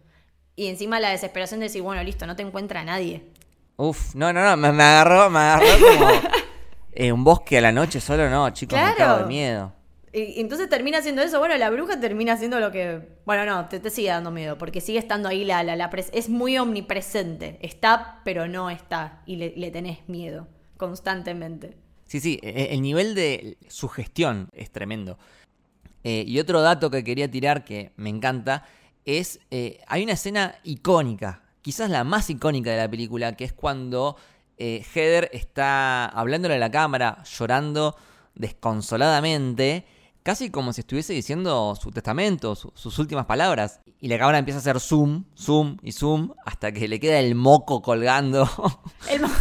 Y 0.55 0.66
encima 0.66 1.01
la 1.01 1.11
desesperación 1.11 1.61
de 1.61 1.66
decir, 1.66 1.83
bueno, 1.83 2.05
listo, 2.05 2.26
no 2.26 2.37
te 2.37 2.43
encuentra 2.43 2.85
nadie. 2.85 3.33
Uf, 3.81 4.14
no, 4.14 4.31
no, 4.31 4.45
no, 4.45 4.57
me, 4.59 4.83
agarró, 4.83 5.31
me 5.31 5.39
agarró 5.39 5.66
como 5.81 6.11
eh, 6.93 7.12
un 7.12 7.24
bosque 7.24 7.57
a 7.57 7.61
la 7.62 7.72
noche 7.72 7.99
solo, 7.99 8.28
no, 8.28 8.51
chicos, 8.51 8.78
me 8.78 8.95
cago 8.95 9.20
de 9.20 9.24
miedo. 9.24 9.72
Y, 10.12 10.39
entonces 10.39 10.68
termina 10.68 10.99
haciendo 10.99 11.22
eso. 11.22 11.39
Bueno, 11.39 11.57
la 11.57 11.70
bruja 11.70 11.99
termina 11.99 12.35
haciendo 12.35 12.61
lo 12.61 12.70
que. 12.72 13.01
Bueno, 13.24 13.47
no, 13.47 13.68
te, 13.70 13.89
sigue 13.89 14.09
dando 14.09 14.31
miedo, 14.31 14.59
porque 14.59 14.83
sigue 14.83 14.99
estando 14.99 15.31
ahí 15.31 15.45
la, 15.45 15.62
la, 15.62 15.76
la 15.76 15.91
Es 16.12 16.28
muy 16.28 16.59
omnipresente. 16.59 17.59
Está, 17.62 18.20
pero 18.22 18.49
no 18.49 18.68
está. 18.68 19.22
Y 19.24 19.37
le, 19.37 19.70
tenés 19.70 20.07
miedo 20.11 20.47
constantemente. 20.76 21.74
Sí, 22.05 22.20
sí, 22.20 22.39
e, 22.43 22.51
e, 22.51 22.74
el 22.74 22.83
nivel 22.83 23.14
de 23.14 23.57
sugestión 23.68 24.51
es 24.53 24.70
tremendo. 24.70 25.18
Eh, 26.05 26.24
y 26.26 26.39
otro 26.39 26.61
dato 26.61 26.91
que 26.91 27.03
quería 27.03 27.31
tirar 27.31 27.64
que 27.64 27.93
me 27.97 28.11
encanta 28.11 28.66
es. 29.07 29.41
Eh, 29.51 29.81
hay 29.87 30.03
una 30.03 30.12
escena 30.12 30.57
icónica 30.64 31.45
quizás 31.62 31.90
la 31.90 32.04
más 32.04 32.30
icónica 32.30 32.70
de 32.70 32.78
la 32.78 32.90
película, 32.90 33.36
que 33.36 33.44
es 33.44 33.52
cuando 33.52 34.16
eh, 34.56 34.84
Heather 34.94 35.30
está 35.32 36.06
hablándole 36.06 36.54
a 36.54 36.58
la 36.58 36.70
cámara, 36.70 37.22
llorando 37.24 37.96
desconsoladamente, 38.34 39.86
casi 40.22 40.50
como 40.50 40.72
si 40.72 40.82
estuviese 40.82 41.12
diciendo 41.12 41.74
su 41.80 41.90
testamento, 41.90 42.54
sus 42.54 42.98
últimas 42.98 43.26
palabras. 43.26 43.80
Y 44.00 44.08
la 44.08 44.18
cámara 44.18 44.38
empieza 44.38 44.58
a 44.58 44.61
hacer 44.61 44.80
zoom, 44.80 45.24
zoom 45.36 45.76
y 45.82 45.92
zoom, 45.92 46.32
hasta 46.44 46.72
que 46.72 46.88
le 46.88 47.00
queda 47.00 47.18
el 47.18 47.34
moco 47.34 47.82
colgando. 47.82 48.48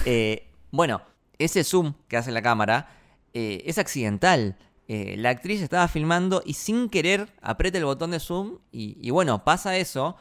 Eh, 0.05 0.47
bueno, 0.71 1.01
ese 1.37 1.63
zoom 1.63 1.93
que 2.07 2.17
hace 2.17 2.31
la 2.31 2.41
cámara 2.41 2.89
eh, 3.33 3.63
es 3.65 3.77
accidental. 3.77 4.57
la 4.87 5.29
actriz 5.29 5.61
estaba 5.61 5.87
filmando 5.87 6.41
y 6.45 6.53
sin 6.53 6.89
querer 6.89 7.29
aprieta 7.41 7.77
el 7.77 7.85
botón 7.85 8.11
de 8.11 8.19
zoom 8.19 8.57
y 8.71 9.09
bueno, 9.11 9.43
pasa 9.43 9.77
eso 9.77 10.15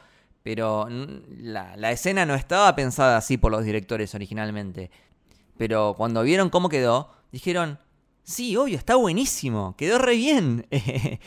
pero 0.49 0.87
la, 1.37 1.91
escena 1.91 2.25
no 2.25 2.33
estaba 2.33 2.75
pensada 2.75 3.17
así 3.17 3.37
por 3.37 3.51
los 3.51 3.63
directores 3.63 4.15
originalmente. 4.15 4.89
Pero 5.59 5.93
cuando 5.95 6.23
vieron 6.23 6.49
cómo 6.49 6.69
quedó, 6.69 7.11
dijeron, 7.31 7.77
sí, 8.23 8.57
obvio, 8.57 8.75
está 8.75 8.95
buenísimo, 8.95 9.75
quedó 9.77 9.99
re 9.99 10.15
bien. 10.15 10.65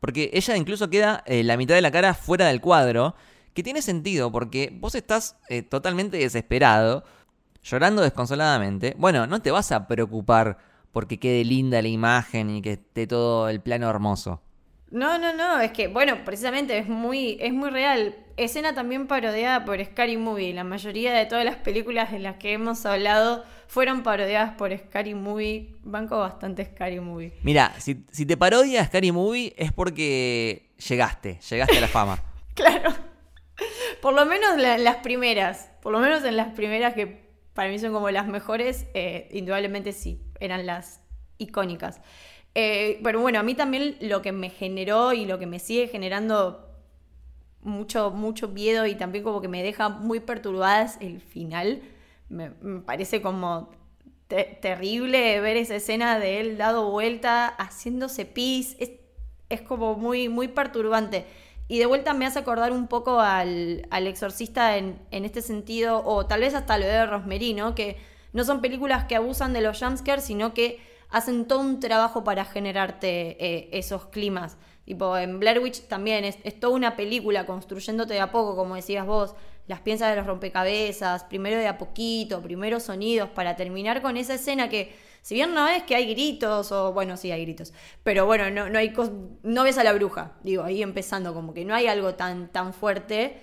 porque 0.00 0.28
ella 0.34 0.58
incluso 0.58 0.90
queda 0.90 1.22
eh, 1.24 1.42
la 1.42 1.56
mitad 1.56 1.74
de 1.74 1.80
la 1.80 1.90
cara 1.90 2.12
fuera 2.12 2.48
del 2.48 2.60
cuadro, 2.60 3.14
que 3.54 3.62
tiene 3.62 3.80
sentido, 3.80 4.30
porque 4.30 4.76
vos 4.78 4.94
estás 4.94 5.38
eh, 5.48 5.62
totalmente 5.62 6.18
desesperado, 6.18 7.02
llorando 7.62 8.02
desconsoladamente. 8.02 8.94
Bueno, 8.98 9.26
no 9.26 9.40
te 9.40 9.52
vas 9.52 9.72
a 9.72 9.88
preocupar 9.88 10.58
porque 10.92 11.18
quede 11.18 11.46
linda 11.46 11.80
la 11.80 11.88
imagen 11.88 12.50
y 12.50 12.60
que 12.60 12.72
esté 12.72 13.06
todo 13.06 13.48
el 13.48 13.62
plano 13.62 13.88
hermoso. 13.88 14.42
No, 14.90 15.18
no, 15.18 15.32
no, 15.32 15.60
es 15.60 15.72
que, 15.72 15.88
bueno, 15.88 16.24
precisamente 16.24 16.78
es 16.78 16.88
muy, 16.88 17.38
es 17.40 17.52
muy 17.52 17.70
real. 17.70 18.14
Escena 18.36 18.74
también 18.74 19.06
parodiada 19.06 19.64
por 19.64 19.84
Scary 19.84 20.16
Movie. 20.16 20.54
La 20.54 20.62
mayoría 20.62 21.12
de 21.12 21.26
todas 21.26 21.44
las 21.44 21.56
películas 21.56 22.12
en 22.12 22.22
las 22.22 22.36
que 22.36 22.52
hemos 22.52 22.86
hablado 22.86 23.44
fueron 23.66 24.02
parodiadas 24.02 24.54
por 24.54 24.76
Scary 24.76 25.14
Movie. 25.14 25.74
Banco 25.82 26.18
bastante 26.18 26.64
Scary 26.64 27.00
Movie. 27.00 27.32
Mira, 27.42 27.74
si, 27.78 27.94
te 27.94 28.36
parodia 28.36 28.84
Scary 28.84 29.10
Movie 29.10 29.54
es 29.56 29.72
porque 29.72 30.70
llegaste, 30.88 31.40
llegaste 31.50 31.78
a 31.78 31.80
la 31.80 31.88
fama. 31.88 32.22
claro. 32.54 32.94
Por 34.00 34.14
lo 34.14 34.24
menos 34.26 34.54
en 34.54 34.84
las 34.84 34.96
primeras. 34.96 35.70
Por 35.82 35.92
lo 35.92 35.98
menos 35.98 36.22
en 36.24 36.36
las 36.36 36.52
primeras 36.54 36.94
que 36.94 37.26
para 37.54 37.70
mí 37.70 37.78
son 37.78 37.92
como 37.92 38.10
las 38.10 38.28
mejores, 38.28 38.86
eh, 38.94 39.28
indudablemente 39.32 39.92
sí, 39.92 40.20
eran 40.38 40.66
las 40.66 41.00
icónicas. 41.38 42.00
Eh, 42.58 43.00
pero 43.04 43.20
bueno, 43.20 43.38
a 43.38 43.42
mí 43.42 43.54
también 43.54 43.98
lo 44.00 44.22
que 44.22 44.32
me 44.32 44.48
generó 44.48 45.12
y 45.12 45.26
lo 45.26 45.38
que 45.38 45.44
me 45.44 45.58
sigue 45.58 45.88
generando 45.88 46.66
mucho, 47.60 48.10
mucho 48.10 48.48
miedo 48.48 48.86
y 48.86 48.94
también 48.94 49.24
como 49.24 49.42
que 49.42 49.48
me 49.48 49.62
deja 49.62 49.90
muy 49.90 50.20
perturbada 50.20 50.84
es 50.84 50.96
el 51.02 51.20
final. 51.20 51.82
Me, 52.30 52.50
parece 52.86 53.20
como 53.20 53.68
terrible 54.28 55.38
ver 55.40 55.58
esa 55.58 55.76
escena 55.76 56.18
de 56.18 56.40
él 56.40 56.56
dado 56.56 56.90
vuelta, 56.90 57.46
haciéndose 57.46 58.24
pis. 58.24 58.74
Es, 59.50 59.60
como 59.60 59.94
muy, 59.96 60.30
muy 60.30 60.48
perturbante. 60.48 61.26
Y 61.68 61.78
de 61.78 61.84
vuelta 61.84 62.14
me 62.14 62.24
hace 62.24 62.38
acordar 62.38 62.72
un 62.72 62.88
poco 62.88 63.20
al, 63.20 63.86
exorcista 63.92 64.78
en, 64.78 64.98
en, 65.10 65.26
este 65.26 65.42
sentido, 65.42 66.02
o 66.06 66.24
tal 66.24 66.40
vez 66.40 66.54
hasta 66.54 66.78
lo 66.78 66.86
de 66.86 67.04
Rosemary, 67.04 67.52
¿no? 67.52 67.74
Que 67.74 67.98
no 68.32 68.44
son 68.44 68.62
películas 68.62 69.04
que 69.04 69.14
abusan 69.14 69.52
de 69.52 69.60
los 69.60 69.78
jumpscares, 69.78 70.24
sino 70.24 70.54
que 70.54 70.95
hacen 71.16 71.46
todo 71.46 71.60
un 71.60 71.80
trabajo 71.80 72.24
para 72.24 72.44
generarte 72.44 73.42
eh, 73.42 73.68
esos 73.72 74.06
climas. 74.06 74.58
Tipo, 74.84 75.16
en 75.16 75.40
Blair 75.40 75.60
Witch 75.60 75.88
también 75.88 76.24
es, 76.24 76.60
toda 76.60 76.74
una 76.74 76.94
película 76.94 77.46
construyéndote 77.46 78.12
de 78.12 78.20
a 78.20 78.30
poco, 78.30 78.54
como 78.54 78.74
decías 78.76 79.06
vos, 79.06 79.34
las 79.66 79.80
piezas 79.80 80.10
de 80.10 80.16
los 80.16 80.26
rompecabezas, 80.26 81.24
primero 81.24 81.56
de 81.56 81.68
a 81.68 81.78
poquito, 81.78 82.42
primero 82.42 82.80
sonidos, 82.80 83.30
para 83.30 83.56
terminar 83.56 84.02
con 84.02 84.18
esa 84.18 84.34
escena 84.34 84.68
que, 84.68 84.94
si 85.22 85.34
bien 85.34 85.54
no 85.54 85.66
es 85.66 85.84
que 85.84 85.96
hay 85.96 86.12
gritos, 86.12 86.70
o 86.70 86.92
bueno, 86.92 87.16
sí 87.16 87.32
hay 87.32 87.46
gritos, 87.46 87.72
pero 88.02 88.26
bueno, 88.26 88.50
no, 88.50 88.68
no 88.68 88.78
hay 88.78 88.92
no 89.42 89.64
ves 89.64 89.78
a 89.78 89.84
la 89.84 89.94
bruja, 89.94 90.34
digo, 90.42 90.64
ahí 90.64 90.82
empezando, 90.82 91.32
como 91.32 91.54
que 91.54 91.64
no 91.64 91.74
hay 91.74 91.86
algo 91.86 92.14
tan, 92.14 92.52
tan 92.52 92.74
fuerte, 92.74 93.40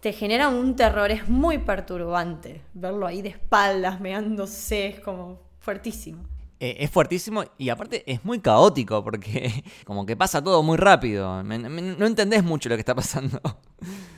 te 0.00 0.12
genera 0.12 0.48
un 0.48 0.76
terror, 0.76 1.10
es 1.10 1.28
muy 1.28 1.58
perturbante 1.58 2.62
verlo 2.74 3.08
ahí 3.08 3.22
de 3.22 3.30
espaldas, 3.30 4.00
meándose, 4.00 4.86
es 4.86 5.00
como 5.00 5.40
fuertísimo. 5.58 6.35
Eh, 6.58 6.76
es 6.80 6.90
fuertísimo 6.90 7.44
y 7.58 7.68
aparte 7.68 8.02
es 8.10 8.24
muy 8.24 8.40
caótico 8.40 9.04
porque 9.04 9.62
como 9.84 10.06
que 10.06 10.16
pasa 10.16 10.42
todo 10.42 10.62
muy 10.62 10.78
rápido. 10.78 11.42
no 11.42 12.06
entendés 12.06 12.42
mucho 12.42 12.70
lo 12.70 12.76
que 12.76 12.80
está 12.80 12.94
pasando. 12.94 13.40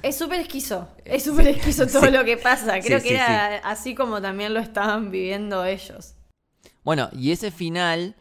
Es 0.01 0.17
súper 0.17 0.39
esquizo, 0.39 0.87
es 1.05 1.25
súper 1.25 1.49
esquizo 1.49 1.89
todo 1.89 2.09
lo 2.13 2.25
que 2.25 2.37
pasa. 2.37 2.79
Creo 2.79 3.03
que 3.03 3.15
era 3.15 3.57
así 3.65 3.97
como 3.97 4.23
también 4.23 4.55
lo 4.55 4.61
estaban 4.61 5.11
viviendo 5.11 5.65
ellos. 5.65 6.15
Bueno, 6.85 7.11
y 7.13 7.33
ese 7.33 7.51
final 7.51 8.15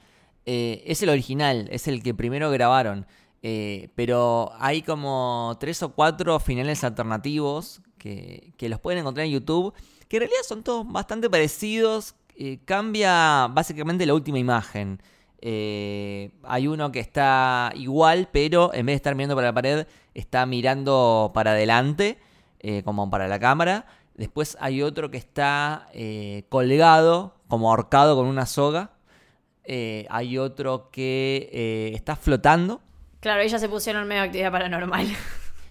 eh, 0.48 0.84
es 0.88 1.04
el 1.04 1.10
original, 1.10 1.68
es 1.72 1.88
el 1.88 2.02
que 2.02 2.16
primero 2.16 2.50
grabaron. 2.50 3.06
Eh, 3.44 3.90
pero 3.94 4.52
hay 4.58 4.82
como 4.82 5.56
tres 5.60 5.84
o 5.84 5.94
cuatro 5.94 6.40
finales 6.40 6.84
alternativos 6.84 7.82
que, 8.00 8.54
que 8.58 8.68
los 8.68 8.80
pueden 8.80 9.02
encontrar 9.02 9.28
en 9.28 9.34
YouTube, 9.34 9.76
que 10.08 10.18
en 10.18 10.22
realidad 10.22 10.42
son 10.48 10.64
todos 10.64 10.92
bastante 10.92 11.30
parecidos, 11.30 12.16
eh, 12.40 12.60
cambia 12.66 13.48
básicamente 13.48 14.06
la 14.06 14.14
última 14.14 14.38
imagen. 14.38 15.02
Eh, 15.42 16.32
hay 16.44 16.68
uno 16.68 16.92
que 16.92 17.00
está 17.00 17.72
igual, 17.76 18.30
pero 18.32 18.74
en 18.74 18.86
vez 18.86 18.94
de 18.94 18.98
estar 18.98 19.16
mirando 19.16 19.36
para 19.36 19.48
la 19.48 19.54
pared, 19.54 19.88
está 20.14 20.46
mirando 20.46 21.32
para 21.34 21.52
adelante, 21.52 22.20
eh, 22.60 22.84
como 22.84 23.10
para 23.10 23.28
la 23.28 23.40
cámara. 23.40 23.88
Después 24.16 24.56
hay 24.60 24.84
otro 24.84 25.10
que 25.10 25.18
está 25.18 25.90
colgado, 26.50 27.36
como 27.48 27.70
ahorcado 27.70 28.16
con 28.16 28.28
una 28.28 28.46
soga. 28.46 28.92
hay 30.10 30.38
otro 30.38 30.90
que 30.92 31.92
está 31.94 32.16
flotando. 32.16 32.82
Claro, 33.20 33.42
ellas 33.42 33.62
se 33.62 33.70
pusieron 33.70 34.08
medio 34.08 34.24
actividad 34.24 34.52
paranormal. 34.52 35.08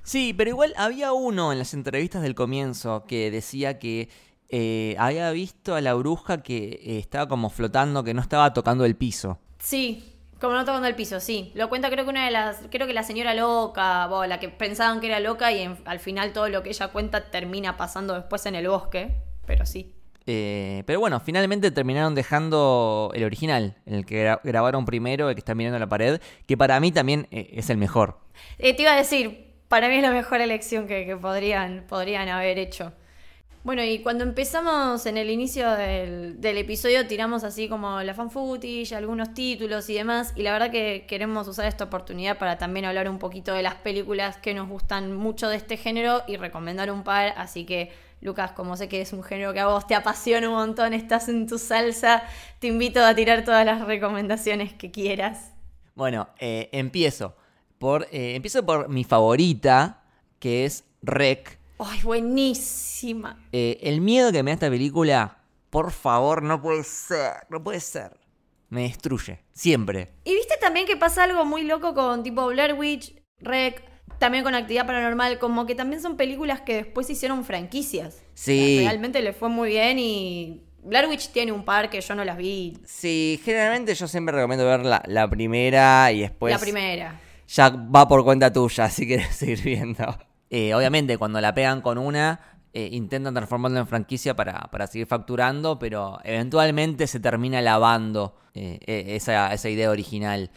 Sí, 0.07 0.33
pero 0.33 0.51
igual 0.51 0.73
había 0.77 1.12
uno 1.12 1.51
en 1.51 1.59
las 1.59 1.75
entrevistas 1.75 2.23
del 2.23 2.37
comienzo 2.37 3.07
que 3.09 3.29
decía 3.33 3.81
que 3.81 4.09
eh, 4.49 4.95
había 4.99 5.31
visto 5.31 5.75
a 5.75 5.81
la 5.81 5.95
bruja 5.95 6.43
que 6.43 6.81
eh, 6.83 6.99
estaba 6.99 7.29
como 7.29 7.51
flotando, 7.51 8.05
que 8.05 8.15
no 8.15 8.21
estaba 8.21 8.53
tocando 8.53 8.85
el 8.85 8.97
piso. 8.97 9.39
Sí, 9.59 10.13
como 10.41 10.55
no 10.55 10.65
tocando 10.65 10.87
el 10.87 10.95
piso, 10.95 11.19
sí. 11.21 11.51
Lo 11.55 11.69
cuenta 11.69 11.91
creo 11.91 12.05
que 12.05 12.11
una 12.11 12.25
de 12.27 12.31
las, 12.31 12.61
creo 12.71 12.87
que 12.87 12.93
la 12.93 13.03
señora 13.03 13.35
loca, 13.35 14.07
o 14.11 14.27
la 14.27 14.39
que 14.39 14.49
pensaban 14.49 15.01
que 15.01 15.07
era 15.09 15.19
loca 15.21 15.51
y 15.53 15.63
en- 15.63 15.79
al 15.85 15.99
final 15.99 16.33
todo 16.33 16.49
lo 16.49 16.63
que 16.63 16.69
ella 16.71 16.89
cuenta 16.89 17.31
termina 17.31 17.77
pasando 17.77 18.15
después 18.15 18.45
en 18.47 18.55
el 18.55 18.69
bosque, 18.69 19.23
pero 19.47 19.65
sí. 19.67 19.93
Eh, 20.29 20.83
pero 20.87 20.99
bueno, 20.99 21.21
finalmente 21.21 21.71
terminaron 21.71 22.15
dejando 22.17 23.13
el 23.15 23.23
original, 23.25 23.77
el 23.87 24.05
que 24.05 24.27
gra- 24.27 24.41
grabaron 24.43 24.85
primero, 24.85 25.29
el 25.29 25.37
que 25.37 25.39
está 25.39 25.55
mirando 25.55 25.79
la 25.79 25.89
pared, 25.89 26.21
que 26.47 26.57
para 26.57 26.79
mí 26.81 26.91
también 26.93 27.29
eh, 27.31 27.51
es 27.53 27.71
el 27.71 27.77
mejor. 27.79 28.19
Eh, 28.59 28.75
te 28.75 28.83
iba 28.83 28.93
a 28.93 28.97
decir, 28.97 29.55
para 29.69 29.89
mí 29.89 29.95
es 29.97 30.03
la 30.03 30.11
mejor 30.11 30.41
elección 30.41 30.87
que, 30.89 31.07
que 31.07 31.17
podrían, 31.17 31.85
podrían 31.89 32.29
haber 32.29 32.59
hecho. 32.59 32.93
Bueno, 33.67 33.83
y 33.83 33.99
cuando 33.99 34.23
empezamos 34.23 35.07
en 35.07 35.17
el 35.17 35.29
inicio 35.29 35.69
del, 35.73 36.39
episodio 36.41 37.05
tiramos 37.09 37.43
así 37.43 37.69
como 37.69 38.01
la 38.01 38.14
fan 38.14 38.31
footage, 38.31 38.95
algunos 38.95 39.35
títulos 39.35 39.91
y 39.91 39.95
demás, 39.95 40.33
y 40.37 40.45
la 40.45 40.53
verdad 40.53 40.71
que 40.71 41.05
queremos 41.09 41.49
usar 41.49 41.67
esta 41.67 41.83
oportunidad 41.83 42.39
para 42.39 42.59
también 42.59 42.85
hablar 42.85 43.11
un 43.11 43.19
poquito 43.19 43.53
de 43.53 43.64
las 43.64 43.75
películas 43.75 44.37
que 44.37 44.55
nos 44.55 44.69
gustan 44.69 45.12
mucho 45.12 45.49
de 45.49 45.57
este 45.57 45.77
género 45.77 46.23
y 46.29 46.37
recomendar 46.37 46.93
un 46.93 47.03
par, 47.03 47.35
así 47.37 47.67
que 47.67 47.91
Lucas, 48.21 48.53
como 48.53 48.77
sé 48.77 48.87
que 48.87 49.01
es 49.01 49.12
un 49.12 49.25
género 49.25 49.53
que 49.53 49.59
a 49.59 49.67
vos 49.67 49.85
te 49.85 49.97
apasiona 49.97 50.49
un 50.49 50.55
montón, 50.55 50.95
estás 50.95 51.29
en 51.29 51.49
tu 51.49 51.59
salsa, 51.59 52.23
te 52.61 52.69
invito 52.69 53.05
a 53.05 53.17
tirar 53.17 53.45
todas 53.45 53.67
las 53.67 53.85
recomendaciones 53.85 54.75
que 54.75 54.93
quieras. 54.93 55.51
Bueno, 55.97 56.29
eh, 56.39 56.69
empiezo. 56.71 57.35
Por, 57.79 58.07
eh, 58.12 58.37
empiezo 58.37 58.64
por 58.64 58.89
mi 58.89 59.03
favorita, 59.03 60.05
que 60.39 60.67
es 60.67 60.85
Rec. 61.03 61.66
¡Ay, 61.79 62.01
buenísima! 62.03 63.39
Eh, 63.53 63.79
el 63.83 64.01
miedo 64.01 64.33
que 64.33 64.43
me 64.43 64.51
da 64.51 64.55
esta 64.55 64.70
película, 64.70 65.39
por 65.70 65.91
favor, 65.93 66.43
no 66.43 66.61
puede 66.62 66.85
ser, 66.85 67.47
no 67.51 67.62
puede 67.62 67.81
ser. 67.81 68.18
Me 68.68 68.83
destruye, 68.83 69.41
siempre. 69.53 70.12
Y 70.24 70.35
viste 70.35 70.57
también 70.61 70.87
que 70.87 70.97
pasa 70.97 71.24
algo 71.24 71.45
muy 71.45 71.62
loco 71.62 71.95
con 71.95 72.22
tipo 72.22 72.47
Blair 72.47 72.74
Witch, 72.74 73.14
Rec, 73.39 73.83
también 74.18 74.43
con 74.43 74.55
Actividad 74.55 74.87
Paranormal, 74.87 75.39
como 75.39 75.66
que 75.66 75.74
también 75.74 76.01
son 76.03 76.16
películas 76.16 76.62
que 76.62 76.74
después 76.77 77.09
hicieron 77.11 77.45
franquicias. 77.45 78.22
Sí. 78.35 78.79
O 78.79 78.81
sea, 78.83 78.91
realmente 78.91 79.22
le 79.22 79.33
fue 79.33 79.49
muy 79.49 79.68
bien 79.70 79.99
y 79.99 80.62
Blair 80.83 81.09
Witch 81.09 81.31
tiene 81.31 81.53
un 81.53 81.64
par 81.64 81.91
que 81.91 82.01
yo 82.01 82.14
no 82.14 82.24
las 82.24 82.37
vi. 82.39 82.79
Sí, 82.87 83.41
generalmente 83.45 83.95
yo 83.95 84.09
siempre 84.09 84.35
recomiendo 84.35 84.64
ver 84.64 84.81
la, 84.85 85.03
la 85.07 85.29
primera 85.29 86.11
y 86.12 86.20
después 86.20 86.53
la 86.53 86.59
primera. 86.59 87.20
ya 87.47 87.68
va 87.68 88.09
por 88.09 88.24
cuenta 88.24 88.53
tuya, 88.53 88.89
si 88.89 89.07
quieres 89.07 89.29
seguir 89.37 89.62
viendo. 89.62 90.18
Eh, 90.51 90.75
obviamente, 90.75 91.19
cuando 91.19 91.41
la 91.41 91.55
pegan 91.55 91.81
con 91.81 91.99
una, 91.99 92.57
eh, 92.79 92.91
intentan 92.93 93.33
transformarla 93.33 93.81
en 93.81 93.87
franquicia 93.87 94.37
para, 94.37 94.69
para 94.71 94.87
seguir 94.87 95.07
facturando, 95.07 95.79
pero 95.79 96.19
eventualmente 96.25 97.07
se 97.07 97.21
termina 97.21 97.63
lavando 97.63 98.37
eh, 98.53 98.79
eh, 98.87 99.17
esa, 99.17 99.51
esa 99.55 99.71
idea 99.71 99.91
original. 99.91 100.51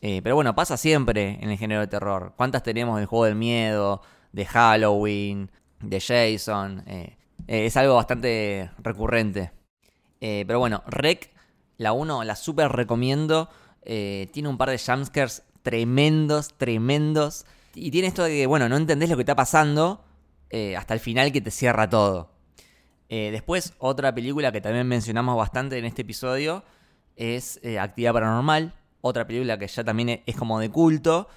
Pero 0.00 0.36
bueno, 0.36 0.54
pasa 0.54 0.76
siempre 0.76 1.36
en 1.42 1.50
el 1.50 1.58
género 1.58 1.80
de 1.80 1.88
terror. 1.88 2.32
¿Cuántas 2.36 2.62
tenemos 2.62 2.96
del 2.96 3.06
juego 3.06 3.24
del 3.26 3.34
miedo, 3.34 4.00
de 4.30 4.46
Halloween, 4.46 5.50
de 5.80 6.00
Jason? 6.00 6.84
Es 7.48 7.76
algo 7.76 7.96
bastante 7.96 8.70
recurrente. 8.78 9.50
Pero 10.20 10.60
bueno, 10.60 10.84
Rec, 10.86 11.34
la 11.76 11.92
1, 11.92 12.22
la 12.22 12.36
super 12.36 12.70
recomiendo. 12.70 13.50
Tiene 13.82 14.48
un 14.48 14.56
par 14.56 14.70
de 14.70 14.78
jumpscares 14.78 15.42
tremendos, 15.62 16.54
tremendos. 16.56 17.44
Y 17.76 17.90
tiene 17.90 18.08
esto 18.08 18.24
de 18.24 18.30
que, 18.30 18.46
bueno, 18.46 18.68
no 18.70 18.76
entendés 18.76 19.10
lo 19.10 19.16
que 19.16 19.22
está 19.22 19.36
pasando 19.36 20.02
eh, 20.48 20.76
hasta 20.76 20.94
el 20.94 21.00
final 21.00 21.30
que 21.30 21.42
te 21.42 21.50
cierra 21.50 21.88
todo. 21.90 22.30
Eh, 23.10 23.28
después, 23.30 23.74
otra 23.78 24.14
película 24.14 24.50
que 24.50 24.62
también 24.62 24.88
mencionamos 24.88 25.36
bastante 25.36 25.78
en 25.78 25.84
este 25.84 26.02
episodio 26.02 26.64
es 27.16 27.60
eh, 27.62 27.78
Actividad 27.78 28.14
Paranormal. 28.14 28.74
Otra 29.02 29.26
película 29.26 29.58
que 29.58 29.68
ya 29.68 29.84
también 29.84 30.22
es 30.24 30.36
como 30.36 30.58
de 30.58 30.70
culto 30.70 31.28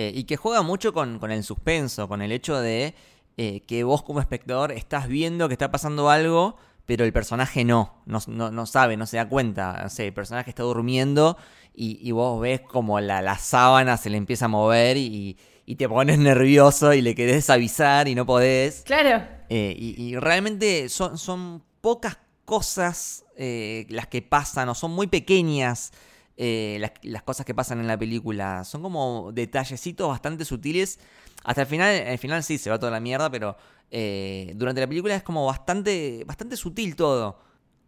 y 0.00 0.24
que 0.24 0.36
juega 0.36 0.62
mucho 0.62 0.92
con, 0.92 1.18
el 1.28 1.42
suspenso, 1.42 2.06
con 2.06 2.22
el 2.22 2.30
hecho 2.30 2.60
de 2.60 2.94
que 3.36 3.82
vos 3.82 4.04
como 4.04 4.20
espectador 4.20 4.70
estás 4.70 5.08
viendo 5.08 5.48
que 5.48 5.54
está 5.54 5.72
pasando 5.72 6.08
algo, 6.08 6.56
pero 6.86 7.04
el 7.04 7.12
personaje 7.12 7.64
no, 7.64 8.00
no, 8.06 8.20
no- 8.28 8.52
no 8.52 8.64
sabe, 8.64 8.96
no 8.96 9.06
se 9.06 9.16
da 9.16 9.28
cuenta. 9.28 9.80
No 9.82 9.88
sé, 9.88 10.06
el 10.06 10.12
personaje 10.14 10.50
está 10.50 10.62
durmiendo 10.62 11.36
y, 11.74 12.10
vos 12.12 12.40
ves 12.40 12.60
como 12.60 13.00
la, 13.00 13.36
sábana 13.38 13.96
se 13.96 14.08
le 14.08 14.18
empieza 14.18 14.44
a 14.44 14.48
mover 14.48 14.96
y 14.96 15.36
te 15.76 15.88
pones 15.88 16.18
nervioso 16.18 16.94
y 16.94 17.02
le 17.02 17.14
querés 17.14 17.50
avisar 17.50 18.08
y 18.08 18.14
no 18.14 18.24
podés. 18.24 18.82
Claro. 18.86 19.26
Eh, 19.48 19.74
y, 19.78 20.02
y 20.02 20.16
realmente 20.16 20.88
son, 20.88 21.18
son 21.18 21.62
pocas 21.80 22.18
cosas 22.44 23.24
eh, 23.36 23.86
las 23.90 24.06
que 24.06 24.22
pasan, 24.22 24.68
o 24.68 24.74
son 24.74 24.92
muy 24.92 25.06
pequeñas 25.06 25.92
eh, 26.36 26.78
las, 26.80 26.92
las 27.02 27.22
cosas 27.22 27.44
que 27.44 27.54
pasan 27.54 27.80
en 27.80 27.86
la 27.86 27.98
película. 27.98 28.64
Son 28.64 28.82
como 28.82 29.30
detallecitos 29.32 30.08
bastante 30.08 30.44
sutiles. 30.44 30.98
Hasta 31.44 31.62
el 31.62 31.66
final, 31.66 32.06
al 32.06 32.18
final 32.18 32.42
sí 32.42 32.58
se 32.58 32.70
va 32.70 32.78
toda 32.78 32.92
la 32.92 33.00
mierda, 33.00 33.30
pero 33.30 33.56
durante 33.90 34.80
la 34.80 34.86
película 34.86 35.14
es 35.14 35.22
como 35.22 35.46
bastante, 35.46 36.22
bastante 36.26 36.56
sutil 36.56 36.96
todo. 36.96 37.38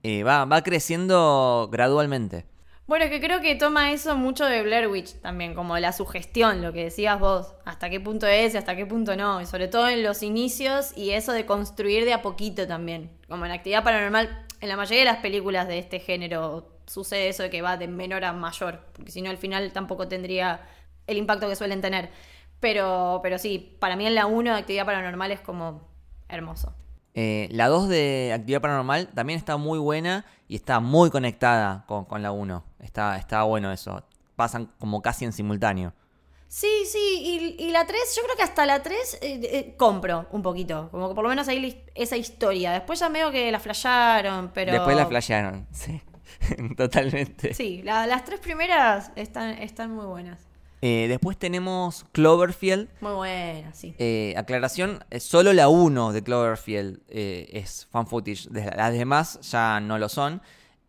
Va, 0.04 0.44
va 0.44 0.62
creciendo 0.62 1.68
gradualmente. 1.70 2.46
Bueno, 2.90 3.08
que 3.08 3.20
creo 3.20 3.40
que 3.40 3.54
toma 3.54 3.92
eso 3.92 4.16
mucho 4.16 4.44
de 4.46 4.64
Blair 4.64 4.88
Witch 4.88 5.20
también, 5.20 5.54
como 5.54 5.78
la 5.78 5.92
sugestión, 5.92 6.60
lo 6.60 6.72
que 6.72 6.82
decías 6.82 7.20
vos, 7.20 7.54
hasta 7.64 7.88
qué 7.88 8.00
punto 8.00 8.26
es 8.26 8.52
y 8.52 8.56
hasta 8.56 8.74
qué 8.74 8.84
punto 8.84 9.14
no, 9.14 9.40
y 9.40 9.46
sobre 9.46 9.68
todo 9.68 9.88
en 9.88 10.02
los 10.02 10.24
inicios 10.24 10.92
y 10.96 11.10
eso 11.10 11.30
de 11.30 11.46
construir 11.46 12.04
de 12.04 12.14
a 12.14 12.20
poquito 12.20 12.66
también, 12.66 13.12
como 13.28 13.46
en 13.46 13.52
actividad 13.52 13.84
paranormal, 13.84 14.44
en 14.60 14.68
la 14.68 14.76
mayoría 14.76 14.98
de 14.98 15.04
las 15.04 15.18
películas 15.18 15.68
de 15.68 15.78
este 15.78 16.00
género 16.00 16.66
sucede 16.88 17.28
eso 17.28 17.44
de 17.44 17.50
que 17.50 17.62
va 17.62 17.76
de 17.76 17.86
menor 17.86 18.24
a 18.24 18.32
mayor, 18.32 18.80
porque 18.92 19.12
si 19.12 19.22
no 19.22 19.30
al 19.30 19.38
final 19.38 19.72
tampoco 19.72 20.08
tendría 20.08 20.66
el 21.06 21.16
impacto 21.16 21.48
que 21.48 21.54
suelen 21.54 21.80
tener, 21.80 22.10
pero, 22.58 23.20
pero 23.22 23.38
sí, 23.38 23.76
para 23.78 23.94
mí 23.94 24.04
en 24.04 24.16
la 24.16 24.26
1 24.26 24.52
de 24.52 24.58
actividad 24.58 24.84
paranormal 24.84 25.30
es 25.30 25.40
como 25.40 25.88
hermoso. 26.28 26.74
Eh, 27.22 27.48
la 27.50 27.68
2 27.68 27.88
de 27.88 28.32
Actividad 28.34 28.62
Paranormal 28.62 29.08
también 29.08 29.38
está 29.38 29.56
muy 29.58 29.78
buena 29.78 30.24
y 30.48 30.56
está 30.56 30.80
muy 30.80 31.10
conectada 31.10 31.84
con, 31.86 32.04
con 32.06 32.22
la 32.22 32.32
1. 32.32 32.64
Está, 32.80 33.16
está 33.18 33.42
bueno 33.42 33.70
eso. 33.72 34.02
Pasan 34.36 34.70
como 34.78 35.02
casi 35.02 35.26
en 35.26 35.32
simultáneo. 35.32 35.92
Sí, 36.48 36.84
sí, 36.90 37.56
y, 37.58 37.62
y 37.64 37.70
la 37.72 37.86
3, 37.86 38.00
yo 38.16 38.22
creo 38.24 38.36
que 38.36 38.42
hasta 38.42 38.64
la 38.66 38.82
3 38.82 39.18
eh, 39.22 39.40
eh, 39.42 39.74
compro 39.76 40.26
un 40.32 40.42
poquito, 40.42 40.88
como 40.90 41.08
que 41.08 41.14
por 41.14 41.22
lo 41.24 41.28
menos 41.30 41.46
ahí 41.48 41.84
esa 41.94 42.16
historia. 42.16 42.72
Después 42.72 42.98
ya 42.98 43.08
veo 43.08 43.30
que 43.30 43.52
la 43.52 43.60
flasharon, 43.60 44.50
pero... 44.52 44.72
Después 44.72 44.96
la 44.96 45.06
flashearon, 45.06 45.66
sí. 45.72 46.00
Totalmente. 46.76 47.54
Sí, 47.54 47.82
la- 47.82 48.06
las 48.06 48.24
tres 48.24 48.40
primeras 48.40 49.12
están, 49.14 49.50
están 49.62 49.90
muy 49.92 50.06
buenas. 50.06 50.40
Eh, 50.82 51.06
después 51.08 51.36
tenemos 51.38 52.06
Cloverfield. 52.12 52.88
Muy 53.00 53.12
buenas, 53.12 53.76
sí. 53.76 53.94
Eh, 53.98 54.34
aclaración, 54.36 55.04
eh, 55.10 55.20
solo 55.20 55.52
la 55.52 55.68
1 55.68 56.12
de 56.12 56.22
Cloverfield 56.22 57.00
eh, 57.08 57.50
es 57.52 57.86
fan 57.90 58.06
footage. 58.06 58.48
Las 58.50 58.92
demás 58.92 59.40
ya 59.42 59.80
no 59.80 59.98
lo 59.98 60.08
son. 60.08 60.40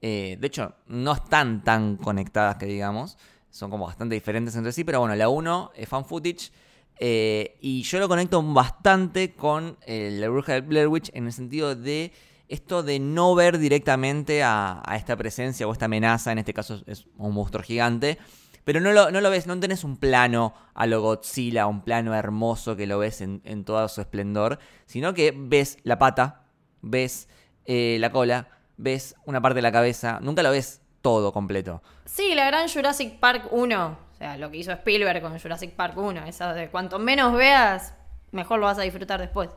Eh, 0.01 0.37
de 0.39 0.47
hecho, 0.47 0.73
no 0.87 1.11
están 1.13 1.63
tan 1.63 1.97
conectadas 1.97 2.55
que 2.55 2.65
digamos. 2.67 3.17
Son 3.49 3.69
como 3.69 3.85
bastante 3.85 4.15
diferentes 4.15 4.55
entre 4.55 4.71
sí. 4.71 4.83
Pero 4.85 5.01
bueno, 5.01 5.13
la 5.15 5.27
1 5.27 5.71
es 5.75 5.89
fan 5.89 6.05
footage. 6.05 6.51
eh, 6.99 7.57
y 7.61 7.81
yo 7.83 7.99
lo 7.99 8.07
conecto 8.07 8.41
bastante 8.41 9.33
con 9.33 9.77
la 9.87 10.29
bruja 10.29 10.53
de 10.53 10.61
Blair 10.61 10.87
Witch 10.87 11.09
en 11.13 11.25
el 11.25 11.33
sentido 11.33 11.75
de 11.75 12.13
esto 12.47 12.83
de 12.83 12.99
no 12.99 13.33
ver 13.35 13.57
directamente 13.59 14.43
a, 14.43 14.81
a 14.85 14.95
esta 14.97 15.15
presencia 15.17 15.67
o 15.67 15.71
esta 15.73 15.85
amenaza. 15.85 16.31
En 16.31 16.37
este 16.37 16.53
caso 16.53 16.81
es 16.85 17.07
un 17.17 17.33
monstruo 17.33 17.61
gigante. 17.63 18.17
Pero 18.63 18.79
no 18.79 18.91
lo, 18.91 19.11
no 19.11 19.21
lo 19.21 19.29
ves, 19.29 19.47
no 19.47 19.59
tenés 19.59 19.83
un 19.83 19.97
plano 19.97 20.53
a 20.73 20.85
lo 20.85 21.01
Godzilla, 21.01 21.67
un 21.67 21.81
plano 21.81 22.13
hermoso 22.13 22.75
que 22.75 22.87
lo 22.87 22.99
ves 22.99 23.21
en, 23.21 23.41
en 23.43 23.63
todo 23.63 23.87
su 23.87 24.01
esplendor, 24.01 24.59
sino 24.85 25.13
que 25.13 25.33
ves 25.35 25.77
la 25.83 25.97
pata, 25.97 26.43
ves 26.81 27.27
eh, 27.65 27.97
la 27.99 28.11
cola, 28.11 28.47
ves 28.77 29.15
una 29.25 29.41
parte 29.41 29.55
de 29.55 29.61
la 29.63 29.71
cabeza, 29.71 30.19
nunca 30.21 30.43
lo 30.43 30.51
ves 30.51 30.81
todo 31.01 31.33
completo. 31.33 31.81
Sí, 32.05 32.35
la 32.35 32.45
gran 32.45 32.69
Jurassic 32.69 33.19
Park 33.19 33.47
1, 33.51 33.87
o 33.87 34.15
sea, 34.15 34.37
lo 34.37 34.51
que 34.51 34.57
hizo 34.57 34.71
Spielberg 34.71 35.21
con 35.21 35.39
Jurassic 35.39 35.71
Park 35.71 35.97
1, 35.97 36.25
esa 36.25 36.53
de 36.53 36.69
cuanto 36.69 36.99
menos 36.99 37.33
veas, 37.33 37.95
mejor 38.31 38.59
lo 38.59 38.67
vas 38.67 38.77
a 38.77 38.83
disfrutar 38.83 39.19
después. 39.19 39.49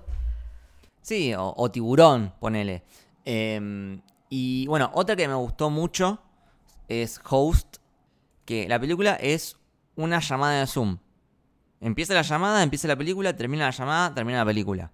Sí, 1.03 1.35
o, 1.35 1.53
o 1.55 1.71
tiburón, 1.71 2.33
ponele. 2.41 2.83
Eh, 3.27 4.01
y 4.31 4.67
bueno, 4.67 4.91
otra 4.95 5.15
que 5.15 5.29
me 5.29 5.35
gustó 5.35 5.71
mucho 5.71 6.19
es 6.89 7.21
Host, 7.29 7.77
que 8.45 8.69
la 8.69 8.79
película 8.79 9.15
es 9.15 9.57
una 9.97 10.21
llamada 10.21 10.61
de 10.61 10.67
Zoom. 10.67 10.99
Empieza 11.81 12.15
la 12.15 12.23
llamada, 12.23 12.63
empieza 12.63 12.89
la 12.89 12.97
película, 12.97 13.37
termina 13.37 13.67
la 13.67 13.71
llamada, 13.71 14.15
termina 14.15 14.39
la 14.39 14.45
película. 14.47 14.93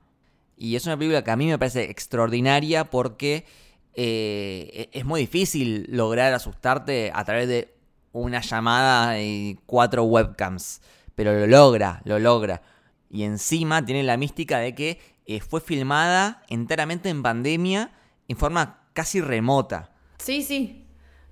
Y 0.57 0.76
es 0.76 0.84
una 0.86 0.96
película 0.96 1.22
que 1.24 1.30
a 1.30 1.36
mí 1.36 1.46
me 1.46 1.59
parece 1.59 1.84
extraordinaria 1.90 2.84
porque 2.90 3.46
eh, 3.94 4.88
e- 4.92 4.98
es 4.98 5.05
muy 5.05 5.20
difícil 5.22 5.86
lograr 5.88 6.32
asustarte 6.34 7.11
a 7.14 7.24
través 7.24 7.48
de 7.48 7.74
una 8.12 8.40
llamada 8.40 9.20
y 9.20 9.59
cuatro 9.66 10.05
webcams. 10.05 10.82
Pero 11.14 11.38
lo 11.38 11.46
logra, 11.46 12.03
lo 12.05 12.18
logra. 12.18 12.62
Y 13.09 13.22
encima 13.24 13.84
tiene 13.84 14.03
la 14.03 14.16
mística 14.16 14.59
de 14.59 14.74
que 14.74 15.01
eh, 15.26 15.40
fue 15.40 15.61
filmada 15.61 16.42
enteramente 16.48 17.09
en 17.09 17.22
pandemia 17.22 17.92
en 18.28 18.36
forma 18.36 18.88
casi 18.92 19.20
remota. 19.20 19.90
Sí, 20.18 20.42
sí. 20.42 20.79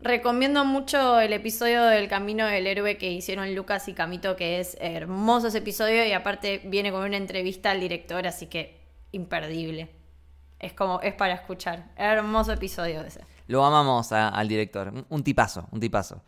Recomiendo 0.01 0.65
mucho 0.65 1.19
el 1.19 1.33
episodio 1.33 1.83
del 1.83 2.09
Camino 2.09 2.47
del 2.47 2.69
Héroe 2.69 2.99
que 2.99 3.11
hicieron 3.11 3.53
Lucas 3.57 3.89
y 3.89 3.95
Camito, 3.95 4.37
que 4.37 4.61
es 4.61 4.77
hermoso 4.81 5.49
ese 5.49 5.59
episodio 5.59 6.07
y 6.07 6.13
aparte 6.13 6.63
viene 6.65 6.93
con 6.93 7.03
una 7.03 7.17
entrevista 7.17 7.73
al 7.73 7.81
director, 7.81 8.25
así 8.25 8.47
que 8.47 8.81
imperdible. 9.11 9.91
Es 10.61 10.73
como, 10.73 11.01
es 11.01 11.15
para 11.15 11.35
escuchar. 11.35 11.91
Hermoso 11.97 12.53
episodio 12.53 13.01
ese. 13.01 13.23
Lo 13.49 13.65
amamos 13.65 14.13
al 14.13 14.47
director, 14.47 14.93
un, 15.09 15.25
tipazo, 15.25 15.67
un 15.73 15.81
tipazo. 15.81 16.23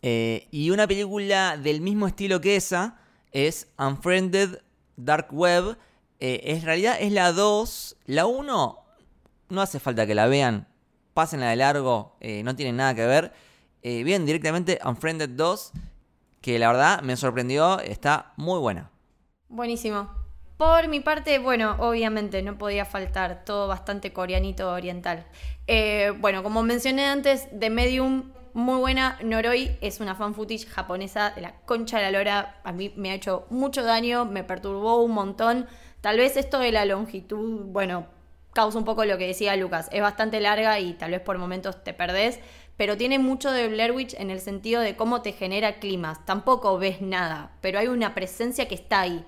Eh, 0.00 0.48
y 0.50 0.70
una 0.70 0.86
película 0.86 1.58
del 1.58 1.82
mismo 1.82 2.06
estilo 2.06 2.40
que 2.40 2.56
esa 2.56 2.96
es 3.32 3.68
Unfriended 3.78 4.62
Dark 4.96 5.28
Web. 5.30 5.76
Eh, 6.20 6.40
en 6.44 6.62
realidad 6.62 6.96
es 6.98 7.12
la 7.12 7.32
2. 7.32 7.96
La 8.06 8.24
1 8.24 8.84
no 9.50 9.60
hace 9.60 9.78
falta 9.78 10.06
que 10.06 10.14
la 10.14 10.26
vean. 10.26 10.68
Pásenla 11.14 11.48
de 11.48 11.56
largo, 11.56 12.16
eh, 12.20 12.42
no 12.42 12.54
tienen 12.54 12.76
nada 12.76 12.94
que 12.94 13.06
ver. 13.06 13.32
bien, 13.82 14.26
directamente 14.26 14.78
Unfriended 14.84 15.30
2, 15.30 15.72
que 16.40 16.58
la 16.58 16.68
verdad 16.68 17.02
me 17.02 17.16
sorprendió, 17.16 17.80
está 17.80 18.32
muy 18.36 18.58
buena. 18.58 18.90
Buenísimo. 19.48 20.10
Por 20.56 20.88
mi 20.88 21.00
parte, 21.00 21.38
bueno, 21.38 21.76
obviamente 21.78 22.42
no 22.42 22.58
podía 22.58 22.84
faltar 22.84 23.44
todo 23.44 23.68
bastante 23.68 24.12
coreanito 24.12 24.70
oriental. 24.72 25.24
bueno, 26.20 26.42
como 26.42 26.62
mencioné 26.62 27.06
antes, 27.06 27.48
The 27.58 27.70
Medium 27.70 28.32
muy 28.54 28.78
buena. 28.78 29.18
Noroi 29.22 29.76
es 29.80 30.00
una 30.00 30.14
fan 30.14 30.32
footage 30.32 30.66
japonesa 30.66 31.30
de 31.30 31.42
la 31.42 31.56
concha 31.66 31.98
de 31.98 32.04
la 32.04 32.10
lora. 32.12 32.60
A 32.62 32.72
mí 32.72 32.92
me 32.96 33.10
ha 33.10 33.14
hecho 33.14 33.46
mucho 33.50 33.82
daño, 33.82 34.24
me 34.24 34.44
perturbó 34.44 35.02
un 35.02 35.10
montón. 35.10 35.66
Tal 36.00 36.16
vez 36.16 36.36
esto 36.36 36.60
de 36.60 36.70
la 36.70 36.84
longitud, 36.84 37.64
bueno, 37.64 38.06
causa 38.54 38.78
un 38.78 38.84
poco 38.84 39.04
lo 39.04 39.18
que 39.18 39.26
decía 39.26 39.56
Lucas. 39.56 39.88
Es 39.92 40.00
bastante 40.00 40.40
larga 40.40 40.80
y 40.80 40.94
tal 40.94 41.10
vez 41.10 41.20
por 41.20 41.36
momentos 41.38 41.84
te 41.84 41.92
perdés, 41.92 42.40
pero 42.76 42.96
tiene 42.96 43.18
mucho 43.18 43.50
de 43.50 43.68
Blair 43.68 43.92
Witch 43.92 44.14
en 44.14 44.30
el 44.30 44.40
sentido 44.40 44.80
de 44.80 44.96
cómo 44.96 45.22
te 45.22 45.32
genera 45.32 45.74
climas. 45.74 46.24
Tampoco 46.24 46.78
ves 46.78 47.02
nada, 47.02 47.52
pero 47.60 47.78
hay 47.78 47.88
una 47.88 48.14
presencia 48.14 48.66
que 48.66 48.74
está 48.74 49.02
ahí 49.02 49.24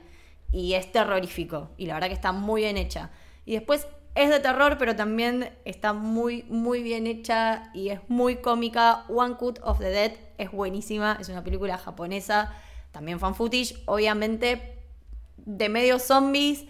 y 0.53 0.75
es 0.75 0.91
terrorífico. 0.91 1.71
Y 1.77 1.87
la 1.87 1.95
verdad 1.95 2.09
que 2.09 2.15
está 2.15 2.33
muy 2.33 2.63
bien 2.63 2.77
hecha. 2.77 3.11
Y 3.45 3.53
después 3.53 3.87
es 4.15 4.31
de 4.31 4.41
terror, 4.41 4.79
pero 4.79 4.97
también 4.97 5.53
está 5.65 5.93
muy, 5.93 6.45
muy 6.45 6.83
bien 6.83 7.07
hecha 7.07 7.71
y 7.75 7.91
es 7.91 8.01
muy 8.09 8.37
cómica. 8.37 9.05
One 9.09 9.37
Cut 9.37 9.59
of 9.63 9.79
the 9.79 9.91
Dead 9.91 10.13
es 10.39 10.51
buenísima, 10.51 11.19
es 11.21 11.29
una 11.29 11.45
película 11.45 11.77
japonesa, 11.77 12.55
también 12.93 13.21
fan 13.21 13.35
footage, 13.35 13.77
obviamente 13.85 14.83
de 15.37 15.69
medio 15.69 15.99
zombies, 15.99 16.65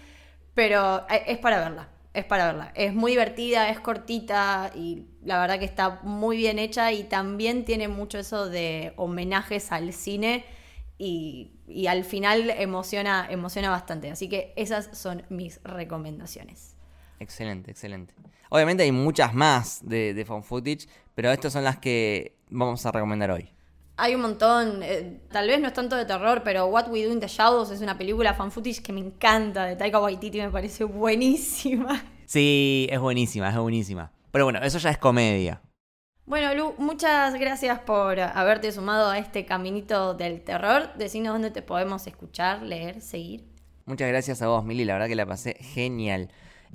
pero 0.54 1.06
e, 1.08 1.22
es 1.32 1.38
para 1.38 1.58
verla, 1.60 1.88
es 2.16 2.24
para 2.24 2.46
verla. 2.46 2.72
Es 2.74 2.94
muy 2.94 3.12
divertida, 3.12 3.68
es 3.68 3.78
cortita 3.78 4.72
y 4.74 5.04
la 5.22 5.38
verdad 5.38 5.58
que 5.58 5.66
está 5.66 6.00
muy 6.02 6.38
bien 6.38 6.58
hecha 6.58 6.90
y 6.92 7.04
también 7.04 7.66
tiene 7.66 7.88
mucho 7.88 8.18
eso 8.18 8.48
de 8.48 8.94
homenajes 8.96 9.70
al 9.70 9.92
cine 9.92 10.46
y, 10.96 11.52
y 11.68 11.88
al 11.88 12.04
final 12.04 12.48
emociona, 12.48 13.26
emociona 13.30 13.68
bastante. 13.68 14.10
Así 14.10 14.30
que 14.30 14.54
esas 14.56 14.96
son 14.96 15.24
mis 15.28 15.62
recomendaciones. 15.62 16.74
Excelente, 17.20 17.70
excelente. 17.70 18.14
Obviamente 18.48 18.82
hay 18.82 18.92
muchas 18.92 19.34
más 19.34 19.86
de, 19.86 20.14
de 20.14 20.24
footage, 20.24 20.88
pero 21.14 21.30
estas 21.30 21.52
son 21.52 21.64
las 21.64 21.76
que 21.76 22.38
vamos 22.48 22.86
a 22.86 22.92
recomendar 22.92 23.30
hoy. 23.30 23.50
Hay 23.98 24.14
un 24.14 24.20
montón, 24.20 24.82
eh, 24.82 25.20
tal 25.30 25.48
vez 25.48 25.58
no 25.58 25.68
es 25.68 25.72
tanto 25.72 25.96
de 25.96 26.04
terror, 26.04 26.42
pero 26.44 26.66
What 26.66 26.88
We 26.90 27.04
Do 27.04 27.12
in 27.12 27.20
the 27.20 27.28
Shadows 27.28 27.70
es 27.70 27.80
una 27.80 27.96
película 27.96 28.34
fan 28.34 28.52
footage 28.52 28.82
que 28.82 28.92
me 28.92 29.00
encanta, 29.00 29.64
de 29.64 29.74
Taika 29.74 29.98
Waititi, 29.98 30.38
me 30.38 30.50
parece 30.50 30.84
buenísima. 30.84 32.04
Sí, 32.26 32.88
es 32.90 32.98
buenísima, 32.98 33.50
es 33.50 33.56
buenísima. 33.56 34.10
Pero 34.32 34.46
bueno, 34.46 34.58
eso 34.60 34.78
ya 34.78 34.90
es 34.90 34.98
comedia. 34.98 35.62
Bueno, 36.26 36.52
Lu, 36.54 36.74
muchas 36.76 37.34
gracias 37.34 37.78
por 37.78 38.18
haberte 38.18 38.72
sumado 38.72 39.10
a 39.10 39.18
este 39.18 39.46
caminito 39.46 40.14
del 40.14 40.42
terror. 40.42 40.92
Decinos 40.98 41.34
dónde 41.34 41.52
te 41.52 41.62
podemos 41.62 42.04
escuchar, 42.08 42.62
leer, 42.62 43.00
seguir. 43.00 43.44
Muchas 43.84 44.08
gracias 44.08 44.42
a 44.42 44.48
vos, 44.48 44.64
Mili, 44.64 44.84
la 44.84 44.94
verdad 44.94 45.06
que 45.06 45.14
la 45.14 45.24
pasé 45.24 45.54
genial. 45.60 46.32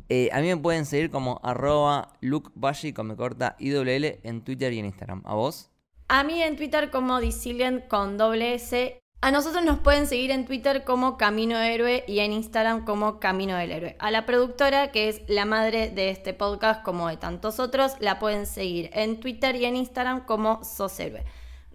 Eh, 0.07 0.29
a 0.31 0.39
mí 0.39 0.47
me 0.47 0.55
pueden 0.55 0.85
seguir 0.85 1.11
como 1.11 1.41
arroba 1.43 2.13
lukebashi 2.21 2.93
con 2.93 3.07
me 3.07 3.17
corta 3.17 3.57
IWL 3.59 4.19
en 4.23 4.45
Twitter 4.45 4.71
y 4.71 4.79
en 4.79 4.85
Instagram. 4.85 5.21
¿A 5.25 5.33
vos? 5.33 5.70
A 6.13 6.25
mí 6.25 6.43
en 6.43 6.57
Twitter 6.57 6.91
como 6.91 7.21
Disilient 7.21 7.87
con 7.87 8.17
doble 8.17 8.55
S. 8.55 8.99
A 9.21 9.31
nosotros 9.31 9.63
nos 9.63 9.79
pueden 9.79 10.07
seguir 10.07 10.31
en 10.31 10.45
Twitter 10.45 10.83
como 10.83 11.15
Camino 11.15 11.57
Héroe 11.57 12.03
y 12.05 12.19
en 12.19 12.33
Instagram 12.33 12.83
como 12.83 13.17
Camino 13.21 13.55
del 13.55 13.71
Héroe. 13.71 13.95
A 13.97 14.11
la 14.11 14.25
productora, 14.25 14.91
que 14.91 15.07
es 15.07 15.21
la 15.29 15.45
madre 15.45 15.89
de 15.89 16.09
este 16.09 16.33
podcast 16.33 16.83
como 16.83 17.07
de 17.07 17.15
tantos 17.15 17.61
otros, 17.61 17.93
la 18.01 18.19
pueden 18.19 18.45
seguir 18.45 18.89
en 18.91 19.21
Twitter 19.21 19.55
y 19.55 19.63
en 19.63 19.77
Instagram 19.77 20.25
como 20.25 20.65
Sos 20.65 20.99
Héroe. 20.99 21.23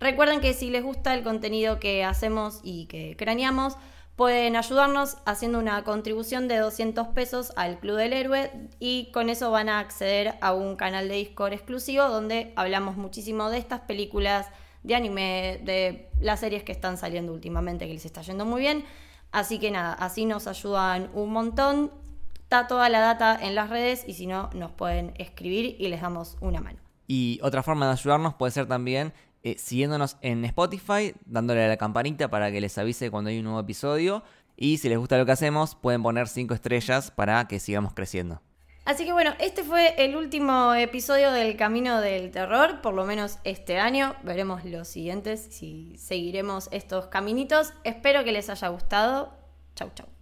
Recuerden 0.01 0.43
que 0.43 0.53
si 0.53 0.68
les 0.68 0.84
gusta 0.84 1.14
el 1.14 1.22
contenido 1.22 1.80
que 1.80 2.05
hacemos 2.05 2.61
y 2.62 2.84
que 2.89 3.16
craneamos, 3.16 3.78
Pueden 4.17 4.57
ayudarnos 4.57 5.19
haciendo 5.27 5.59
una 5.59 5.85
contribución 5.85 6.49
de 6.49 6.57
200 6.57 7.09
pesos 7.09 7.53
al 7.55 7.79
Club 7.79 7.97
del 7.97 8.14
Héroe 8.14 8.51
y 8.81 9.11
con 9.12 9.29
eso 9.29 9.51
van 9.51 9.69
a 9.69 9.79
acceder 9.79 10.37
a 10.41 10.55
un 10.55 10.77
canal 10.77 11.09
de 11.09 11.17
Discord 11.17 11.53
exclusivo 11.53 12.09
donde 12.09 12.55
hablamos 12.57 12.97
muchísimo 12.97 13.51
de 13.51 13.59
estas 13.59 13.81
películas 13.81 14.47
de 14.85 14.95
anime, 14.95 15.61
de 15.64 16.09
las 16.19 16.41
series 16.41 16.62
que 16.62 16.73
están 16.73 16.97
saliendo 16.97 17.35
últimamente 17.35 17.87
que 17.87 17.93
les 17.93 18.07
está 18.07 18.23
yendo 18.23 18.47
muy 18.47 18.62
bien. 18.62 18.87
Así 19.33 19.59
que 19.59 19.71
nada, 19.71 19.93
así 19.93 20.25
nos 20.25 20.47
ayudan 20.47 21.11
un 21.12 21.31
montón. 21.31 21.93
Está 22.39 22.69
toda 22.69 22.89
la 22.89 23.01
data 23.01 23.39
en 23.39 23.55
las 23.55 23.69
redes 23.69 24.03
y 24.07 24.14
si 24.14 24.27
no, 24.27 24.49
nos 24.55 24.73
pueden 24.73 25.12
escribir 25.19 25.77
y 25.79 25.89
les 25.89 26.01
damos 26.01 26.39
una 26.41 26.62
mano. 26.62 26.79
Y 27.07 27.39
otra 27.43 27.62
forma 27.62 27.85
de 27.85 27.93
ayudarnos 27.93 28.33
puede 28.33 28.53
ser 28.53 28.67
también 28.67 29.12
eh, 29.47 29.55
siguiéndonos 29.59 30.16
en 30.22 30.44
Spotify, 30.44 31.14
dándole 31.24 31.64
a 31.64 31.68
la 31.68 31.76
campanita 31.76 32.26
para 32.26 32.51
que 32.51 32.61
les 32.61 32.76
avise 32.78 33.12
cuando 33.12 33.30
hay 33.30 33.38
un 33.38 33.44
nuevo 33.44 33.61
episodio. 33.61 34.24
Y 34.57 34.78
si 34.78 34.88
les 34.88 34.99
gusta 34.99 35.18
lo 35.18 35.24
que 35.24 35.30
hacemos, 35.30 35.76
pueden 35.76 36.03
poner 36.03 36.26
5 36.26 36.53
estrellas 36.53 37.12
para 37.12 37.47
que 37.47 37.61
sigamos 37.61 37.94
creciendo. 37.94 38.42
Así 38.84 39.05
que 39.05 39.12
bueno, 39.12 39.34
este 39.38 39.62
fue 39.62 39.94
el 40.05 40.16
último 40.16 40.74
episodio 40.74 41.30
del 41.30 41.57
Camino 41.57 42.01
del 42.01 42.32
Terror, 42.32 42.80
por 42.80 42.94
lo 42.94 43.05
menos 43.05 43.38
este 43.44 43.78
año. 43.78 44.16
Veremos 44.24 44.64
los 44.64 44.88
siguientes, 44.88 45.47
si 45.49 45.97
seguiremos 45.97 46.68
estos 46.72 47.07
caminitos. 47.07 47.72
Espero 47.84 48.24
que 48.24 48.32
les 48.32 48.51
haya 48.51 48.66
gustado. 48.66 49.32
Chau, 49.76 49.92
chau. 49.94 50.16